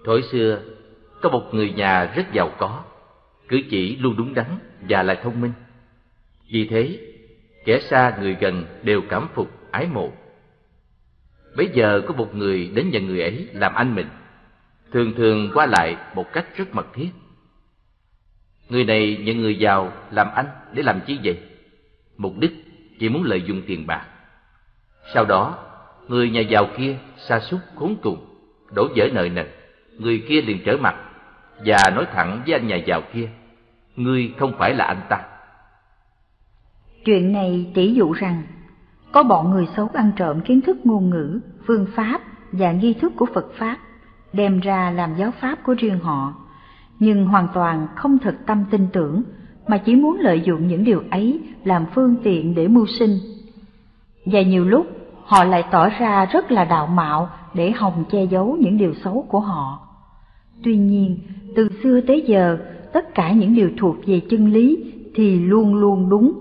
[0.04, 0.62] Thổi xưa,
[1.20, 2.84] có một người nhà rất giàu có,
[3.48, 5.52] cử chỉ luôn đúng đắn và lại thông minh.
[6.52, 6.98] Vì thế,
[7.64, 10.12] kẻ xa người gần đều cảm phục, ái mộ.
[11.56, 14.08] Bây giờ có một người đến nhận người ấy làm anh mình,
[14.92, 17.08] thường thường qua lại một cách rất mật thiết.
[18.68, 21.38] Người này nhận người giàu làm anh để làm chi vậy?
[22.16, 22.52] Mục đích
[22.98, 24.06] chỉ muốn lợi dụng tiền bạc.
[25.14, 25.58] Sau đó,
[26.08, 26.96] người nhà giàu kia
[27.28, 28.26] sa sút khốn cùng,
[28.74, 29.46] đổ vỡ nợ nần.
[29.98, 30.94] Người kia liền trở mặt
[31.64, 33.28] và nói thẳng với anh nhà giàu kia,
[33.96, 35.20] ngươi không phải là anh ta.
[37.04, 38.42] Chuyện này chỉ dụ rằng,
[39.12, 42.20] có bọn người xấu ăn trộm kiến thức ngôn ngữ, phương pháp
[42.52, 43.78] và nghi thức của Phật Pháp,
[44.32, 46.34] đem ra làm giáo pháp của riêng họ,
[46.98, 49.22] nhưng hoàn toàn không thực tâm tin tưởng,
[49.68, 53.18] mà chỉ muốn lợi dụng những điều ấy làm phương tiện để mưu sinh.
[54.26, 54.86] Và nhiều lúc
[55.24, 59.26] họ lại tỏ ra rất là đạo mạo để hòng che giấu những điều xấu
[59.28, 59.88] của họ.
[60.62, 61.18] Tuy nhiên,
[61.56, 62.58] từ xưa tới giờ,
[62.92, 66.32] tất cả những điều thuộc về chân lý thì luôn luôn đúng,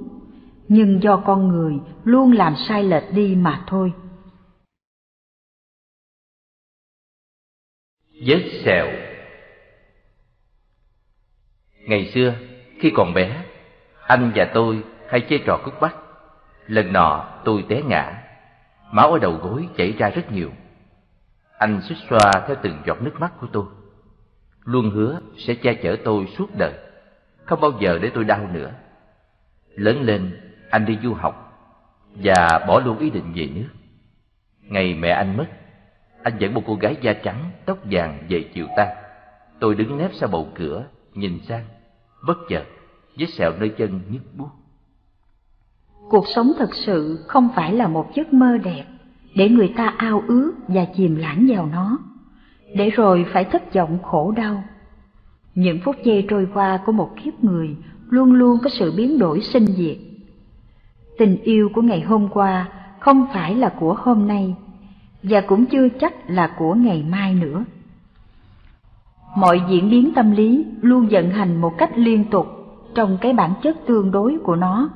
[0.67, 3.93] nhưng do con người luôn làm sai lệch đi mà thôi.
[8.25, 8.87] Vết sẹo
[11.79, 12.33] Ngày xưa,
[12.79, 13.43] khi còn bé,
[14.07, 15.95] anh và tôi hay chơi trò cút bắt.
[16.67, 18.23] Lần nọ tôi té ngã,
[18.91, 20.51] máu ở đầu gối chảy ra rất nhiều.
[21.57, 23.65] Anh xích xoa theo từng giọt nước mắt của tôi.
[24.63, 26.73] Luôn hứa sẽ che chở tôi suốt đời,
[27.45, 28.71] không bao giờ để tôi đau nữa.
[29.75, 31.53] Lớn lên, anh đi du học
[32.15, 33.69] và bỏ luôn ý định về nước.
[34.61, 35.47] Ngày mẹ anh mất,
[36.23, 38.87] anh dẫn một cô gái da trắng, tóc vàng về chiều ta
[39.61, 41.63] Tôi đứng nép sau bầu cửa, nhìn sang,
[42.27, 42.63] bất chợt,
[43.17, 44.49] vết sẹo nơi chân nhức buốt.
[46.09, 48.83] Cuộc sống thật sự không phải là một giấc mơ đẹp,
[49.35, 51.97] để người ta ao ước và chìm lãng vào nó,
[52.75, 54.63] để rồi phải thất vọng khổ đau.
[55.55, 57.75] Những phút giây trôi qua của một kiếp người
[58.09, 59.97] luôn luôn có sự biến đổi sinh diệt.
[61.17, 62.69] Tình yêu của ngày hôm qua
[62.99, 64.55] không phải là của hôm nay,
[65.23, 67.65] và cũng chưa chắc là của ngày mai nữa.
[69.35, 72.47] Mọi diễn biến tâm lý luôn vận hành một cách liên tục
[72.95, 74.89] trong cái bản chất tương đối của nó.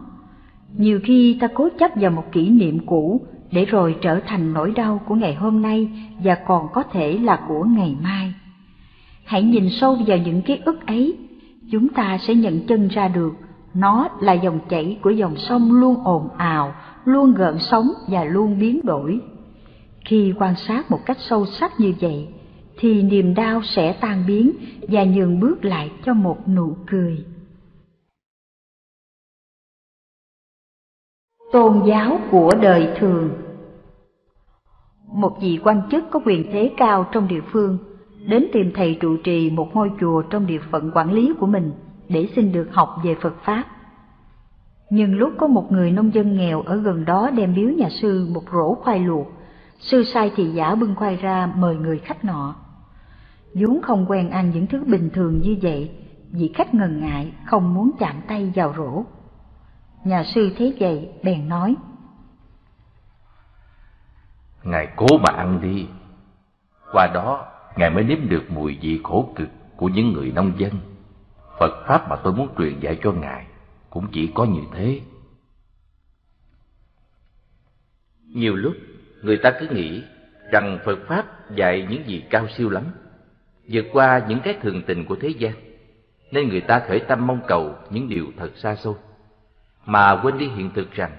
[0.78, 3.22] Nhiều khi ta cố chấp vào một kỷ niệm cũ
[3.52, 5.90] để rồi trở thành nỗi đau của ngày hôm nay
[6.24, 8.34] và còn có thể là của ngày mai.
[9.26, 11.18] Hãy nhìn sâu vào những ký ức ấy,
[11.72, 13.34] chúng ta sẽ nhận chân ra được
[13.76, 16.74] nó là dòng chảy của dòng sông luôn ồn ào,
[17.06, 19.20] luôn gợn sóng và luôn biến đổi.
[20.06, 22.28] Khi quan sát một cách sâu sắc như vậy,
[22.78, 24.52] thì niềm đau sẽ tan biến
[24.82, 27.26] và nhường bước lại cho một nụ cười.
[31.52, 33.30] Tôn giáo của đời thường
[35.08, 37.78] Một vị quan chức có quyền thế cao trong địa phương
[38.28, 41.72] đến tìm thầy trụ trì một ngôi chùa trong địa phận quản lý của mình
[42.10, 43.64] để xin được học về Phật Pháp.
[44.90, 48.28] Nhưng lúc có một người nông dân nghèo ở gần đó đem biếu nhà sư
[48.34, 49.28] một rổ khoai luộc,
[49.80, 52.56] sư sai thì giả bưng khoai ra mời người khách nọ
[53.56, 55.92] vốn không quen ăn những thứ bình thường như vậy,
[56.32, 59.04] vị khách ngần ngại không muốn chạm tay vào rổ.
[60.04, 61.76] Nhà sư thấy vậy bèn nói:
[64.64, 65.88] Ngài cố mà ăn đi.
[66.92, 67.46] Qua đó,
[67.76, 70.72] Ngài mới nếm được mùi vị khổ cực của những người nông dân.
[71.60, 73.46] Phật Pháp mà tôi muốn truyền dạy cho Ngài
[73.90, 75.02] cũng chỉ có như thế.
[78.24, 78.74] Nhiều lúc,
[79.26, 80.04] người ta cứ nghĩ
[80.52, 82.84] rằng Phật Pháp dạy những gì cao siêu lắm,
[83.70, 85.54] vượt qua những cái thường tình của thế gian,
[86.32, 88.94] nên người ta khởi tâm mong cầu những điều thật xa xôi.
[89.86, 91.12] Mà quên đi hiện thực rằng,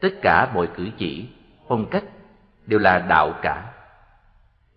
[0.00, 1.26] tất cả mọi cử chỉ,
[1.68, 2.04] phong cách
[2.66, 3.72] đều là đạo cả.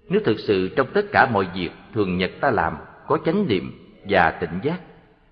[0.09, 2.77] Nếu thực sự trong tất cả mọi việc thường nhật ta làm
[3.07, 4.79] có chánh niệm và tỉnh giác,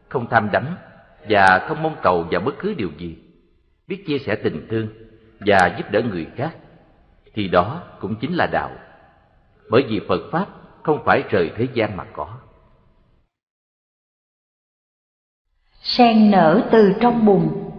[0.10, 0.66] không tham đắm
[1.30, 3.18] và không mong cầu vào bất cứ điều gì,
[3.88, 4.88] biết chia sẻ tình thương
[5.40, 6.52] và giúp đỡ người khác
[7.34, 8.72] thì đó cũng chính là đạo
[9.70, 10.48] bởi vì phật pháp
[10.84, 12.38] không phải rời thế gian mà có.
[15.82, 17.70] Sen nở từ trong bùn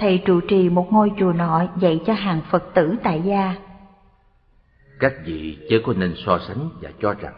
[0.00, 3.56] Thầy trụ trì một ngôi chùa nọ dạy cho hàng Phật tử tại gia.
[5.00, 7.34] Các vị chớ có nên so sánh và cho rằng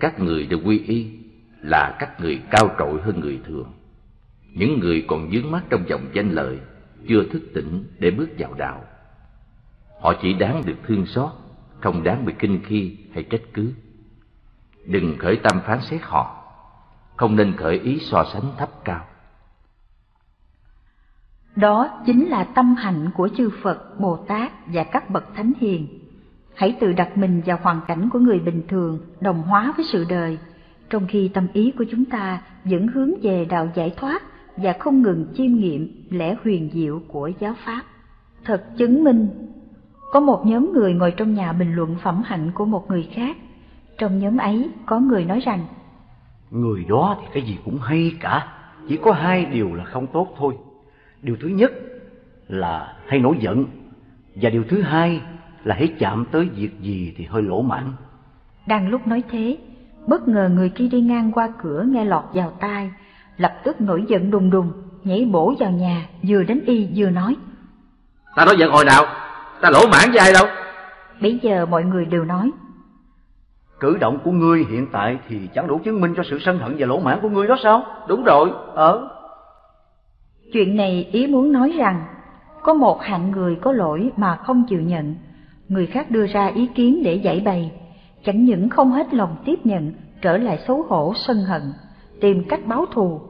[0.00, 1.10] các người được quy y
[1.60, 3.72] là các người cao trội hơn người thường.
[4.52, 6.58] Những người còn dướng mắt trong dòng danh lợi,
[7.08, 8.84] chưa thức tỉnh để bước vào đạo.
[10.02, 11.30] Họ chỉ đáng được thương xót
[11.80, 13.72] không đáng bị kinh khi hay trách cứ.
[14.86, 16.44] Đừng khởi tâm phán xét họ,
[17.16, 19.04] không nên khởi ý so sánh thấp cao.
[21.56, 25.88] Đó chính là tâm hạnh của chư Phật, Bồ Tát và các bậc thánh hiền.
[26.54, 30.06] Hãy tự đặt mình vào hoàn cảnh của người bình thường, đồng hóa với sự
[30.08, 30.38] đời,
[30.90, 34.22] trong khi tâm ý của chúng ta vẫn hướng về đạo giải thoát
[34.56, 37.82] và không ngừng chiêm nghiệm lẽ huyền diệu của giáo pháp.
[38.44, 39.51] Thật chứng minh
[40.12, 43.36] có một nhóm người ngồi trong nhà bình luận phẩm hạnh của một người khác.
[43.98, 45.66] Trong nhóm ấy có người nói rằng
[46.50, 48.46] Người đó thì cái gì cũng hay cả,
[48.88, 50.54] chỉ có hai điều là không tốt thôi.
[51.22, 51.72] Điều thứ nhất
[52.48, 53.66] là hay nổi giận,
[54.34, 55.20] và điều thứ hai
[55.64, 57.92] là hãy chạm tới việc gì thì hơi lỗ mãn.
[58.66, 59.58] Đang lúc nói thế,
[60.06, 62.90] bất ngờ người kia đi ngang qua cửa nghe lọt vào tai,
[63.36, 64.72] lập tức nổi giận đùng đùng,
[65.04, 67.36] nhảy bổ vào nhà, vừa đánh y vừa nói.
[68.36, 69.21] Ta nói giận hồi nào?
[69.62, 70.46] Ta lỗ mãn với ai đâu?
[71.20, 72.50] Bây giờ mọi người đều nói.
[73.80, 76.74] Cử động của ngươi hiện tại thì chẳng đủ chứng minh cho sự sân hận
[76.78, 77.84] và lỗ mãn của ngươi đó sao?
[78.08, 78.50] Đúng rồi.
[78.74, 79.08] Ờ.
[80.52, 82.04] Chuyện này ý muốn nói rằng
[82.62, 85.14] có một hạng người có lỗi mà không chịu nhận.
[85.68, 87.72] Người khác đưa ra ý kiến để giải bày.
[88.24, 91.62] Chẳng những không hết lòng tiếp nhận trở lại xấu hổ sân hận
[92.20, 93.20] tìm cách báo thù.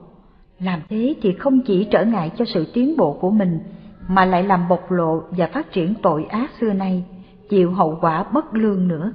[0.58, 3.58] Làm thế thì không chỉ trở ngại cho sự tiến bộ của mình
[4.08, 7.04] mà lại làm bộc lộ và phát triển tội ác xưa nay,
[7.48, 9.12] chịu hậu quả bất lương nữa.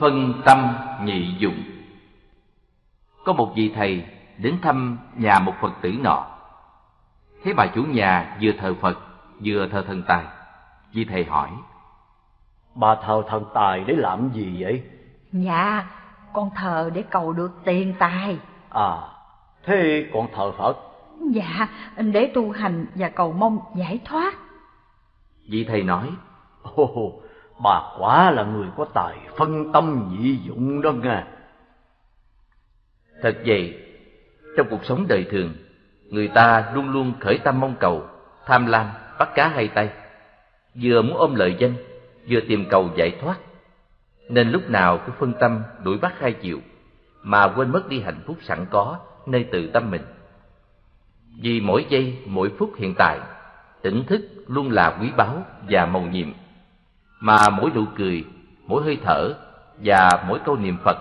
[0.00, 1.62] Phân tâm nhị dụng
[3.24, 4.04] Có một vị thầy
[4.38, 6.26] đến thăm nhà một Phật tử nọ.
[7.44, 8.98] Thấy bà chủ nhà vừa thờ Phật,
[9.44, 10.24] vừa thờ thần tài.
[10.92, 11.50] Vị thầy hỏi,
[12.74, 14.82] Bà thờ thần tài để làm gì vậy?
[15.32, 15.86] Dạ,
[16.32, 18.38] con thờ để cầu được tiền tài.
[18.72, 18.96] À,
[19.64, 20.76] thế còn thờ Phật?
[21.30, 24.34] Dạ, để tu hành và cầu mong giải thoát.
[25.48, 26.08] Vị thầy nói,
[26.62, 27.20] Ồ,
[27.64, 31.24] bà quả là người có tài phân tâm nhị dụng đó nghe.
[33.22, 33.78] Thật vậy,
[34.56, 35.54] trong cuộc sống đời thường,
[36.08, 38.02] người ta luôn luôn khởi tâm mong cầu,
[38.46, 38.86] tham lam,
[39.18, 39.90] bắt cá hay tay,
[40.74, 41.74] vừa muốn ôm lợi danh,
[42.28, 43.36] vừa tìm cầu giải thoát,
[44.28, 46.58] nên lúc nào cũng phân tâm đuổi bắt hai chiều,
[47.22, 50.02] mà quên mất đi hạnh phúc sẵn có nơi tự tâm mình.
[51.42, 53.20] Vì mỗi giây, mỗi phút hiện tại,
[53.82, 56.32] tỉnh thức luôn là quý báu và màu nhiệm,
[57.20, 58.24] mà mỗi nụ cười,
[58.66, 59.34] mỗi hơi thở
[59.84, 60.96] và mỗi câu niệm Phật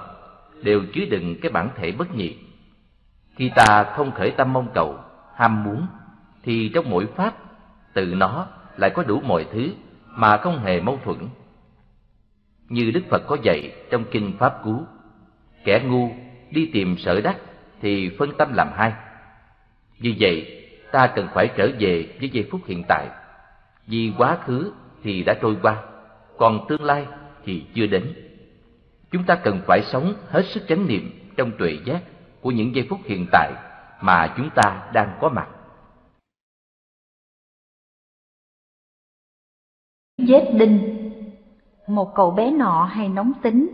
[0.63, 2.37] đều chứa đựng cái bản thể bất nhị.
[3.35, 4.99] Khi ta không khởi tâm mong cầu,
[5.35, 5.87] ham muốn,
[6.43, 7.33] thì trong mỗi pháp,
[7.93, 9.69] từ nó lại có đủ mọi thứ
[10.05, 11.17] mà không hề mâu thuẫn.
[12.69, 14.85] Như Đức Phật có dạy trong Kinh Pháp Cú,
[15.63, 16.09] kẻ ngu
[16.51, 17.37] đi tìm sở đắc
[17.81, 18.93] thì phân tâm làm hai.
[19.99, 23.07] Vì vậy, ta cần phải trở về với giây phút hiện tại.
[23.87, 24.73] Vì quá khứ
[25.03, 25.83] thì đã trôi qua,
[26.37, 27.05] còn tương lai
[27.45, 28.13] thì chưa đến.
[29.11, 32.01] Chúng ta cần phải sống hết sức chánh niệm trong tuệ giác
[32.41, 33.53] của những giây phút hiện tại
[34.01, 35.47] mà chúng ta đang có mặt.
[40.27, 40.97] Vết đinh
[41.87, 43.69] Một cậu bé nọ hay nóng tính.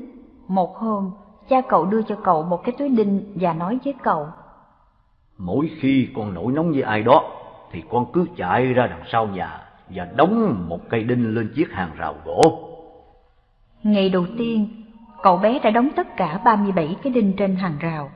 [0.48, 1.12] Một hôm,
[1.50, 4.28] cha cậu đưa cho cậu một cái túi đinh và nói với cậu.
[5.38, 7.24] Mỗi khi con nổi nóng với ai đó,
[7.72, 11.72] thì con cứ chạy ra đằng sau nhà và đóng một cây đinh lên chiếc
[11.72, 12.42] hàng rào gỗ.
[13.84, 14.84] Ngày đầu tiên,
[15.24, 18.10] cậu bé đã đóng tất cả 37 cái đinh trên hàng rào.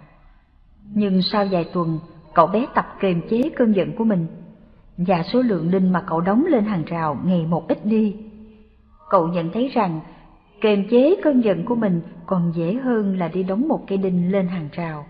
[0.94, 2.00] Nhưng sau vài tuần,
[2.34, 4.28] cậu bé tập kiềm chế cơn giận của mình,
[4.98, 8.16] và số lượng đinh mà cậu đóng lên hàng rào ngày một ít đi.
[9.10, 10.00] Cậu nhận thấy rằng
[10.62, 14.32] kềm chế cơn giận của mình còn dễ hơn là đi đóng một cây đinh
[14.32, 15.06] lên hàng rào.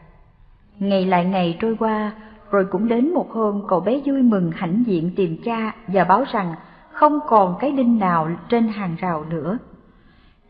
[0.80, 2.12] Ngày lại ngày trôi qua,
[2.52, 6.24] rồi cũng đến một hôm cậu bé vui mừng hãnh diện tìm cha và báo
[6.32, 6.56] rằng
[6.92, 9.58] không còn cái đinh nào trên hàng rào nữa.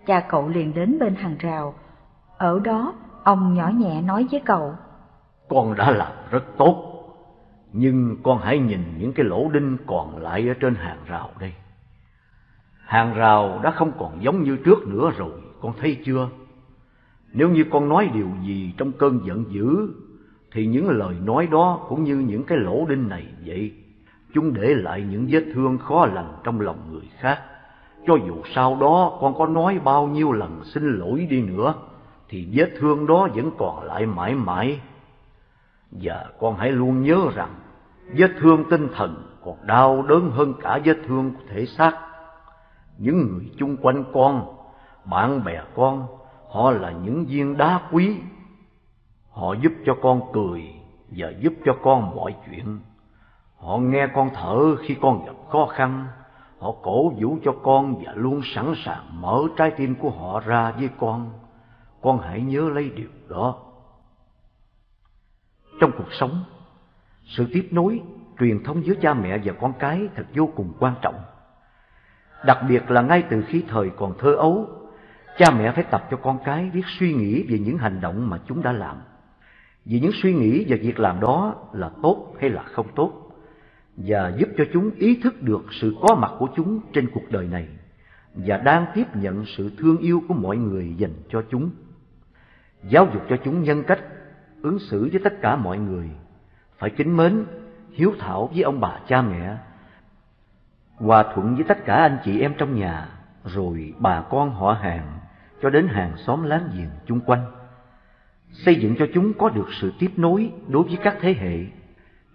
[0.06, 1.73] Cha cậu liền đến bên hàng rào.
[2.38, 4.73] Ở đó, ông nhỏ nhẹ nói với cậu.
[5.49, 6.76] Con đã làm rất tốt,
[7.73, 11.53] nhưng con hãy nhìn những cái lỗ đinh còn lại ở trên hàng rào đây.
[12.91, 15.31] Hàng rào đã không còn giống như trước nữa rồi,
[15.61, 16.30] con thấy chưa?
[17.34, 19.89] Nếu như con nói điều gì trong cơn giận dữ,
[20.51, 23.73] thì những lời nói đó cũng như những cái lỗ đinh này vậy.
[24.34, 27.39] Chúng để lại những vết thương khó lành trong lòng người khác.
[28.07, 31.73] Cho dù sau đó con có nói bao nhiêu lần xin lỗi đi nữa,
[32.30, 34.80] thì vết thương đó vẫn còn lại mãi mãi.
[35.91, 37.53] Và con hãy luôn nhớ rằng,
[38.15, 42.10] vết thương tinh thần còn đau đớn hơn cả vết thương của thể xác.
[43.02, 44.56] Những người chung quanh con,
[45.06, 46.07] bạn bè con,
[46.49, 48.15] họ là những viên đá quý.
[49.30, 50.61] Họ giúp cho con cười
[51.10, 52.80] và giúp cho con mọi chuyện.
[53.57, 56.07] Họ nghe con thở khi con gặp khó khăn,
[56.61, 60.72] Họ cổ vũ cho con và luôn sẵn sàng mở trái tim của họ ra
[60.72, 61.32] với con.
[62.02, 63.56] Con hãy nhớ lấy điều đó.
[65.80, 66.44] Trong cuộc sống,
[67.26, 68.02] sự tiếp nối,
[68.40, 71.15] truyền thông giữa cha mẹ và con cái thật vô cùng quan trọng.
[72.45, 74.69] Đặc biệt là ngay từ khi thời còn thơ ấu,
[75.38, 78.39] cha mẹ phải tập cho con cái biết suy nghĩ về những hành động mà
[78.47, 78.97] chúng đã làm.
[79.85, 83.22] Vì những suy nghĩ và việc làm đó là tốt hay là không tốt
[83.97, 87.47] và giúp cho chúng ý thức được sự có mặt của chúng trên cuộc đời
[87.47, 87.68] này
[88.34, 91.69] và đang tiếp nhận sự thương yêu của mọi người dành cho chúng.
[92.84, 93.99] Giáo dục cho chúng nhân cách
[94.61, 96.09] ứng xử với tất cả mọi người,
[96.77, 97.45] phải kính mến,
[97.91, 99.57] hiếu thảo với ông bà cha mẹ,
[101.02, 103.07] hòa thuận với tất cả anh chị em trong nhà,
[103.45, 105.19] rồi bà con họ hàng,
[105.61, 107.45] cho đến hàng xóm láng giềng chung quanh.
[108.52, 111.57] Xây dựng cho chúng có được sự tiếp nối đối với các thế hệ.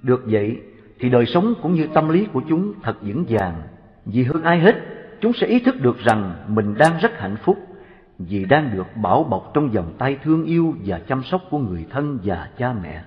[0.02, 0.62] Được vậy,
[0.98, 3.62] thì đời sống cũng như tâm lý của chúng thật vững vàng.
[4.05, 4.74] Vì hơn ai hết,
[5.20, 7.59] chúng sẽ ý thức được rằng mình đang rất hạnh phúc
[8.18, 11.86] vì đang được bảo bọc trong vòng tay thương yêu và chăm sóc của người
[11.90, 13.05] thân và cha mẹ.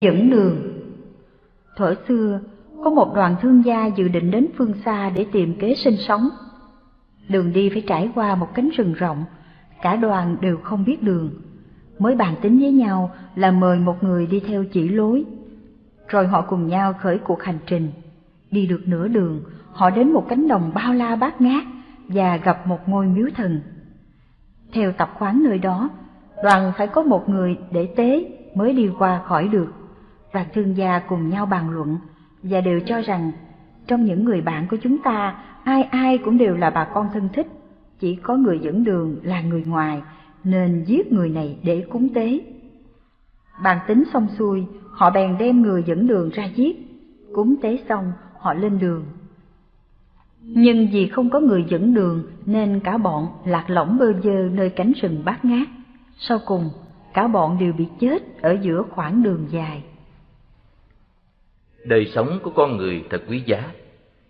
[0.00, 0.80] Dẫn đường
[1.76, 2.40] Thuở xưa,
[2.84, 6.28] có một đoàn thương gia dự định đến phương xa để tìm kế sinh sống.
[7.28, 9.24] Đường đi phải trải qua một cánh rừng rộng,
[9.82, 11.30] cả đoàn đều không biết đường.
[11.98, 15.24] Mới bàn tính với nhau là mời một người đi theo chỉ lối
[16.08, 17.92] rồi họ cùng nhau khởi cuộc hành trình.
[18.50, 19.42] Đi được nửa đường,
[19.72, 21.64] họ đến một cánh đồng bao la bát ngát
[22.08, 23.60] và gặp một ngôi miếu thần.
[24.72, 25.90] Theo tập quán nơi đó,
[26.44, 28.24] đoàn phải có một người để tế
[28.54, 29.72] mới đi qua khỏi được.
[30.32, 31.98] Đoàn thương gia cùng nhau bàn luận
[32.42, 33.32] và đều cho rằng
[33.86, 37.28] trong những người bạn của chúng ta, ai ai cũng đều là bà con thân
[37.32, 37.46] thích,
[37.98, 40.02] chỉ có người dẫn đường là người ngoài,
[40.44, 42.40] nên giết người này để cúng tế.
[43.62, 46.76] Bàn tính xong xuôi, họ bèn đem người dẫn đường ra giết.
[47.34, 49.04] Cúng tế xong, họ lên đường.
[50.42, 54.70] Nhưng vì không có người dẫn đường nên cả bọn lạc lõng bơ vơ nơi
[54.70, 55.68] cánh rừng bát ngát.
[56.16, 56.70] Sau cùng,
[57.14, 59.82] cả bọn đều bị chết ở giữa khoảng đường dài.
[61.84, 63.72] Đời sống của con người thật quý giá,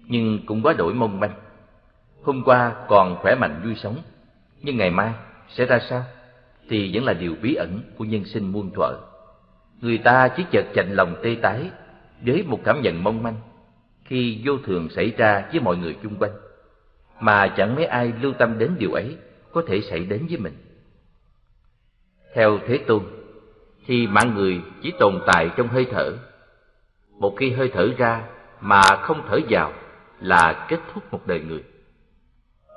[0.06, 1.32] nhưng cũng quá đổi mong manh.
[2.22, 3.96] Hôm qua còn khỏe mạnh vui sống,
[4.62, 5.12] nhưng ngày mai
[5.48, 6.04] sẽ ra sao?
[6.68, 8.92] Thì vẫn là điều bí ẩn của nhân sinh muôn thuở.
[9.80, 11.70] Người ta chỉ chợt chạnh lòng tê tái
[12.26, 13.36] với một cảm nhận mong manh
[14.04, 16.32] khi vô thường xảy ra với mọi người chung quanh,
[17.20, 19.16] mà chẳng mấy ai lưu tâm đến điều ấy
[19.52, 20.54] có thể xảy đến với mình.
[22.34, 23.02] Theo Thế Tôn,
[23.86, 26.12] thì mạng người chỉ tồn tại trong hơi thở.
[27.20, 28.24] Một khi hơi thở ra
[28.60, 29.72] mà không thở vào
[30.20, 31.62] là kết thúc một đời người.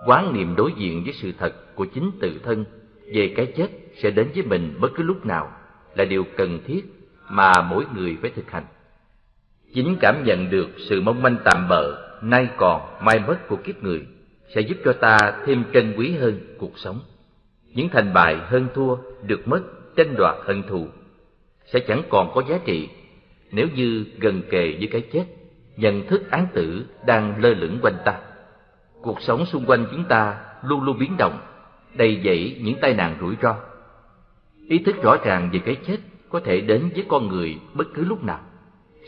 [0.07, 2.65] Quán niệm đối diện với sự thật của chính tự thân
[3.13, 3.67] về cái chết
[4.01, 5.51] sẽ đến với mình bất cứ lúc nào
[5.95, 6.81] là điều cần thiết
[7.29, 8.65] mà mỗi người phải thực hành.
[9.73, 13.83] Chính cảm nhận được sự mong manh tạm bợ, nay còn, mai mất của kiếp
[13.83, 14.05] người
[14.55, 16.99] sẽ giúp cho ta thêm trân quý hơn cuộc sống.
[17.63, 19.61] Những thành bại hơn thua, được mất,
[19.95, 20.87] tranh đoạt hận thù
[21.65, 22.89] sẽ chẳng còn có giá trị
[23.53, 25.25] nếu như gần kề với cái chết,
[25.77, 28.19] nhận thức án tử đang lơ lửng quanh ta.
[29.01, 31.39] Cuộc sống xung quanh chúng ta luôn luôn biến động,
[31.93, 33.55] đầy dẫy những tai nạn rủi ro.
[34.69, 35.97] Ý thức rõ ràng về cái chết
[36.29, 38.39] có thể đến với con người bất cứ lúc nào,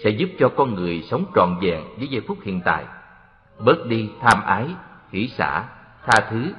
[0.04, 2.86] sẽ giúp cho con người sống trọn vẹn với giây phút hiện tại,
[3.60, 4.68] bớt đi tham ái,
[5.12, 5.64] hỷ xả,
[6.06, 6.54] tha thứ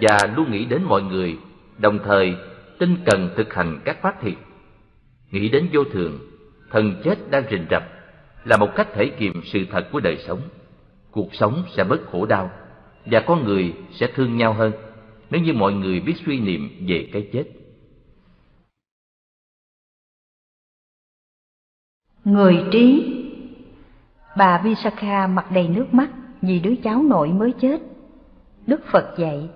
[0.00, 1.38] và luôn nghĩ đến mọi người,
[1.78, 2.36] đồng thời
[2.78, 4.36] tinh cần thực hành các pháp thiện.
[5.30, 6.18] Nghĩ đến vô thường,
[6.74, 7.82] thần chết đang rình rập
[8.44, 10.40] là một cách thể kiệm sự thật của đời sống.
[11.10, 12.50] Cuộc sống sẽ bớt khổ đau
[13.06, 14.72] và con người sẽ thương nhau hơn
[15.30, 17.44] nếu như mọi người biết suy niệm về cái chết.
[22.24, 23.10] Người trí
[24.36, 26.10] Bà Visakha mặt đầy nước mắt
[26.42, 27.80] vì đứa cháu nội mới chết.
[28.66, 29.50] Đức Phật dạy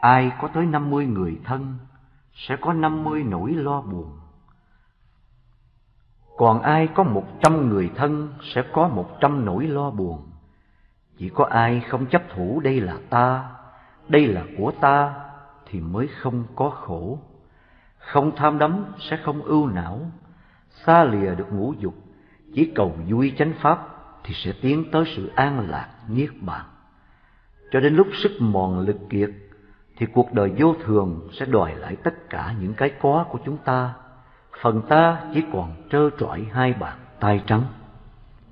[0.00, 1.74] Ai có tới năm mươi người thân
[2.34, 4.19] sẽ có năm mươi nỗi lo buồn.
[6.40, 10.22] Còn ai có một trăm người thân sẽ có một trăm nỗi lo buồn.
[11.18, 13.50] Chỉ có ai không chấp thủ đây là ta,
[14.08, 15.14] đây là của ta
[15.66, 17.18] thì mới không có khổ.
[17.98, 20.00] Không tham đắm sẽ không ưu não,
[20.70, 21.94] xa lìa được ngũ dục,
[22.54, 23.86] chỉ cầu vui chánh pháp
[24.24, 26.64] thì sẽ tiến tới sự an lạc niết bàn.
[27.70, 29.30] Cho đến lúc sức mòn lực kiệt
[29.96, 33.56] thì cuộc đời vô thường sẽ đòi lại tất cả những cái có của chúng
[33.56, 33.94] ta.
[34.62, 37.62] Phần ta chỉ còn trơ trọi hai bàn tay trắng.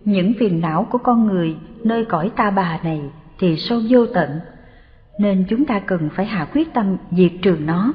[0.05, 3.03] Những phiền não của con người nơi cõi ta bà này
[3.39, 4.41] thì sâu vô tận,
[5.19, 7.93] nên chúng ta cần phải hạ quyết tâm diệt trừ nó.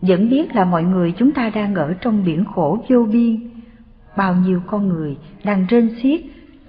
[0.00, 3.50] Vẫn biết là mọi người chúng ta đang ở trong biển khổ vô biên,
[4.16, 6.20] bao nhiêu con người đang rên xiết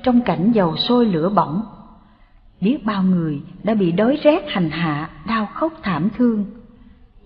[0.03, 1.61] trong cảnh dầu sôi lửa bỏng
[2.63, 6.45] biết bao người đã bị đói rét hành hạ, đau khóc thảm thương.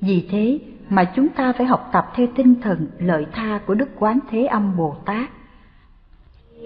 [0.02, 3.90] Vì thế mà chúng ta phải học tập theo tinh thần lợi tha của Đức
[4.00, 5.30] Quán Thế Âm Bồ Tát.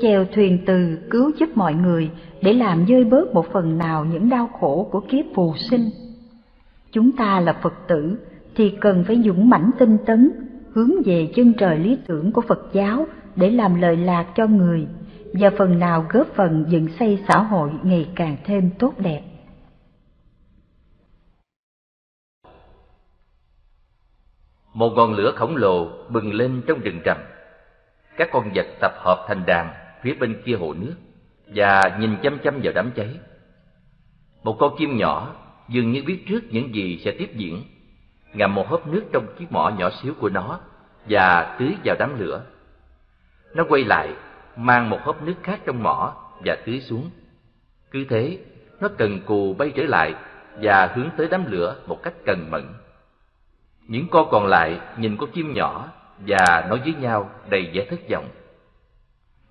[0.02, 2.12] Chèo thuyền từ cứu giúp mọi người
[2.42, 5.90] để làm dơi bớt một phần nào những đau khổ của kiếp phù sinh.
[6.92, 8.18] Chúng ta là Phật tử
[8.56, 10.32] thì cần phải dũng mãnh tinh tấn,
[10.74, 14.88] hướng về chân trời lý tưởng của Phật giáo để làm lợi lạc cho người
[15.34, 19.22] và phần nào góp phần dựng xây xã hội ngày càng thêm tốt đẹp.
[24.74, 27.18] Một ngọn lửa khổng lồ bừng lên trong rừng rậm.
[28.18, 30.96] Các con vật tập hợp thành đàn phía bên kia hồ nước
[31.48, 33.20] và nhìn chăm chăm vào đám cháy.
[34.44, 35.36] Một con chim nhỏ
[35.70, 37.64] dường như biết trước những gì sẽ tiếp diễn,
[38.34, 40.60] ngậm một hớp nước trong chiếc mỏ nhỏ xíu của nó
[41.10, 42.44] và tưới vào đám lửa.
[43.56, 44.14] Nó quay lại
[44.56, 46.16] mang một hớp nước khác trong mỏ
[46.46, 47.10] và tưới xuống.
[47.92, 48.40] Cứ thế,
[48.80, 50.16] nó cần cù bay trở lại
[50.62, 52.64] và hướng tới đám lửa một cách cần mẫn.
[53.88, 55.90] Những con còn lại nhìn con chim nhỏ
[56.28, 58.30] và nói với nhau đầy vẻ thất vọng.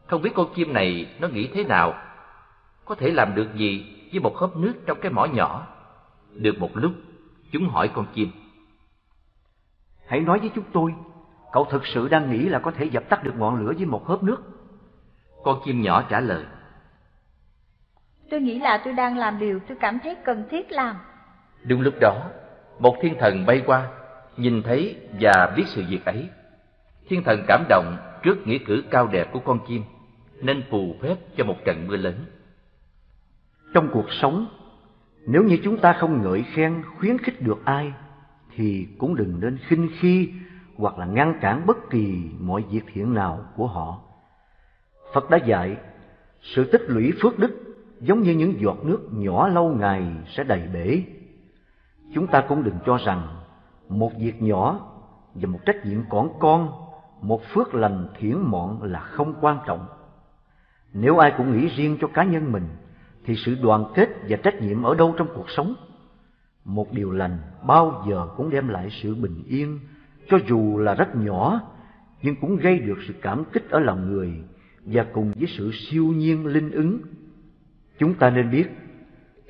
[0.07, 1.95] Không biết con chim này nó nghĩ thế nào,
[2.85, 5.67] có thể làm được gì với một hớp nước trong cái mỏ nhỏ.
[6.35, 6.93] Được một lúc,
[7.53, 8.31] chúng hỏi con chim.
[10.07, 10.95] Hãy nói với chúng tôi,
[11.53, 14.07] cậu thực sự đang nghĩ là có thể dập tắt được ngọn lửa với một
[14.07, 14.43] hớp nước?
[15.45, 16.45] Con chim nhỏ trả lời.
[18.31, 20.97] Tôi nghĩ là tôi đang làm điều tôi cảm thấy cần thiết làm.
[21.63, 22.15] Đúng lúc đó,
[22.79, 23.89] một thiên thần bay qua,
[24.41, 26.29] nhìn thấy và biết sự việc ấy.
[27.09, 29.83] Thiên thần cảm động trước nghĩa cử cao đẹp của con chim,
[30.43, 32.15] nên phù phép cho một trận mưa lớn.
[33.75, 34.47] Trong cuộc sống,
[35.27, 37.93] nếu như chúng ta không ngợi khen, khuyến khích được ai,
[38.57, 40.33] thì cũng đừng nên khinh khi
[40.77, 44.01] hoặc là ngăn cản bất kỳ mọi việc thiện nào của họ.
[45.13, 45.77] Phật đã dạy,
[46.43, 50.63] sự tích lũy phước đức giống như những giọt nước nhỏ lâu ngày sẽ đầy
[50.75, 51.03] bể.
[52.15, 53.40] Chúng ta cũng đừng cho rằng
[53.91, 54.87] một việc nhỏ
[55.35, 56.73] và một trách nhiệm còn con,
[57.23, 59.87] một phước lành thiển mọn là không quan trọng.
[60.93, 62.69] Nếu ai cũng nghĩ riêng cho cá nhân mình,
[63.25, 65.75] thì sự đoàn kết và trách nhiệm ở đâu trong cuộc sống?
[66.65, 69.79] Một điều lành bao giờ cũng đem lại sự bình yên,
[70.29, 71.61] cho dù là rất nhỏ,
[72.23, 74.33] nhưng cũng gây được sự cảm kích ở lòng người
[74.85, 77.01] và cùng với sự siêu nhiên linh ứng.
[77.99, 78.67] Chúng ta nên biết,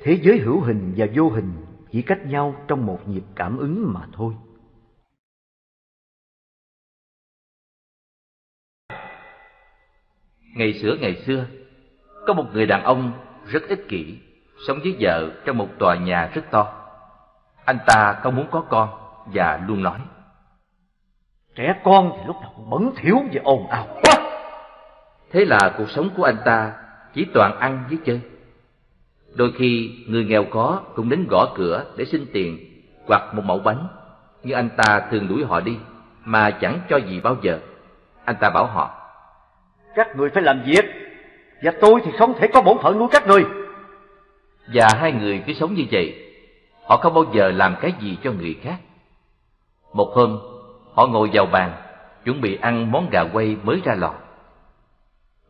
[0.03, 1.51] thế giới hữu hình và vô hình
[1.91, 4.33] chỉ cách nhau trong một nhịp cảm ứng mà thôi.
[10.55, 11.45] Ngày xưa ngày xưa,
[12.27, 13.13] có một người đàn ông
[13.45, 14.19] rất ích kỷ,
[14.67, 16.73] sống với vợ trong một tòa nhà rất to.
[17.65, 18.89] Anh ta không muốn có con
[19.25, 19.99] và luôn nói
[21.55, 24.13] Trẻ con thì lúc nào cũng bẩn thỉu và ồn ào quá.
[25.31, 26.73] Thế là cuộc sống của anh ta
[27.13, 28.21] chỉ toàn ăn với chơi.
[29.35, 32.57] Đôi khi người nghèo có cũng đến gõ cửa để xin tiền
[33.07, 33.87] hoặc một mẫu bánh,
[34.43, 35.77] nhưng anh ta thường đuổi họ đi
[36.25, 37.59] mà chẳng cho gì bao giờ.
[38.25, 38.91] Anh ta bảo họ
[39.95, 40.85] Các người phải làm việc,
[41.63, 43.45] và tôi thì không thể có bổn phận nuôi các người.
[44.73, 46.33] Và hai người cứ sống như vậy,
[46.85, 48.77] họ không bao giờ làm cái gì cho người khác.
[49.93, 50.39] Một hôm,
[50.93, 51.73] họ ngồi vào bàn,
[52.25, 54.13] chuẩn bị ăn món gà quay mới ra lò.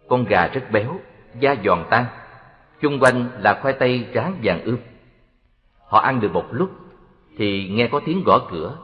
[0.07, 0.99] Con gà rất béo,
[1.39, 2.05] da giòn tan,
[2.81, 4.77] chung quanh là khoai tây rán vàng ươm.
[5.87, 6.71] Họ ăn được một lúc,
[7.37, 8.77] thì nghe có tiếng gõ cửa.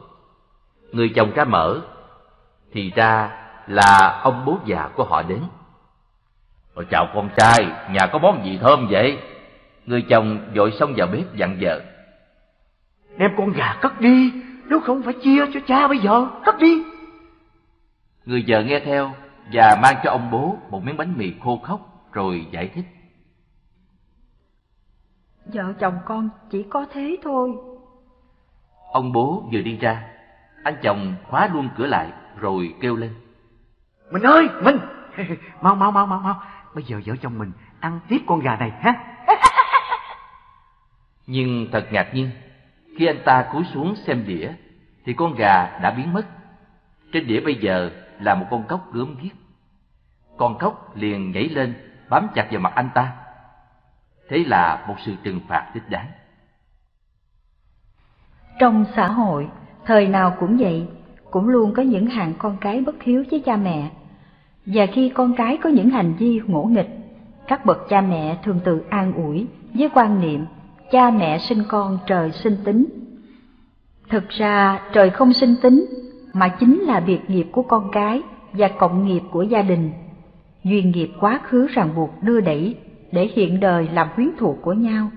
[0.92, 1.80] Người chồng ra mở,
[2.72, 3.30] thì ra
[3.66, 5.42] là ông bố già của họ đến.
[6.74, 9.18] Ôi chào con trai, nhà có món gì thơm vậy?
[9.86, 11.80] Người chồng vội xông vào bếp dặn vợ.
[13.16, 14.32] Đem con gà cất đi,
[14.64, 16.82] nếu không phải chia cho cha bây giờ, cất đi.
[18.24, 19.12] Người vợ nghe theo
[19.52, 21.80] và mang cho ông bố một miếng bánh mì khô khốc
[22.12, 22.84] rồi giải thích.
[25.52, 27.52] Vợ chồng con chỉ có thế thôi.
[28.92, 30.04] Ông bố vừa đi ra,
[30.64, 33.14] anh chồng khóa luôn cửa lại rồi kêu lên.
[34.10, 34.78] Mình ơi, mình!
[35.60, 36.42] mau mau mau mau mau,
[36.74, 38.94] bây giờ vợ chồng mình ăn tiếp con gà này ha.
[41.26, 42.30] Nhưng thật ngạc nhiên,
[42.98, 44.52] khi anh ta cúi xuống xem đĩa,
[45.04, 46.26] thì con gà đã biến mất.
[47.12, 49.32] Trên đĩa bây giờ là một con cóc gớm ghiếc.
[50.36, 51.74] Con cóc liền nhảy lên,
[52.08, 53.12] bám chặt vào mặt anh ta.
[54.28, 56.06] Thế là một sự trừng phạt thích đáng.
[58.58, 59.48] Trong xã hội,
[59.84, 60.86] thời nào cũng vậy,
[61.30, 63.90] cũng luôn có những hàng con cái bất hiếu với cha mẹ.
[64.66, 66.88] Và khi con cái có những hành vi ngỗ nghịch,
[67.48, 70.46] các bậc cha mẹ thường tự an ủi với quan niệm
[70.90, 72.86] cha mẹ sinh con trời sinh tính.
[74.08, 75.86] Thực ra trời không sinh tính,
[76.32, 78.22] mà chính là biệt nghiệp của con cái
[78.52, 79.90] và cộng nghiệp của gia đình.
[80.64, 82.76] Duyên nghiệp quá khứ ràng buộc đưa đẩy
[83.12, 85.10] để hiện đời làm quyến thuộc của nhau.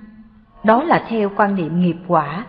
[0.63, 2.45] Đó là theo quan niệm nghiệp quả.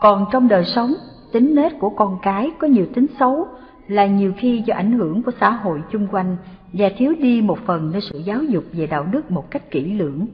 [0.00, 0.94] Còn trong đời sống,
[1.32, 3.46] tính nết của con cái có nhiều tính xấu
[3.88, 6.36] là nhiều khi do ảnh hưởng của xã hội chung quanh
[6.72, 9.84] và thiếu đi một phần nơi sự giáo dục về đạo đức một cách kỹ
[9.84, 10.26] lưỡng.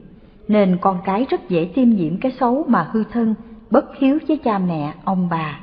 [0.47, 3.35] Nên con cái rất dễ tiêm nhiễm cái xấu mà hư thân,
[3.69, 5.59] bất hiếu với cha mẹ, ông bà.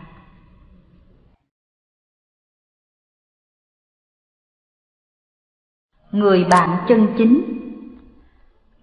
[6.13, 7.64] Người bạn chân chính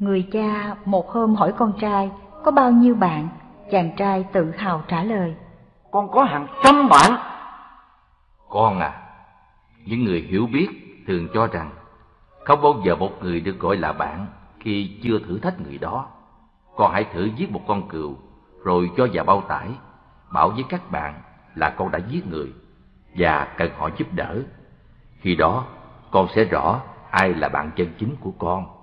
[0.02, 2.12] Người cha một hôm hỏi con trai
[2.44, 3.30] có bao nhiêu bạn,
[3.72, 5.36] chàng trai tự hào trả lời.
[5.92, 7.12] Con có hàng trăm bạn.
[8.50, 9.02] Con à,
[9.86, 10.68] những người hiểu biết
[11.08, 11.70] thường cho rằng
[12.46, 14.26] không bao giờ một người được gọi là bạn
[14.60, 16.06] khi chưa thử thách người đó.
[16.76, 18.16] Con hãy thử giết một con cừu,
[18.64, 19.70] rồi cho vào bao tải,
[20.34, 21.22] bảo với các bạn
[21.56, 22.54] là con đã giết người
[23.18, 24.38] và cần họ giúp đỡ.
[25.20, 25.66] Khi đó,
[26.12, 26.80] con sẽ rõ
[27.12, 28.81] ai là bạn chân chính của con.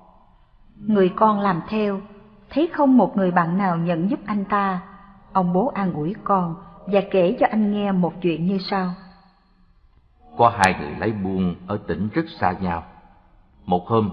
[0.87, 2.01] Người con làm theo,
[2.51, 4.81] thấy không một người bạn nào nhận giúp anh ta.
[5.33, 6.55] Ông bố an ủi con
[6.87, 8.95] và kể cho anh nghe một chuyện như sau.
[10.37, 12.85] Có hai người lấy buôn ở tỉnh rất xa nhau.
[13.65, 14.11] Một hôm,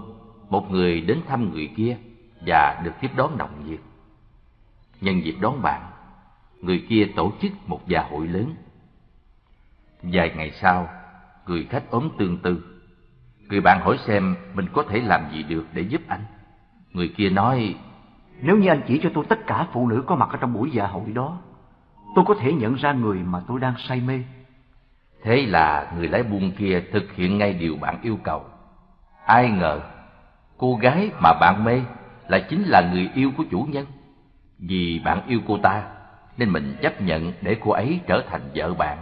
[0.49, 1.97] một người đến thăm người kia
[2.45, 3.79] và được tiếp đón nồng nhiệt.
[5.01, 5.91] Nhân dịp đón bạn,
[6.61, 8.55] người kia tổ chức một dạ hội lớn.
[10.01, 10.89] Vài ngày sau,
[11.47, 12.81] người khách ốm tương tư.
[13.49, 16.23] Người bạn hỏi xem mình có thể làm gì được để giúp anh.
[16.95, 17.76] Người kia nói,
[18.41, 20.72] Nếu như anh chỉ cho tôi tất cả phụ nữ có mặt ở trong buổi
[20.72, 21.38] dạ hội đó,
[22.15, 24.23] tôi có thể nhận ra người mà tôi đang say mê.
[25.23, 28.43] Thế là người lái buôn kia thực hiện ngay điều bạn yêu cầu.
[29.26, 29.80] Ai ngờ,
[30.57, 31.81] cô gái mà bạn mê
[32.27, 33.85] là chính là người yêu của chủ nhân.
[34.59, 35.84] Vì bạn yêu cô ta,
[36.38, 38.97] nên mình chấp nhận để cô ấy trở thành vợ bạn.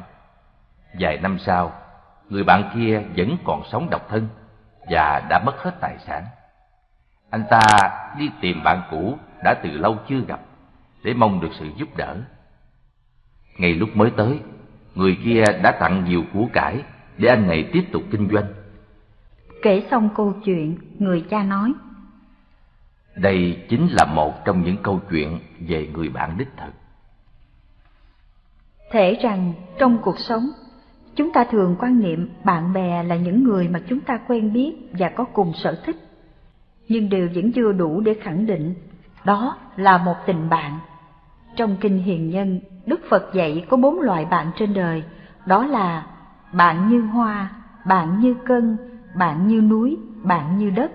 [1.00, 1.72] Vài năm sau,
[2.30, 4.28] người bạn kia vẫn còn sống độc thân
[4.90, 6.24] và đã mất hết tài sản.
[7.34, 7.62] Anh ta
[8.20, 10.42] đi tìm bạn cũ đã từ lâu chưa gặp
[11.04, 12.18] để mong được sự giúp đỡ.
[13.58, 14.40] Ngay lúc mới tới,
[14.96, 16.84] người kia đã tặng nhiều của cải
[17.18, 18.46] để anh này tiếp tục kinh doanh.
[19.62, 21.74] Kể xong câu chuyện, người cha nói.
[23.16, 26.74] Đây chính là một trong những câu chuyện về người bạn đích thực.
[28.92, 30.50] Thể rằng trong cuộc sống,
[31.16, 34.74] chúng ta thường quan niệm bạn bè là những người mà chúng ta quen biết
[34.92, 35.96] và có cùng sở thích.
[36.90, 38.74] Nhưng đều vẫn chưa đủ để khẳng định
[39.26, 40.80] đó là một tình bạn.
[41.56, 45.04] Trong Kinh Hiền Nhân, Đức Phật dạy có bốn loại bạn trên đời,
[45.46, 46.06] đó là
[46.52, 47.50] bạn như hoa,
[47.86, 48.78] bạn như cân,
[49.16, 50.92] bạn như núi, bạn như đất.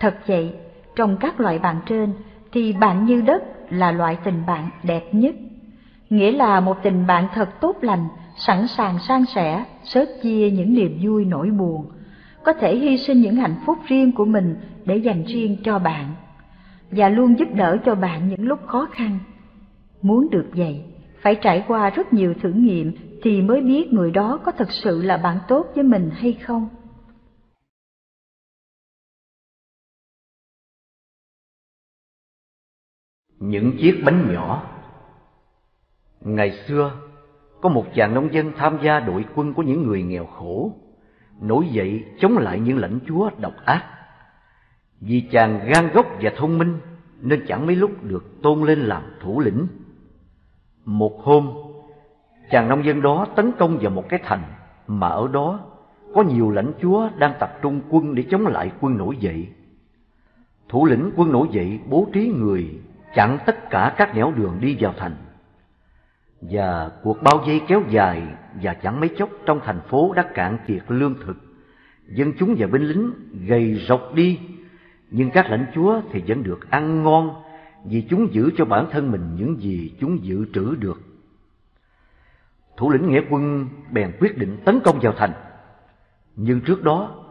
[0.00, 0.54] Thật vậy,
[0.96, 2.14] trong các loại bạn trên
[2.52, 5.34] thì bạn như đất là loại tình bạn đẹp nhất.
[6.10, 10.74] Nghĩa là một tình bạn thật tốt lành, sẵn sàng san sẻ, sớt chia những
[10.74, 11.86] niềm vui nỗi buồn,
[12.44, 16.14] có thể hy sinh những hạnh phúc riêng của mình để dành riêng cho bạn,
[16.90, 19.18] và luôn giúp đỡ cho bạn những lúc khó khăn.
[20.02, 20.84] Muốn được vậy,
[21.22, 22.92] phải trải qua rất nhiều thử nghiệm
[23.22, 26.68] thì mới biết người đó có thật sự là bạn tốt với mình hay không.
[33.40, 34.62] Những chiếc bánh nhỏ
[36.20, 36.92] Ngày xưa,
[37.60, 40.72] có một chàng nông dân tham gia đội quân của những người nghèo khổ,
[41.40, 43.84] nổi dậy chống lại những lãnh chúa độc ác.
[45.00, 46.78] Vì chàng gan gốc và thông minh
[47.20, 49.66] nên chẳng mấy lúc được tôn lên làm thủ lĩnh.
[50.84, 51.50] Một hôm,
[52.50, 54.42] chàng nông dân đó tấn công vào một cái thành
[54.86, 55.60] mà ở đó
[56.14, 59.48] có nhiều lãnh chúa đang tập trung quân để chống lại quân nổi dậy.
[60.68, 62.80] Thủ lĩnh quân nổi dậy bố trí người
[63.14, 65.14] chặn tất cả các nẻo đường đi vào thành.
[66.40, 68.22] Và cuộc bao vây kéo dài
[68.62, 71.36] và chẳng mấy chốc trong thành phố đã cạn kiệt lương thực.
[72.06, 73.12] Dân chúng và binh lính
[73.46, 74.40] gầy rộc đi,
[75.10, 77.42] nhưng các lãnh chúa thì vẫn được ăn ngon
[77.84, 81.00] vì chúng giữ cho bản thân mình những gì chúng dự trữ được.
[82.76, 85.32] Thủ lĩnh nghĩa quân bèn quyết định tấn công vào thành.
[86.36, 87.24] Nhưng trước đó,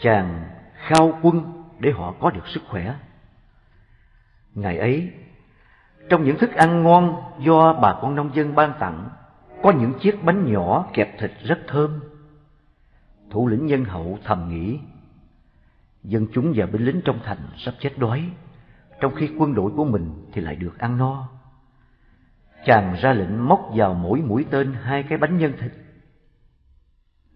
[0.00, 0.44] chàng
[0.74, 2.94] khao quân để họ có được sức khỏe.
[4.54, 5.12] Ngày ấy,
[6.08, 9.08] trong những thức ăn ngon do bà con nông dân ban tặng,
[9.62, 12.00] có những chiếc bánh nhỏ kẹp thịt rất thơm.
[13.30, 14.78] Thủ lĩnh nhân hậu thầm nghĩ,
[16.02, 18.30] dân chúng và binh lính trong thành sắp chết đói,
[19.00, 21.28] trong khi quân đội của mình thì lại được ăn no.
[22.64, 25.72] Chàng ra lệnh móc vào mỗi mũi tên hai cái bánh nhân thịt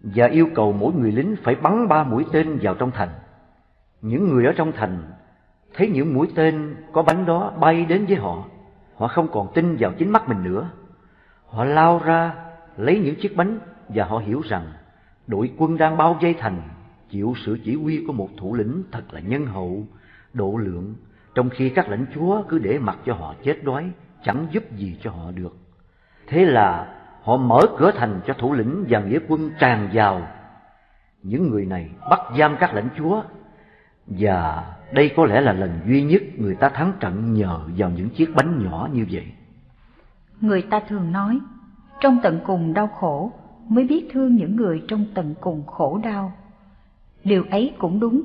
[0.01, 3.09] và yêu cầu mỗi người lính phải bắn ba mũi tên vào trong thành.
[4.01, 5.11] Những người ở trong thành
[5.73, 8.45] thấy những mũi tên có bánh đó bay đến với họ,
[8.99, 10.69] họ không còn tin vào chính mắt mình nữa.
[11.47, 12.33] Họ lao ra
[12.77, 13.59] lấy những chiếc bánh
[13.89, 14.71] và họ hiểu rằng
[15.27, 16.61] đội quân đang bao vây thành
[17.09, 19.83] chịu sự chỉ huy của một thủ lĩnh thật là nhân hậu,
[20.33, 20.95] độ lượng,
[21.35, 23.91] trong khi các lãnh chúa cứ để mặc cho họ chết đói,
[24.23, 25.57] chẳng giúp gì cho họ được.
[26.27, 30.27] Thế là họ mở cửa thành cho thủ lĩnh và nghĩa quân tràn vào.
[31.23, 33.21] Những người này bắt giam các lãnh chúa
[34.07, 38.09] và đây có lẽ là lần duy nhất người ta thắng trận nhờ vào những
[38.09, 39.25] chiếc bánh nhỏ như vậy.
[40.41, 41.39] Người ta thường nói,
[42.01, 43.31] trong tận cùng đau khổ
[43.69, 46.33] mới biết thương những người trong tận cùng khổ đau.
[47.23, 48.21] Điều ấy cũng đúng.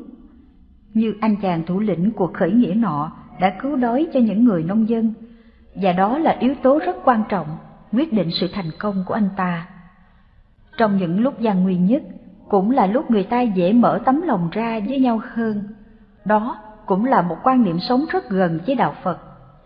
[0.95, 4.63] Như anh chàng thủ lĩnh cuộc khởi nghĩa nọ đã cứu đói cho những người
[4.63, 5.15] nông dân,
[5.75, 7.47] và đó là yếu tố rất quan trọng,
[7.93, 9.69] quyết định sự thành công của anh ta.
[10.79, 12.03] Trong những lúc gian nguy nhất,
[12.49, 15.63] cũng là lúc người ta dễ mở tấm lòng ra với nhau hơn.
[16.25, 19.19] Đó cũng là một quan niệm sống rất gần với đạo Phật.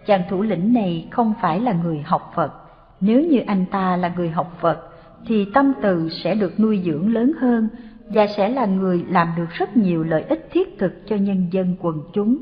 [0.07, 2.53] Chàng thủ lĩnh này không phải là người học Phật.
[3.01, 4.91] Nếu như anh ta là người học Phật,
[5.27, 7.69] thì tâm từ sẽ được nuôi dưỡng lớn hơn
[8.09, 11.77] và sẽ là người làm được rất nhiều lợi ích thiết thực cho nhân dân
[11.81, 12.39] quần chúng.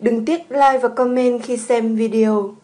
[0.00, 2.54] Đừng tiếc like và comment khi xem video.